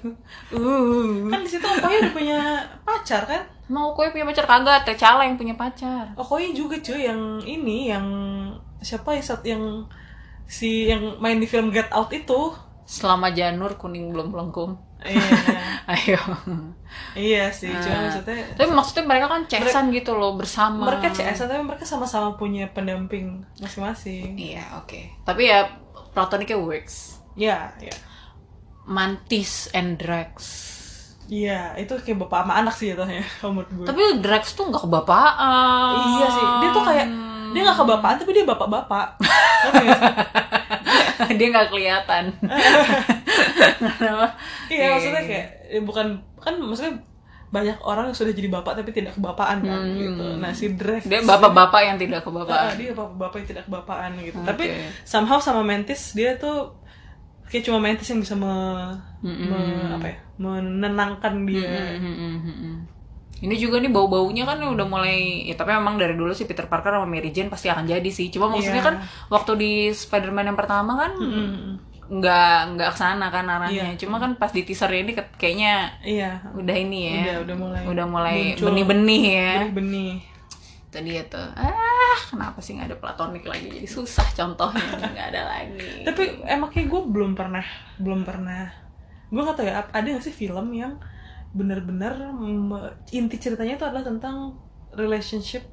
Uh. 0.54 1.30
Kan 1.30 1.42
di 1.46 1.50
situ 1.50 1.66
Okoye 1.66 1.98
udah 2.06 2.14
punya 2.14 2.40
pacar 2.86 3.26
kan? 3.26 3.42
Mau 3.70 3.94
Okoye 3.94 4.14
punya 4.14 4.26
pacar 4.26 4.46
kagak? 4.46 4.86
T'Challa 4.86 5.26
yang 5.26 5.38
punya 5.38 5.54
pacar. 5.58 6.14
Okoye 6.14 6.54
juga 6.54 6.78
cuy 6.78 7.06
yang 7.06 7.42
ini 7.42 7.90
yang 7.90 8.06
siapa 8.80 9.18
sat- 9.20 9.46
yang 9.46 9.86
si 10.46 10.90
yang 10.90 11.18
main 11.22 11.38
di 11.38 11.46
film 11.46 11.70
Get 11.70 11.90
Out 11.90 12.14
itu. 12.14 12.54
Selama 12.90 13.30
janur 13.30 13.78
kuning 13.78 14.10
belum 14.10 14.34
melengkung. 14.34 14.74
Iya. 15.00 15.32
Ayo. 15.96 16.20
iya 17.16 17.50
sih, 17.50 17.66
cuma 17.68 17.96
Ah. 17.96 18.02
maksudnya 18.06 18.36
Tapi 18.54 18.70
maksudnya 18.70 19.04
mereka 19.06 19.26
kan 19.28 19.42
cesan 19.44 19.90
gitu 19.90 20.14
loh 20.14 20.36
bersama. 20.36 20.86
mereka 20.86 21.10
CS 21.10 21.44
tapi 21.44 21.60
mereka 21.60 21.82
sama-sama 21.84 22.36
punya 22.36 22.68
pendamping 22.68 23.42
masing-masing. 23.58 24.36
Iya, 24.36 24.78
oke. 24.78 25.24
Tapi 25.24 25.42
ya 25.46 25.66
platonicnya 26.10 26.58
works. 26.58 27.18
Iya, 27.34 27.74
iya. 27.80 27.96
Mantis 28.84 29.70
and 29.72 29.96
Drax. 29.96 30.36
Iya, 31.26 31.78
itu 31.78 31.94
kayak 31.96 32.26
bapak 32.26 32.42
sama 32.42 32.54
anak 32.58 32.74
sih 32.74 32.90
jatuhnya 32.90 33.22
kalau 33.38 33.54
menurut 33.56 33.70
gue. 33.72 33.86
Tapi 33.86 34.02
Drax 34.20 34.54
tuh 34.54 34.66
nggak 34.66 34.84
kebapaan. 34.84 35.94
Iya 36.18 36.28
sih, 36.28 36.46
dia 36.60 36.70
tuh 36.70 36.84
kayak 36.84 37.08
dia 37.50 37.62
nggak 37.64 37.78
kebapaan 37.78 38.16
tapi 38.18 38.32
dia 38.34 38.46
bapak-bapak. 38.46 39.08
Dia 41.38 41.48
nggak 41.50 41.70
kelihatan. 41.70 42.24
Iya, 44.70 44.86
maksudnya 44.92 45.24
kayak 45.24 45.48
ya 45.68 45.80
bukan 45.82 46.08
kan 46.38 46.56
maksudnya 46.58 46.94
banyak 47.50 47.82
orang 47.82 48.06
yang 48.06 48.16
sudah 48.16 48.30
jadi 48.30 48.46
bapak 48.48 48.78
tapi 48.78 48.92
tidak 48.92 49.16
kebapaan 49.16 49.60
kan 49.60 49.82
Hmm. 49.82 49.98
gitu. 49.98 50.26
Nah, 50.38 50.52
si 50.52 50.70
Drax 50.72 51.02
dia 51.04 51.20
bapak-bapak 51.20 51.82
yang 51.84 51.98
tidak 51.98 52.22
Ah, 52.22 52.24
kebapaan. 52.24 52.74
dia 52.78 52.92
bapak-bapak 52.92 53.36
yang 53.36 53.48
tidak 53.48 53.64
kebapaan 53.66 54.12
gitu. 54.20 54.38
Oke. 54.38 54.46
Tapi 54.46 54.64
somehow 55.02 55.40
sama 55.40 55.62
Mantis 55.62 56.14
dia 56.14 56.38
tuh 56.38 56.78
kayak 57.48 57.66
cuma 57.66 57.80
Mantis 57.80 58.06
yang 58.08 58.22
bisa 58.22 58.38
me, 58.38 58.54
me- 59.24 59.90
apa 59.92 60.08
ya? 60.08 60.18
menenangkan 60.38 61.34
dia. 61.44 61.98
Hmm, 61.98 62.14
hmm. 62.46 62.78
Ini 63.40 63.56
juga 63.56 63.80
nih 63.80 63.88
bau-baunya 63.88 64.44
kan 64.44 64.60
udah 64.60 64.84
mulai 64.84 65.44
ya 65.44 65.56
tapi 65.56 65.72
memang 65.72 65.96
dari 65.96 66.14
dulu 66.14 66.32
sih 66.32 66.44
Peter 66.44 66.66
Parker 66.66 66.92
sama 66.92 67.08
Mary 67.08 67.30
Jane 67.30 67.48
pasti 67.48 67.68
akan 67.68 67.84
jadi 67.84 68.10
sih. 68.10 68.28
Cuma 68.28 68.48
maksudnya 68.48 68.80
Iya. 68.80 68.88
kan 68.88 68.96
waktu 69.28 69.52
di 69.56 69.72
Spider-Man 69.90 70.46
yang 70.46 70.60
pertama 70.60 70.96
kan 70.98 71.12
Mm, 71.16 71.80
nggak 72.10 72.58
nggak 72.74 72.90
ke 72.90 72.98
sana 72.98 73.30
kan 73.30 73.46
arahnya. 73.46 73.94
Iya. 73.94 73.98
Cuma 73.98 74.18
kan 74.18 74.36
pas 74.36 74.50
di 74.50 74.64
teaser 74.64 74.90
ini 74.92 75.14
kayaknya 75.14 75.94
Iya. 76.02 76.52
udah 76.52 76.76
ini 76.76 77.00
ya. 77.06 77.16
Udah 77.16 77.38
udah 77.44 77.56
mulai. 77.56 77.82
Udah 77.86 78.06
mulai 78.06 78.38
benih-benih 78.56 79.24
ya. 79.30 79.52
Benih-benih. 79.64 80.14
Tadi 80.90 81.10
ya 81.14 81.24
tuh. 81.24 81.48
Ah, 81.54 82.18
kenapa 82.28 82.58
sih 82.60 82.74
nggak 82.74 82.90
ada 82.90 82.98
platonik 82.98 83.46
lagi? 83.46 83.70
Jadi 83.70 83.86
susah 83.86 84.26
contohnya 84.34 84.82
nggak 85.14 85.28
ada 85.32 85.42
lagi. 85.48 86.02
Tapi 86.02 86.44
emang 86.44 86.68
kayak 86.68 86.90
gue 86.90 87.02
belum 87.08 87.32
pernah 87.34 87.64
belum 87.96 88.26
pernah 88.26 88.90
gue 89.30 89.38
gak 89.38 89.54
tau 89.54 89.62
ya 89.62 89.86
ada 89.86 90.08
gak 90.10 90.26
sih 90.26 90.34
film 90.34 90.74
yang 90.74 90.98
bener-bener 91.50 92.14
inti 93.10 93.38
ceritanya 93.38 93.74
itu 93.76 93.86
adalah 93.86 94.06
tentang 94.06 94.54
relationship 94.94 95.66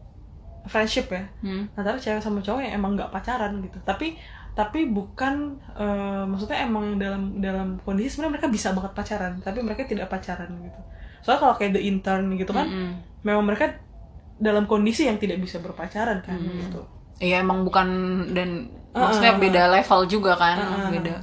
friendship 0.67 1.07
ya 1.09 1.25
Hmm. 1.45 1.69
antara 1.73 1.95
cewek 1.95 2.19
sama 2.19 2.41
cowok 2.41 2.61
yang 2.61 2.75
emang 2.77 2.97
nggak 2.97 3.13
pacaran 3.13 3.61
gitu 3.61 3.79
tapi 3.85 4.17
tapi 4.53 4.89
bukan 4.89 5.53
eh, 5.77 6.25
maksudnya 6.25 6.65
emang 6.65 6.97
dalam 6.97 7.39
dalam 7.39 7.77
kondisi 7.85 8.17
sebenarnya 8.17 8.41
mereka 8.41 8.49
bisa 8.49 8.69
banget 8.73 8.93
pacaran 8.97 9.33
tapi 9.39 9.61
mereka 9.61 9.85
tidak 9.85 10.09
pacaran 10.09 10.49
gitu 10.59 10.81
soalnya 11.21 11.41
kalau 11.43 11.55
kayak 11.55 11.73
the 11.77 11.83
intern 11.83 12.35
gitu 12.35 12.51
kan 12.51 12.67
Mm-mm. 12.67 12.93
memang 13.23 13.45
mereka 13.45 13.77
dalam 14.37 14.65
kondisi 14.65 15.05
yang 15.07 15.17
tidak 15.17 15.39
bisa 15.39 15.61
berpacaran 15.61 16.21
kan 16.21 16.37
Mm. 16.37 16.67
gitu 16.67 16.83
Iya 17.17 17.41
emang 17.41 17.65
bukan 17.65 17.89
dan 18.37 18.69
Ah, 18.93 19.09
maksudnya 19.09 19.33
ah, 19.33 19.41
beda 19.41 19.63
level 19.73 20.01
juga 20.05 20.33
kan, 20.37 20.57
Ah, 20.57 20.69
ah. 20.85 20.89
beda. 20.93 21.17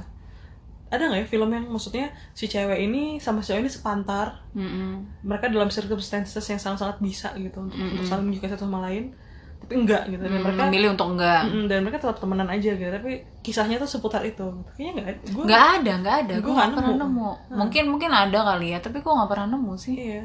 Ada 0.94 1.04
nggak 1.06 1.20
ya 1.20 1.28
film 1.28 1.48
yang 1.48 1.64
maksudnya 1.66 2.06
si 2.32 2.44
cewek 2.46 2.78
ini 2.80 3.18
sama 3.18 3.40
si 3.40 3.50
cowok 3.50 3.60
ini 3.60 3.70
sepantar 3.70 4.26
Mm-mm. 4.52 5.22
mereka 5.22 5.46
dalam 5.48 5.68
circumstances 5.68 6.44
yang 6.44 6.56
sangat-sangat 6.56 6.98
bisa 6.98 7.28
gitu 7.36 7.58
untuk, 7.60 7.74
Mm-mm. 7.74 7.92
untuk 7.94 8.04
saling 8.04 8.26
menyukai 8.26 8.48
satu 8.48 8.64
sama 8.64 8.80
lain 8.82 9.12
tapi 9.56 9.80
enggak 9.80 10.02
gitu 10.06 10.20
dan 10.20 10.30
Mm, 10.30 10.44
mereka 10.44 10.60
memilih 10.62 10.88
untuk 10.92 11.08
enggak. 11.08 11.40
Mm-mm, 11.48 11.64
dan 11.66 11.78
mereka 11.80 11.98
tetap 11.98 12.16
temenan 12.20 12.48
aja 12.48 12.70
gitu 12.70 12.90
tapi 12.90 13.10
kisahnya 13.40 13.76
tuh 13.76 13.88
seputar 13.88 14.20
itu 14.22 14.44
gitu. 14.44 14.70
kayaknya 14.76 14.92
enggak 14.92 15.16
gue 15.24 15.44
Nggak 15.44 15.64
ada, 15.80 15.92
nggak 16.00 16.16
ada. 16.20 16.34
Gua 16.36 16.44
Gue 16.44 16.52
nggak 16.52 16.70
pernah 16.76 16.92
nemu. 16.92 17.00
nemu. 17.00 17.30
Hmm. 17.48 17.56
Mungkin 17.56 17.84
mungkin 17.88 18.10
ada 18.12 18.38
kali 18.44 18.66
ya, 18.70 18.78
tapi 18.78 19.00
gue 19.00 19.12
nggak 19.12 19.30
pernah 19.30 19.46
nemu 19.50 19.72
sih. 19.76 19.94
iya 19.96 20.22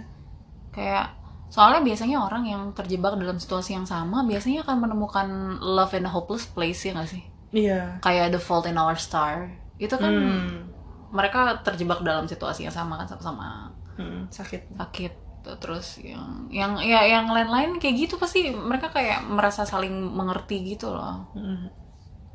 Kayak 0.70 1.05
soalnya 1.49 1.82
biasanya 1.82 2.17
orang 2.22 2.43
yang 2.45 2.61
terjebak 2.78 3.17
dalam 3.17 3.39
situasi 3.39 3.74
yang 3.74 3.88
sama 3.88 4.22
biasanya 4.22 4.61
akan 4.61 4.78
menemukan 4.86 5.28
love 5.59 5.95
in 5.95 6.05
a 6.05 6.11
hopeless 6.11 6.45
place 6.45 6.84
ya 6.84 6.93
nggak 6.93 7.09
sih? 7.09 7.24
iya 7.51 7.97
Kayak 7.99 8.36
The 8.36 8.41
Fault 8.43 8.67
in 8.67 8.78
Our 8.78 8.99
Star. 8.99 9.49
Itu 9.80 9.95
kan 9.95 10.11
Hmm. 10.11 10.67
mereka 11.09 11.63
terjebak 11.65 12.03
dalam 12.05 12.30
situasi 12.30 12.67
yang 12.69 12.75
sama 12.75 12.99
kan 13.01 13.07
sama-sama 13.09 13.71
Hmm, 13.97 14.30
sakit 14.30 14.77
sakit 14.77 15.13
terus 15.59 15.97
yang 16.03 16.45
yang 16.53 16.77
ya 16.77 17.01
yang 17.03 17.25
lain-lain 17.32 17.82
kayak 17.82 18.05
gitu 18.05 18.15
pasti 18.21 18.53
mereka 18.53 18.93
kayak 18.93 19.25
merasa 19.25 19.65
saling 19.65 19.91
mengerti 19.91 20.75
gitu 20.75 20.93
loh 20.93 21.25
Hmm. 21.34 21.71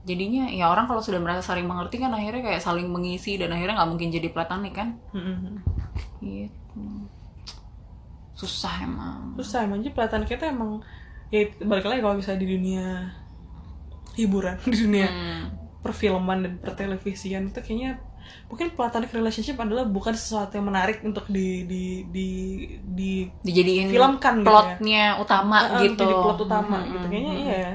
jadinya 0.04 0.50
ya 0.50 0.68
orang 0.68 0.84
kalau 0.84 1.00
sudah 1.00 1.22
merasa 1.22 1.54
saling 1.54 1.64
mengerti 1.64 1.96
kan 2.02 2.10
akhirnya 2.10 2.42
kayak 2.42 2.60
saling 2.60 2.90
mengisi 2.90 3.38
dan 3.38 3.54
akhirnya 3.54 3.78
nggak 3.80 3.90
mungkin 3.94 4.08
jadi 4.10 4.28
platonik 4.34 4.74
kan 4.74 4.98
Mm-mm. 5.14 5.62
gitu 6.20 6.82
susah 8.34 8.82
emang 8.82 9.38
terus 9.38 9.48
saya 9.48 9.70
jadi 9.70 9.94
pelatihan 9.94 10.24
kita 10.26 10.44
emang 10.50 10.82
ya 11.30 11.46
balik 11.62 11.86
lagi 11.86 12.00
kalau 12.02 12.18
misalnya 12.18 12.42
di 12.42 12.48
dunia 12.50 12.86
hiburan 14.18 14.58
di 14.66 14.76
dunia 14.76 15.06
Hmm. 15.08 15.63
Perfilman 15.84 16.38
dan 16.44 16.52
pertelevisian 16.64 17.42
itu 17.52 17.60
kayaknya 17.64 17.90
mungkin 18.48 18.72
platonic 18.76 19.10
relationship 19.12 19.56
adalah 19.60 19.84
bukan 19.96 20.14
sesuatu 20.16 20.52
yang 20.56 20.66
menarik 20.72 20.98
untuk 21.04 21.28
di 21.28 21.68
di 21.70 21.82
di 22.14 22.28
di 22.98 23.10
dijadiin 23.46 23.88
Filmkan 23.92 24.34
gitu 24.40 24.48
ya. 24.64 24.80
plotnya 24.80 25.04
utama 25.22 25.58
Ah, 25.60 25.80
gitu 25.84 26.02
jadi 26.02 26.14
plot 26.22 26.38
utama 26.46 26.76
Hmm, 26.80 26.88
gitu 26.94 27.04
hmm, 27.04 27.12
kayaknya 27.12 27.32
hmm. 27.32 27.42
iya 27.44 27.56
ya. 27.68 27.72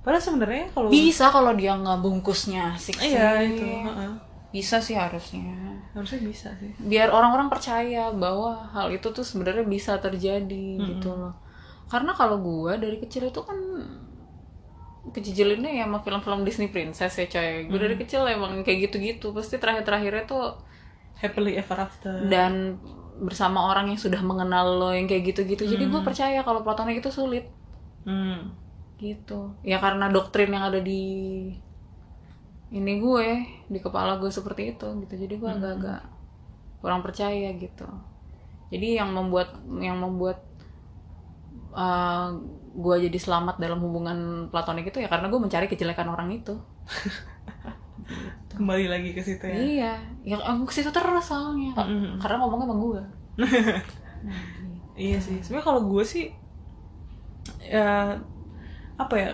padahal 0.00 0.24
sebenarnya 0.24 0.64
kalau 0.72 0.88
bisa 0.88 1.24
kalau 1.34 1.52
dia 1.60 1.72
nggak 1.76 1.98
bungkusnya 2.04 2.64
iya 3.00 3.28
sih. 3.42 3.50
itu 3.50 3.64
heeh. 3.86 4.10
bisa 4.50 4.76
sih 4.82 4.96
harusnya 4.98 5.54
harusnya 5.94 6.20
bisa 6.30 6.48
sih 6.60 6.70
biar 6.80 7.08
orang-orang 7.14 7.48
percaya 7.52 8.10
bahwa 8.14 8.50
hal 8.74 8.90
itu 8.90 9.06
tuh 9.16 9.22
sebenarnya 9.26 9.66
bisa 9.66 9.92
terjadi 10.02 10.64
gitu 10.90 11.10
loh 11.14 11.34
karena 11.92 12.12
kalau 12.14 12.38
gua 12.42 12.78
dari 12.78 12.96
kecil 13.02 13.30
itu 13.30 13.40
kan 13.42 13.58
kejijilinnya 15.10 15.70
ya 15.70 15.84
sama 15.86 16.00
film-film 16.02 16.42
Disney 16.46 16.68
Princess 16.70 17.18
ya 17.18 17.26
coy. 17.26 17.66
Gue 17.66 17.78
dari 17.78 17.96
kecil 17.98 18.26
emang 18.26 18.62
kayak 18.62 18.90
gitu-gitu. 18.90 19.34
Pasti 19.34 19.58
terakhir-terakhirnya 19.58 20.24
tuh 20.26 20.56
happily 21.20 21.60
ever 21.60 21.76
after. 21.76 22.24
dan 22.32 22.80
bersama 23.20 23.68
orang 23.68 23.92
yang 23.92 24.00
sudah 24.00 24.24
mengenal 24.24 24.80
lo 24.80 24.90
yang 24.96 25.04
kayak 25.04 25.36
gitu-gitu. 25.36 25.68
Jadi 25.68 25.84
gue 25.92 26.00
percaya 26.00 26.40
kalau 26.40 26.64
platonik 26.64 27.04
itu 27.04 27.12
sulit. 27.12 27.46
Hmm. 28.08 28.56
gitu. 29.00 29.56
Ya 29.64 29.80
karena 29.80 30.12
doktrin 30.12 30.52
yang 30.52 30.68
ada 30.68 30.80
di 30.80 31.02
ini 32.70 32.92
gue 33.00 33.28
di 33.66 33.78
kepala 33.80 34.16
gue 34.20 34.28
seperti 34.32 34.76
itu 34.76 34.88
gitu. 35.04 35.14
Jadi 35.16 35.34
gue 35.36 35.50
agak-agak 35.50 36.00
kurang 36.80 37.00
percaya 37.04 37.52
gitu. 37.56 37.88
Jadi 38.72 38.96
yang 38.96 39.12
membuat 39.12 39.56
yang 39.80 40.00
membuat 40.00 40.44
uh, 41.74 42.38
gue 42.70 42.96
jadi 43.10 43.18
selamat 43.18 43.58
dalam 43.58 43.82
hubungan 43.82 44.48
platonik 44.48 44.90
itu 44.94 45.02
ya 45.02 45.08
karena 45.10 45.26
gue 45.26 45.40
mencari 45.42 45.66
kejelekan 45.66 46.06
orang 46.06 46.30
itu 46.30 46.54
kembali 48.54 48.86
lagi 48.90 49.10
ke 49.14 49.22
situ 49.22 49.44
ya 49.46 49.56
iya 49.58 49.92
ya 50.22 50.36
aku 50.38 50.70
ke 50.70 50.74
situ 50.78 50.90
terus 50.90 51.24
soalnya 51.26 51.74
Mm-mm. 51.74 52.18
karena 52.22 52.36
ngomongnya 52.42 52.66
sama 52.66 52.76
gue 52.78 53.02
Iya 55.00 55.18
sih. 55.22 55.40
Sebenarnya 55.40 55.66
kalau 55.66 55.82
gue 55.88 56.04
sih 56.04 56.28
ya 57.64 58.20
apa 59.00 59.14
ya? 59.16 59.30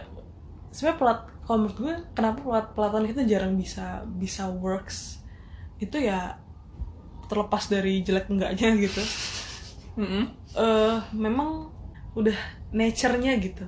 Sebenarnya 0.71 0.99
pelat 1.01 1.21
kalau 1.47 1.59
menurut 1.63 1.79
gue 1.79 1.95
kenapa 2.15 2.39
pelat 2.43 2.67
pelatihan 2.75 3.07
itu 3.11 3.23
jarang 3.27 3.55
bisa 3.59 4.03
bisa 4.19 4.51
works 4.51 5.23
itu 5.79 5.97
ya 5.99 6.39
terlepas 7.31 7.67
dari 7.71 8.03
jelek 8.07 8.31
enggaknya 8.31 8.69
gitu. 8.83 9.03
eh 10.57 10.97
memang 11.13 11.71
udah 12.17 12.37
nature-nya 12.73 13.39
gitu. 13.39 13.65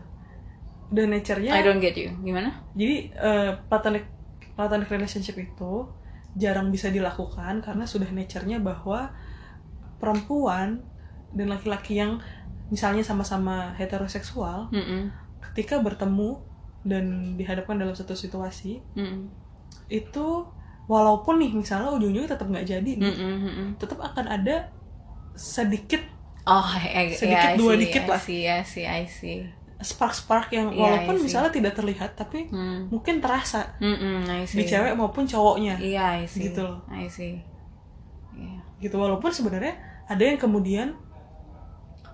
Udah 0.89 1.05
nature-nya. 1.05 1.53
I 1.53 1.63
don't 1.63 1.83
get 1.83 1.95
you 1.95 2.11
gimana 2.25 2.65
Jadi 2.73 3.13
eh 3.13 3.53
platonic 3.69 4.09
platonic 4.59 4.89
relationship 4.91 5.39
itu 5.39 5.87
jarang 6.39 6.71
bisa 6.71 6.91
dilakukan 6.91 7.63
karena 7.63 7.85
sudah 7.87 8.11
nature-nya 8.11 8.63
bahwa 8.63 9.11
perempuan 9.99 10.83
dan 11.35 11.47
laki-laki 11.51 11.99
yang 11.99 12.23
misalnya 12.69 13.03
sama-sama 13.03 13.75
heteroseksual 13.75 14.71
Mm-mm. 14.71 15.11
ketika 15.51 15.81
bertemu 15.81 16.41
dan 16.87 17.35
dihadapkan 17.35 17.77
dalam 17.81 17.97
satu 17.97 18.15
situasi 18.15 18.81
Mm-mm. 18.95 19.29
itu 19.91 20.27
walaupun 20.89 21.43
nih 21.43 21.53
misalnya 21.53 21.93
ujung-ujungnya 21.93 22.33
tetap 22.33 22.49
nggak 22.49 22.69
jadi 22.69 22.91
nih, 22.97 23.13
Mm-mm, 23.13 23.35
mm-mm. 23.45 23.69
tetap 23.77 24.01
akan 24.01 24.25
ada 24.29 24.73
sedikit 25.37 26.01
Oh, 26.49 26.65
I, 26.65 26.89
I, 26.89 27.05
Sedikit, 27.13 27.45
yeah, 27.45 27.61
dua 27.61 27.77
see, 27.77 27.81
dikit 27.85 28.03
I 28.03 28.09
lah. 28.09 28.21
see, 28.21 28.43
I 28.43 28.63
see, 28.65 28.85
I 28.85 29.05
see. 29.05 29.39
spark-spark 29.79 30.49
yang 30.51 30.73
Iya, 30.73 30.81
walaupun 30.81 31.23
misalnya 31.23 31.53
tidak 31.53 31.73
terlihat 31.73 32.11
tapi 32.13 32.49
Hmm. 32.49 32.89
mungkin 32.89 33.21
terasa 33.21 33.79
Mm-mm, 33.79 34.27
I 34.27 34.43
di 34.43 34.65
cewek 34.65 34.91
maupun 34.93 35.23
cowoknya 35.23 35.79
Iya, 35.79 36.25
see. 36.25 36.49
Gitu 36.49 36.59
loh. 36.59 36.83
I 36.89 37.07
see. 37.07 37.39
Iya. 38.35 38.59
gitu 38.79 38.95
walaupun 38.95 39.31
sebenarnya 39.31 39.79
ada 40.05 40.19
yang 40.21 40.35
kemudian 40.35 40.99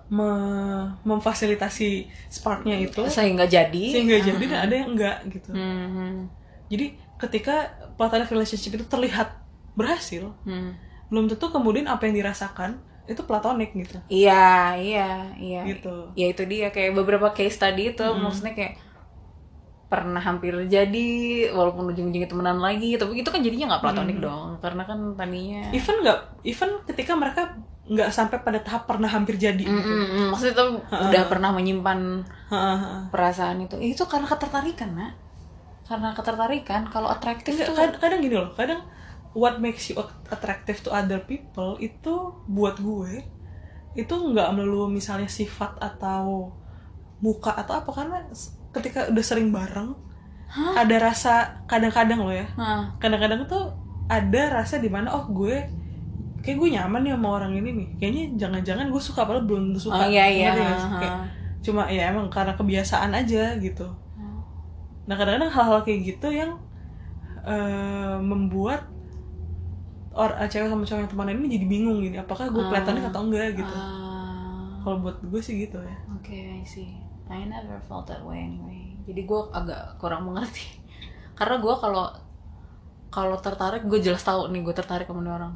me- 0.07 0.93
memfasilitasi 1.01 1.89
sparknya 2.29 2.77
itu 2.77 3.01
Sehingga 3.09 3.45
jadi. 3.45 3.85
sehingga 3.89 4.17
jadi 4.19 4.43
dan 4.45 4.59
ada 4.61 4.75
yang 4.75 4.89
enggak 4.93 5.17
gitu 5.31 5.49
Hmm, 5.49 6.29
jadi 6.67 6.85
ketika 7.17 7.55
platonic 7.95 8.29
relationship 8.29 8.75
itu 8.75 8.85
terlihat 8.85 9.33
berhasil 9.73 10.29
hmm. 10.43 10.71
belum 11.09 11.25
tentu 11.27 11.49
kemudian 11.49 11.85
apa 11.85 12.05
yang 12.05 12.15
dirasakan 12.15 12.77
itu 13.05 13.21
platonik 13.21 13.71
gitu. 13.71 13.97
Iya, 14.09 14.73
iya, 14.75 15.09
iya. 15.37 15.61
gitu. 15.65 16.09
Ya 16.13 16.25
itu 16.29 16.43
dia. 16.45 16.69
Kayak 16.69 16.97
beberapa 16.97 17.29
case 17.31 17.55
tadi 17.55 17.93
itu 17.93 18.01
maksudnya 18.01 18.53
kayak 18.53 18.73
pernah 19.85 20.17
hampir 20.17 20.51
jadi 20.65 21.07
walaupun 21.53 21.93
ujung-ujungnya 21.93 22.25
temenan 22.25 22.57
lagi. 22.57 22.97
Tapi 22.97 23.21
itu 23.21 23.29
kan 23.29 23.39
jadinya 23.39 23.75
nggak 23.75 23.83
platonik 23.83 24.17
dong 24.17 24.57
karena 24.57 24.83
kan 24.83 24.97
tadinya 25.13 25.69
even 25.71 25.95
nggak 26.01 26.19
even 26.43 26.69
ketika 26.89 27.13
mereka 27.13 27.41
nggak 27.85 28.09
sampai 28.09 28.41
pada 28.41 28.57
tahap 28.65 28.89
pernah 28.89 29.05
hampir 29.05 29.37
jadi 29.37 29.61
Mm, 29.61 29.77
gitu. 29.77 29.93
Mm, 29.93 30.05
mm. 30.09 30.27
maksudnya 30.33 30.55
tuh 30.57 30.69
udah 30.89 31.23
pernah 31.29 31.49
menyimpan 31.53 31.99
perasaan 33.13 33.61
itu. 33.61 33.77
Itu 33.77 34.09
karena 34.09 34.25
ketertarikan 34.25 34.89
nak. 34.97 35.13
Karena 35.85 36.09
ketertarikan 36.17 36.89
kalau 36.89 37.13
atraktif 37.13 37.53
Enggak, 37.53 37.67
tuh 37.69 37.75
kad- 37.77 37.97
kadang 38.01 38.19
gini 38.25 38.33
loh 38.33 38.49
kadang 38.57 38.81
what 39.35 39.59
makes 39.59 39.91
you 39.91 39.99
attractive 40.31 40.79
to 40.79 40.89
other 40.89 41.19
people 41.21 41.75
itu 41.77 42.31
buat 42.47 42.79
gue 42.79 43.19
itu 43.95 44.11
nggak 44.15 44.49
melulu 44.55 44.87
misalnya 44.87 45.27
sifat 45.27 45.75
atau 45.79 46.51
muka 47.19 47.51
atau 47.55 47.79
apa 47.79 47.91
karena 47.91 48.17
ketika 48.71 49.07
udah 49.07 49.23
sering 49.23 49.51
bareng 49.51 49.95
ada 50.75 50.95
rasa 51.11 51.63
kadang-kadang 51.65 52.21
loh 52.21 52.31
ya. 52.31 52.47
Kadang-kadang 52.99 53.43
tuh 53.43 53.75
ada 54.07 54.61
rasa 54.61 54.79
di 54.79 54.87
mana 54.87 55.11
oh 55.11 55.27
gue 55.27 55.57
kayak 56.39 56.57
gue 56.61 56.69
nyaman 56.77 57.01
nih 57.03 57.11
sama 57.17 57.27
orang 57.35 57.51
ini 57.59 57.69
nih. 57.73 57.87
Kayaknya 57.99 58.23
jangan-jangan 58.39 58.85
gue 58.87 59.01
suka 59.01 59.25
padahal 59.25 59.43
belum 59.43 59.75
suka. 59.75 60.05
Oh 60.05 60.07
iya 60.07 60.27
iya. 60.29 60.51
Ha, 60.53 60.99
Kayak 61.01 61.15
cuma 61.65 61.89
ya 61.89 62.13
emang 62.13 62.29
karena 62.29 62.53
kebiasaan 62.55 63.11
aja 63.11 63.57
gitu. 63.57 63.87
Nah 65.09 65.15
kadang-kadang 65.17 65.51
hal-hal 65.51 65.79
kayak 65.81 65.99
gitu 66.13 66.27
yang 66.31 66.51
eh, 67.43 68.15
membuat 68.21 68.85
or 70.15 70.31
eh, 70.39 70.47
cewek 70.47 70.71
sama 70.71 70.83
cowok 70.87 70.99
yang 71.03 71.11
temenan 71.11 71.35
ini 71.43 71.47
jadi 71.59 71.65
bingung 71.67 71.97
gini 71.99 72.15
apakah 72.15 72.47
gue 72.47 72.63
kelihatan 72.63 73.03
atau 73.03 73.21
enggak 73.27 73.59
gitu. 73.59 73.75
Ah, 73.75 74.79
kalau 74.79 75.03
buat 75.03 75.19
gue 75.19 75.41
sih 75.43 75.67
gitu 75.67 75.77
ya. 75.83 75.95
Oke 76.15 76.35
I 76.35 76.63
see. 76.63 76.95
I 77.27 77.43
never 77.43 77.77
felt 77.83 78.07
that 78.07 78.23
way 78.23 78.39
anyway. 78.39 78.95
Jadi 79.03 79.27
gue 79.27 79.39
agak 79.51 79.99
kurang 79.99 80.23
mengerti. 80.23 80.63
Karena 81.37 81.59
gue 81.59 81.75
kalau 81.75 82.05
kalau 83.11 83.37
tertarik 83.39 83.83
gue 83.87 83.99
jelas 83.99 84.23
tahu 84.23 84.47
nih 84.51 84.63
gue 84.63 84.75
tertarik 84.75 85.07
sama 85.07 85.21
orang 85.23 85.53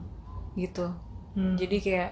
gitu. 0.55 0.91
Hmm. 1.29 1.53
jadi 1.55 1.77
kayak 1.77 2.09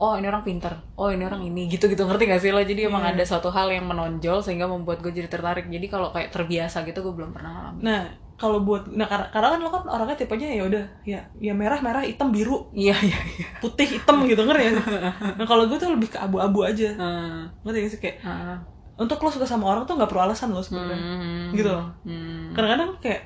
oh 0.00 0.16
ini 0.16 0.26
orang 0.26 0.42
pinter. 0.42 0.74
Oh 0.98 1.12
ini 1.12 1.22
orang 1.22 1.44
ini 1.44 1.70
gitu 1.70 1.86
gitu. 1.86 2.02
Ngerti 2.02 2.24
gak 2.26 2.42
sih 2.42 2.50
lo? 2.50 2.58
Jadi 2.58 2.88
emang 2.88 3.04
Iya. 3.04 3.14
ada 3.14 3.24
suatu 3.24 3.48
hal 3.52 3.68
yang 3.70 3.86
menonjol 3.86 4.42
sehingga 4.42 4.66
membuat 4.66 5.04
gue 5.04 5.12
jadi 5.12 5.28
tertarik. 5.30 5.68
Jadi 5.70 5.86
kalau 5.86 6.10
kayak 6.10 6.34
terbiasa 6.34 6.82
gitu 6.82 7.04
gue 7.06 7.14
belum 7.14 7.30
pernah 7.30 7.50
ngalamin. 7.52 7.82
Nah 7.84 8.25
kalau 8.36 8.60
buat 8.60 8.84
nah 8.92 9.08
karena, 9.08 9.32
karena 9.32 9.48
kan 9.56 9.60
lo 9.64 9.70
kan 9.72 9.84
orangnya 9.88 10.16
tipenya 10.20 10.48
ya 10.52 10.62
udah 10.68 10.84
ya 11.08 11.20
ya 11.40 11.56
merah 11.56 11.80
merah 11.80 12.04
hitam 12.04 12.28
biru. 12.28 12.68
Iya 12.76 12.92
iya 13.00 13.18
iya. 13.40 13.48
Putih 13.64 13.96
hitam 13.96 14.28
gitu 14.28 14.44
ngerti 14.44 14.64
ya. 14.68 14.72
Nah 15.40 15.46
kalau 15.48 15.64
gue 15.64 15.80
tuh 15.80 15.96
lebih 15.96 16.12
ke 16.12 16.20
abu-abu 16.20 16.60
aja. 16.68 16.92
Ah, 17.00 17.48
ngerti 17.64 17.78
gak 17.80 17.92
sih 17.96 18.00
kayak 18.04 18.16
ah. 18.28 18.60
untuk 19.00 19.16
lo 19.24 19.32
suka 19.32 19.48
sama 19.48 19.72
orang 19.72 19.88
tuh 19.88 19.96
nggak 19.96 20.12
perlu 20.12 20.28
alasan 20.28 20.52
lo 20.52 20.60
sebenarnya. 20.60 21.00
Hmm, 21.00 21.56
gitu 21.56 21.68
loh. 21.72 21.88
Hmm. 22.04 22.52
kadang-kadang 22.52 23.00
kayak 23.00 23.24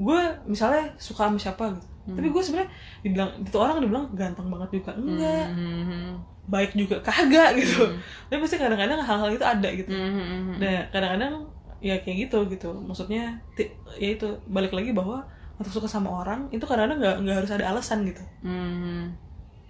gue 0.00 0.20
misalnya 0.44 0.92
suka 1.00 1.28
sama 1.28 1.40
siapa 1.40 1.64
gitu. 1.72 1.88
Tapi 2.10 2.28
gue 2.28 2.42
sebenarnya 2.44 2.70
dibilang 3.00 3.30
itu 3.40 3.56
orang 3.56 3.80
dibilang 3.80 4.06
ganteng 4.12 4.52
banget 4.52 4.68
juga. 4.80 4.92
Enggak. 5.00 5.48
Hmm, 5.48 6.20
baik 6.44 6.76
juga. 6.76 7.00
Kagak 7.00 7.56
gitu. 7.56 7.88
Tapi 8.28 8.38
pasti 8.44 8.56
kadang-kadang 8.60 9.00
hal-hal 9.00 9.30
itu 9.32 9.44
ada 9.48 9.68
gitu. 9.72 9.88
Hmm, 9.88 10.12
hmm, 10.12 10.26
hmm. 10.28 10.56
nah 10.60 10.80
kadang-kadang 10.92 11.34
ya 11.80 11.96
kayak 12.04 12.28
gitu 12.28 12.38
gitu 12.48 12.68
maksudnya 12.76 13.40
ya 13.96 14.08
itu 14.12 14.28
balik 14.46 14.72
lagi 14.72 14.92
bahwa 14.92 15.24
untuk 15.56 15.72
suka 15.72 15.88
sama 15.88 16.08
orang 16.12 16.48
itu 16.48 16.64
kadang-kadang 16.64 16.98
nggak 17.00 17.16
nggak 17.24 17.36
harus 17.40 17.52
ada 17.52 17.64
alasan 17.72 18.04
gitu 18.04 18.20
Hmm. 18.40 19.12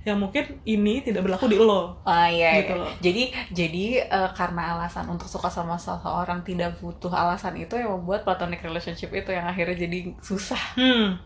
yang 0.01 0.17
mungkin 0.17 0.57
ini 0.65 1.05
tidak 1.05 1.29
berlaku 1.29 1.45
di 1.47 1.61
lo 1.61 2.01
Ah 2.03 2.25
iya, 2.25 2.65
Gitu 2.65 2.73
iya. 2.73 2.81
loh. 2.81 2.89
Jadi 3.05 3.23
jadi 3.53 3.85
eh, 4.09 4.31
karena 4.33 4.73
alasan 4.75 5.05
untuk 5.13 5.29
suka 5.29 5.53
sama 5.53 5.77
seseorang 5.77 6.41
tidak 6.41 6.81
butuh 6.81 7.13
alasan 7.13 7.61
itu 7.61 7.77
yang 7.77 7.93
membuat 8.01 8.25
platonic 8.25 8.65
relationship 8.65 9.13
itu 9.13 9.29
yang 9.29 9.45
akhirnya 9.45 9.77
jadi 9.77 9.99
susah. 10.19 10.63
hmm 10.75 11.21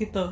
gitu 0.00 0.24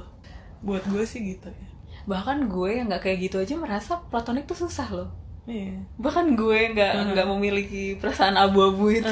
buat 0.65 0.81
gue 0.89 1.05
sih 1.05 1.21
gitu 1.37 1.53
ya 1.53 1.67
Bahkan 2.09 2.49
gue 2.49 2.71
yang 2.81 2.89
nggak 2.89 3.05
kayak 3.05 3.19
gitu 3.29 3.37
aja 3.37 3.55
merasa 3.61 4.01
platonik 4.09 4.49
tuh 4.49 4.57
susah 4.65 4.89
loh. 4.89 5.09
Iya 5.49 5.81
Bahkan 5.97 6.27
gue 6.35 6.59
nggak 6.71 6.93
nggak 7.11 7.27
memiliki 7.27 7.97
perasaan 7.97 8.37
abu-abu 8.37 8.93
itu. 8.93 9.09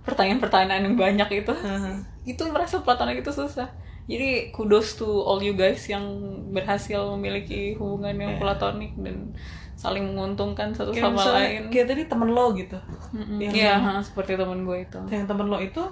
Pertanyaan-pertanyaan 0.00 0.82
yang 0.82 0.96
banyak 0.96 1.28
itu 1.36 1.52
Heeh. 1.54 1.94
itu 2.26 2.42
merasa 2.46 2.80
platonik 2.80 3.20
itu 3.20 3.30
susah 3.30 3.68
jadi 4.04 4.50
kudos 4.50 4.96
to 4.96 5.06
all 5.06 5.38
you 5.38 5.54
guys 5.54 5.86
yang 5.86 6.02
berhasil 6.50 7.14
memiliki 7.14 7.76
hubungan 7.76 8.10
yang 8.12 8.32
Iya. 8.34 8.40
platonik 8.40 8.92
dan 8.96 9.30
saling 9.72 10.02
menguntungkan 10.04 10.74
satu 10.74 10.90
kayak 10.90 11.04
sama 11.06 11.14
misalnya 11.14 11.40
lain 11.40 11.62
kayak 11.70 11.86
tadi 11.86 12.02
temen 12.04 12.28
lo 12.28 12.46
gitu 12.52 12.78
Mm-mm. 13.14 13.38
yang- 13.38 13.54
Iya, 13.54 13.74
seperti 14.02 14.34
temen 14.34 14.66
gue 14.66 14.78
itu 14.82 14.98
yang 15.06 15.24
temen 15.24 15.46
lo 15.46 15.58
itu 15.58 15.82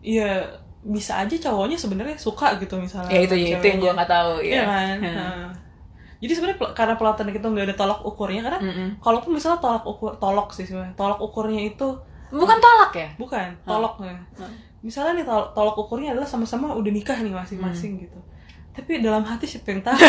ya 0.00 0.46
bisa 0.80 1.18
aja 1.18 1.34
cowoknya 1.34 1.74
sebenarnya 1.74 2.14
suka 2.16 2.54
gitu 2.56 2.78
misalnya 2.78 3.10
ya 3.10 3.20
itu 3.20 3.34
ya 3.34 3.58
itu 3.58 3.66
yang 3.66 3.78
gue 3.78 3.92
nggak 3.92 4.08
tahu 4.08 4.32
Iya 4.38 4.54
ya 4.54 4.62
kan 4.64 4.96
Hmm. 4.96 5.16
Nah. 5.18 5.48
Jadi 6.16 6.32
sebenarnya 6.32 6.58
pel- 6.58 6.72
karena 6.72 6.94
pelatihan 6.94 7.28
itu 7.30 7.44
nggak 7.44 7.66
ada 7.66 7.76
tolak 7.76 8.00
ukurnya 8.02 8.40
karena 8.42 8.58
Mm-mm. 8.58 8.88
kalaupun 8.98 9.30
misalnya 9.32 9.58
tolak 9.58 9.84
ukur 9.84 10.16
tolok 10.16 10.48
sih 10.50 10.64
sebenarnya 10.64 10.94
tolak 10.94 11.18
ukurnya 11.18 11.60
itu 11.66 11.88
bukan 12.28 12.58
tolak 12.58 12.92
ya 12.92 13.08
bukan 13.14 13.46
toloknya 13.62 14.16
Hmm. 14.34 14.52
misalnya 14.80 15.12
nih 15.14 15.24
tol- 15.24 15.50
tolak 15.52 15.76
ukurnya 15.76 16.10
adalah 16.10 16.24
sama-sama 16.24 16.72
udah 16.72 16.90
nikah 16.90 17.16
nih 17.16 17.30
masing-masing 17.30 18.00
gitu 18.00 18.18
tapi 18.72 19.00
dalam 19.00 19.22
hati 19.22 19.46
siapa 19.46 19.70
yang 19.70 19.80
tahu 19.80 19.96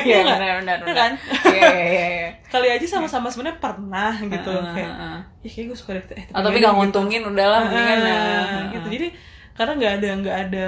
Iya 0.00 0.16
nggak? 0.22 0.38
benar 0.38 0.54
benar 0.60 0.76
Iya 0.80 0.94
kan 0.94 1.12
Iya 1.44 2.28
kali 2.52 2.68
aja 2.68 2.86
sama-sama 2.88 3.26
sebenarnya 3.26 3.58
pernah 3.58 4.14
gitu 4.16 4.52
Heeh, 4.52 4.70
kayak 4.72 4.92
heeh. 4.92 5.18
ya 5.40 5.48
kayak 5.50 5.66
gue 5.66 5.76
suka 5.76 5.90
deh 5.92 6.04
eh, 6.12 6.24
Ah, 6.30 6.38
tapi 6.40 6.56
deh, 6.56 6.62
gitu. 6.62 6.70
nguntungin 6.72 7.22
udahlah 7.22 7.60
mendingan 7.64 7.98
Ah, 7.98 8.06
nah. 8.06 8.62
gitu 8.70 8.86
jadi 8.88 9.06
karena 9.52 9.72
nggak 9.74 9.92
ada 9.94 10.08
nggak 10.16 10.36
ada 10.44 10.64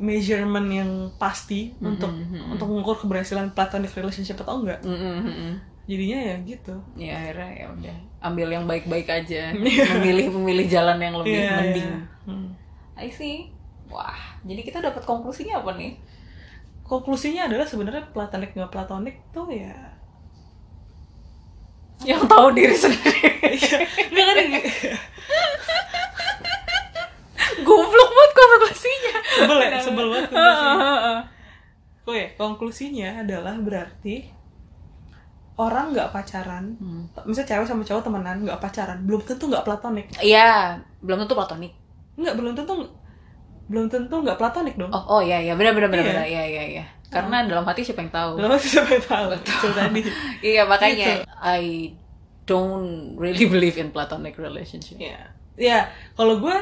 measurement 0.00 0.68
yang 0.72 0.90
pasti 1.20 1.76
untuk 1.78 2.08
mhm. 2.08 2.56
untuk 2.56 2.66
mengukur 2.66 2.96
keberhasilan 3.04 3.52
platonic 3.52 3.92
relationship 3.92 4.40
atau 4.40 4.64
enggak. 4.64 4.80
Mm-mm, 4.80 5.16
mm-mm. 5.28 5.52
jadinya 5.84 6.18
ya 6.18 6.36
gitu. 6.42 6.74
Ya 6.96 7.14
akhirnya 7.20 7.50
ya 7.52 7.66
udah 7.68 7.96
ambil 8.24 8.48
yang 8.48 8.64
baik-baik 8.64 9.06
aja. 9.06 9.52
Memilih 10.00 10.32
memilih 10.32 10.66
jalan 10.66 10.98
yang 10.98 11.14
lebih 11.20 11.36
Iya, 11.36 11.52
mending. 11.60 11.90
Iya. 11.92 12.00
Hmm. 12.26 12.48
I 12.96 13.08
see. 13.12 13.52
Wah 13.92 14.40
jadi 14.42 14.60
kita 14.64 14.80
dapat 14.80 15.04
konklusinya 15.04 15.60
apa 15.60 15.76
nih? 15.76 16.00
Konklusinya 16.88 17.46
adalah 17.46 17.68
sebenarnya 17.68 18.08
platonik 18.10 18.56
nggak 18.56 18.72
platonik 18.72 19.16
tuh 19.30 19.46
ya 19.52 20.00
yang 22.04 22.24
tahu 22.24 22.56
diri 22.56 22.76
sendiri. 22.76 23.28
Nggak 24.12 24.26
kan 24.32 24.46
goblok 27.62 28.10
banget 28.10 28.32
konklusinya 28.32 29.14
sebel 29.34 29.58
ya 29.58 29.78
sebel 29.78 30.06
banget 30.08 30.24
konklusinya. 30.28 30.78
Oke, 32.00 32.22
konklusinya 32.34 33.08
adalah 33.20 33.54
berarti 33.56 34.16
orang 35.54 35.92
nggak 35.92 36.10
pacaran, 36.10 36.64
Hmm. 36.80 37.04
misalnya 37.22 37.48
cewek 37.52 37.66
sama 37.68 37.84
cowok 37.84 38.02
temenan 38.02 38.40
nggak 38.40 38.58
pacaran, 38.58 38.98
belum 39.04 39.20
tentu 39.22 39.44
nggak 39.46 39.62
platonik. 39.62 40.06
Iya, 40.18 40.80
belum 40.98 41.20
tentu 41.20 41.36
platonik. 41.36 41.72
Nggak 42.16 42.34
belum 42.34 42.52
tentu 42.54 42.72
belum 43.70 43.86
tentu 43.86 44.14
nggak 44.18 44.34
platonik 44.34 44.74
dong. 44.74 44.90
Oh, 44.90 45.04
oh 45.06 45.20
iya 45.20 45.38
iya 45.38 45.54
benar 45.54 45.70
benar 45.72 45.88
benar 45.88 46.02
Iya. 46.02 46.10
benar. 46.10 46.26
Iya 46.26 46.44
iya 46.44 46.64
iya. 46.74 46.84
Karena 47.06 47.44
dalam 47.44 47.62
hati 47.62 47.84
siapa 47.84 48.00
yang 48.00 48.10
tahu. 48.10 48.30
Belum 48.40 48.56
siapa 48.56 48.90
yang 48.90 49.04
tahu 49.04 49.28
itu 49.36 49.68
tadi. 49.70 50.00
Iya 50.50 50.62
makanya 50.64 51.06
Gitu. 51.20 51.30
I 51.38 51.62
don't 52.42 53.14
really 53.14 53.46
believe 53.46 53.76
in 53.76 53.92
platonic 53.92 54.34
relationship. 54.34 54.98
Ya, 54.98 55.30
ya 55.54 55.86
kalau 56.16 56.40
gue 56.40 56.56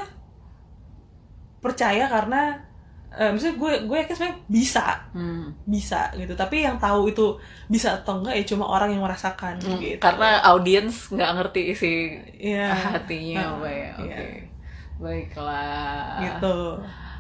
percaya 1.59 2.07
karena 2.07 2.55
eh, 3.11 3.29
misalnya 3.29 3.57
gue 3.57 3.73
gue 3.85 3.97
yakin 3.99 4.15
sebenarnya 4.15 4.39
bisa 4.47 4.87
Hmm. 5.11 5.51
bisa 5.65 6.13
gitu 6.13 6.33
tapi 6.33 6.61
yang 6.61 6.77
tahu 6.77 7.09
itu 7.09 7.35
bisa 7.67 7.97
atau 7.97 8.21
enggak 8.21 8.37
ya 8.37 8.45
cuma 8.47 8.65
orang 8.67 8.93
yang 8.93 9.01
merasakan 9.01 9.57
Hmm, 9.59 9.77
gitu 9.77 9.99
Karena 9.99 10.39
audiens 10.45 11.09
nggak 11.09 11.31
ngerti 11.35 11.61
isi 11.69 11.93
Iya. 12.39 12.69
hatinya 12.95 13.57
apa 13.57 13.69
ya. 13.69 13.91
Oke. 13.97 14.07
iya. 14.07 14.19
Baiklah. 14.99 16.21
gitu 16.21 16.59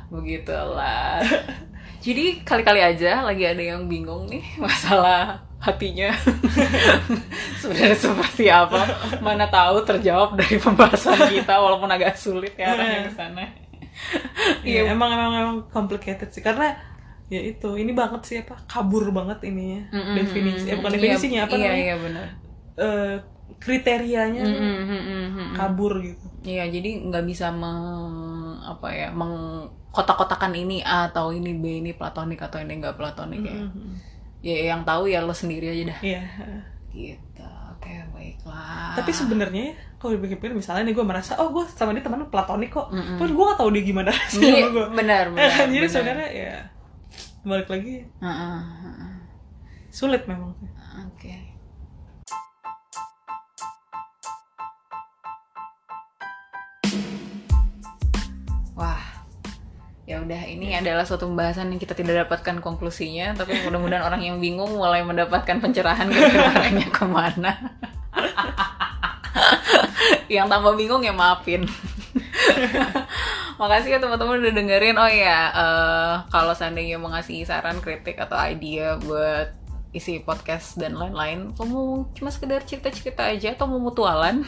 Begitulah. 0.09 1.21
Jadi 2.05 2.41
kali-kali 2.41 2.81
aja 2.81 3.21
lagi 3.21 3.43
ada 3.43 3.61
yang 3.61 3.85
bingung 3.87 4.25
nih 4.27 4.41
masalah 4.63 5.35
hatinya 5.59 6.15
sebenarnya 7.61 7.97
seperti 7.97 8.47
apa 8.47 8.87
mana 9.19 9.49
tahu 9.49 9.83
terjawab 9.83 10.39
dari 10.39 10.55
pembahasan 10.57 11.19
kita 11.29 11.59
walaupun 11.59 11.91
agak 11.91 12.15
sulit 12.15 12.55
ya 12.55 12.71
arahnya 12.71 13.11
ke 13.11 13.13
sana 13.13 13.43
Iya, 14.65 14.81
emang 14.95 15.11
emang 15.13 15.33
emang 15.35 15.57
complicated 15.71 16.29
sih 16.35 16.43
karena 16.45 16.75
ya 17.29 17.41
itu 17.45 17.69
ini 17.77 17.93
banget 17.93 18.21
sih 18.25 18.37
apa 18.41 18.57
kabur 18.65 19.05
banget 19.13 19.45
ininya 19.45 19.93
Mm-mm, 19.93 20.15
definisi 20.17 20.65
eh 20.73 20.77
bukan 20.81 20.91
mm-mm. 20.93 20.97
definisinya 20.97 21.41
apa 21.45 21.55
iya, 21.61 21.69
namanya 21.69 21.85
iya 21.85 21.97
benar 22.01 22.27
Eh, 22.79 23.15
kriterianya 23.59 24.43
mm-mm, 24.47 24.75
mm-mm. 24.87 25.49
kabur 25.59 25.99
gitu 26.01 26.27
Iya, 26.47 26.65
jadi 26.71 26.89
nggak 27.11 27.25
bisa 27.29 27.51
meng, 27.53 27.83
apa 28.63 28.89
ya, 28.95 29.09
mengkotak-kotakan 29.13 30.55
ini 30.55 30.81
A 30.87 31.11
atau 31.11 31.35
ini 31.35 31.53
B 31.59 31.83
ini 31.83 31.91
platonik 31.93 32.41
atau 32.41 32.63
ini 32.63 32.79
nggak 32.81 32.97
platonik 32.97 33.43
ya. 33.43 33.59
Mhm. 33.69 33.91
Ya 34.41 34.57
yang 34.71 34.87
tahu 34.87 35.11
ya 35.11 35.19
lo 35.27 35.35
sendiri 35.35 35.67
aja 35.75 35.85
dah. 35.93 36.01
iya 36.01 36.23
Gitu. 36.95 37.45
Oke, 37.79 37.95
baiklah. 38.15 38.99
tapi 38.99 39.11
sebenarnya 39.15 39.71
kalau 39.99 40.15
dipikir-pikir 40.15 40.55
misalnya 40.55 40.83
nih 40.85 40.95
gue 40.95 41.03
merasa 41.03 41.35
oh 41.37 41.51
gue 41.51 41.67
sama 41.69 41.91
dia 41.91 42.01
teman 42.01 42.23
platonik 42.27 42.71
kok 42.71 42.89
Mm-mm. 42.89 43.19
pun 43.19 43.29
gue 43.29 43.45
gak 43.45 43.59
tahu 43.59 43.71
dia 43.71 43.83
gimana 43.83 44.11
sih 44.31 44.39
Iya, 44.41 44.55
sama 44.63 44.71
gue 44.71 44.85
benar, 44.95 45.25
benar. 45.35 45.51
jadi 45.67 45.75
benar. 45.77 45.91
sebenarnya 45.91 46.29
ya 46.31 46.55
balik 47.43 47.69
lagi 47.69 47.95
Heeh, 48.19 48.59
heeh. 48.79 49.13
sulit 49.91 50.23
memang 50.25 50.55
Oke. 51.09 51.35
Wah, 58.75 59.03
ya 60.07 60.23
udah 60.23 60.43
ini 60.47 60.71
adalah 60.73 61.03
suatu 61.03 61.27
pembahasan 61.27 61.75
yang 61.75 61.81
kita 61.83 61.99
tidak 61.99 62.27
dapatkan 62.27 62.63
konklusinya, 62.63 63.35
tapi 63.35 63.59
mudah-mudahan 63.67 64.07
orang 64.07 64.23
yang 64.23 64.37
bingung 64.39 64.71
mulai 64.71 65.03
mendapatkan 65.03 65.59
pencerahan 65.59 66.07
kira-kiranya 66.07 66.87
ke 66.97 67.05
mana. 67.05 67.53
yang 70.35 70.47
tambah 70.47 70.75
bingung 70.75 71.03
ya 71.03 71.15
maafin. 71.15 71.65
Makasih 73.61 73.97
ya 73.97 73.99
teman-teman 73.99 74.39
udah 74.39 74.55
dengerin. 74.55 74.97
Oh 74.97 75.11
ya, 75.11 75.39
eh, 75.51 76.15
kalau 76.31 76.55
seandainya 76.55 76.97
mau 77.01 77.11
ngasih 77.11 77.43
saran, 77.43 77.83
kritik 77.83 78.19
atau 78.19 78.39
ide 78.39 78.99
buat 79.03 79.59
isi 79.89 80.21
podcast 80.21 80.77
dan 80.77 80.95
lain-lain, 80.95 81.57
kamu 81.57 82.13
cuma 82.13 82.29
sekedar 82.29 82.61
cerita-cerita 82.61 83.25
aja 83.25 83.57
atau 83.57 83.67
mau 83.67 83.81
mutualan? 83.81 84.45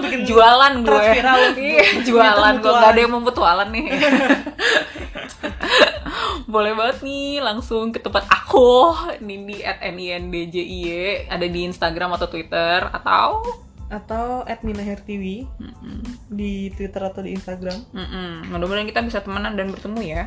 bikin 0.00 0.24
jualan 0.24 0.74
gue. 0.80 1.06
lu. 1.20 1.38
Iya, 1.60 1.84
jualan 2.08 2.54
gue 2.64 2.72
gak 2.72 2.90
ada 2.96 3.00
yang 3.04 3.12
mau 3.12 3.20
mutualan 3.20 3.68
nih. 3.68 3.86
Boleh 6.52 6.72
banget 6.76 7.02
nih 7.04 7.42
langsung 7.42 7.90
ke 7.90 7.98
tempat 7.98 8.26
aku 8.30 8.94
Nindi 9.22 9.62
at 9.62 9.80
N-I-N-D-J-I-Y 9.82 11.28
Ada 11.30 11.46
di 11.46 11.60
Instagram 11.66 12.14
atau 12.16 12.26
Twitter 12.30 12.86
Atau 12.90 13.42
atau 13.84 14.42
@minahertiwi 14.48 15.46
Mm-mm. 15.60 16.02
di 16.26 16.72
Twitter 16.74 17.04
atau 17.04 17.20
di 17.22 17.36
Instagram. 17.36 17.78
Mm-mm. 17.94 18.50
Mudah-mudahan 18.50 18.88
kita 18.90 19.04
bisa 19.06 19.22
temenan 19.22 19.54
dan 19.54 19.70
bertemu 19.70 20.00
ya 20.02 20.24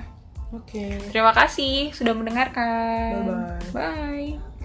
Oke. 0.55 0.95
Terima 1.11 1.35
kasih 1.35 1.91
sudah 1.91 2.15
mendengarkan 2.15 3.27
Bye-bye. 3.27 3.75
Bye 3.75 4.56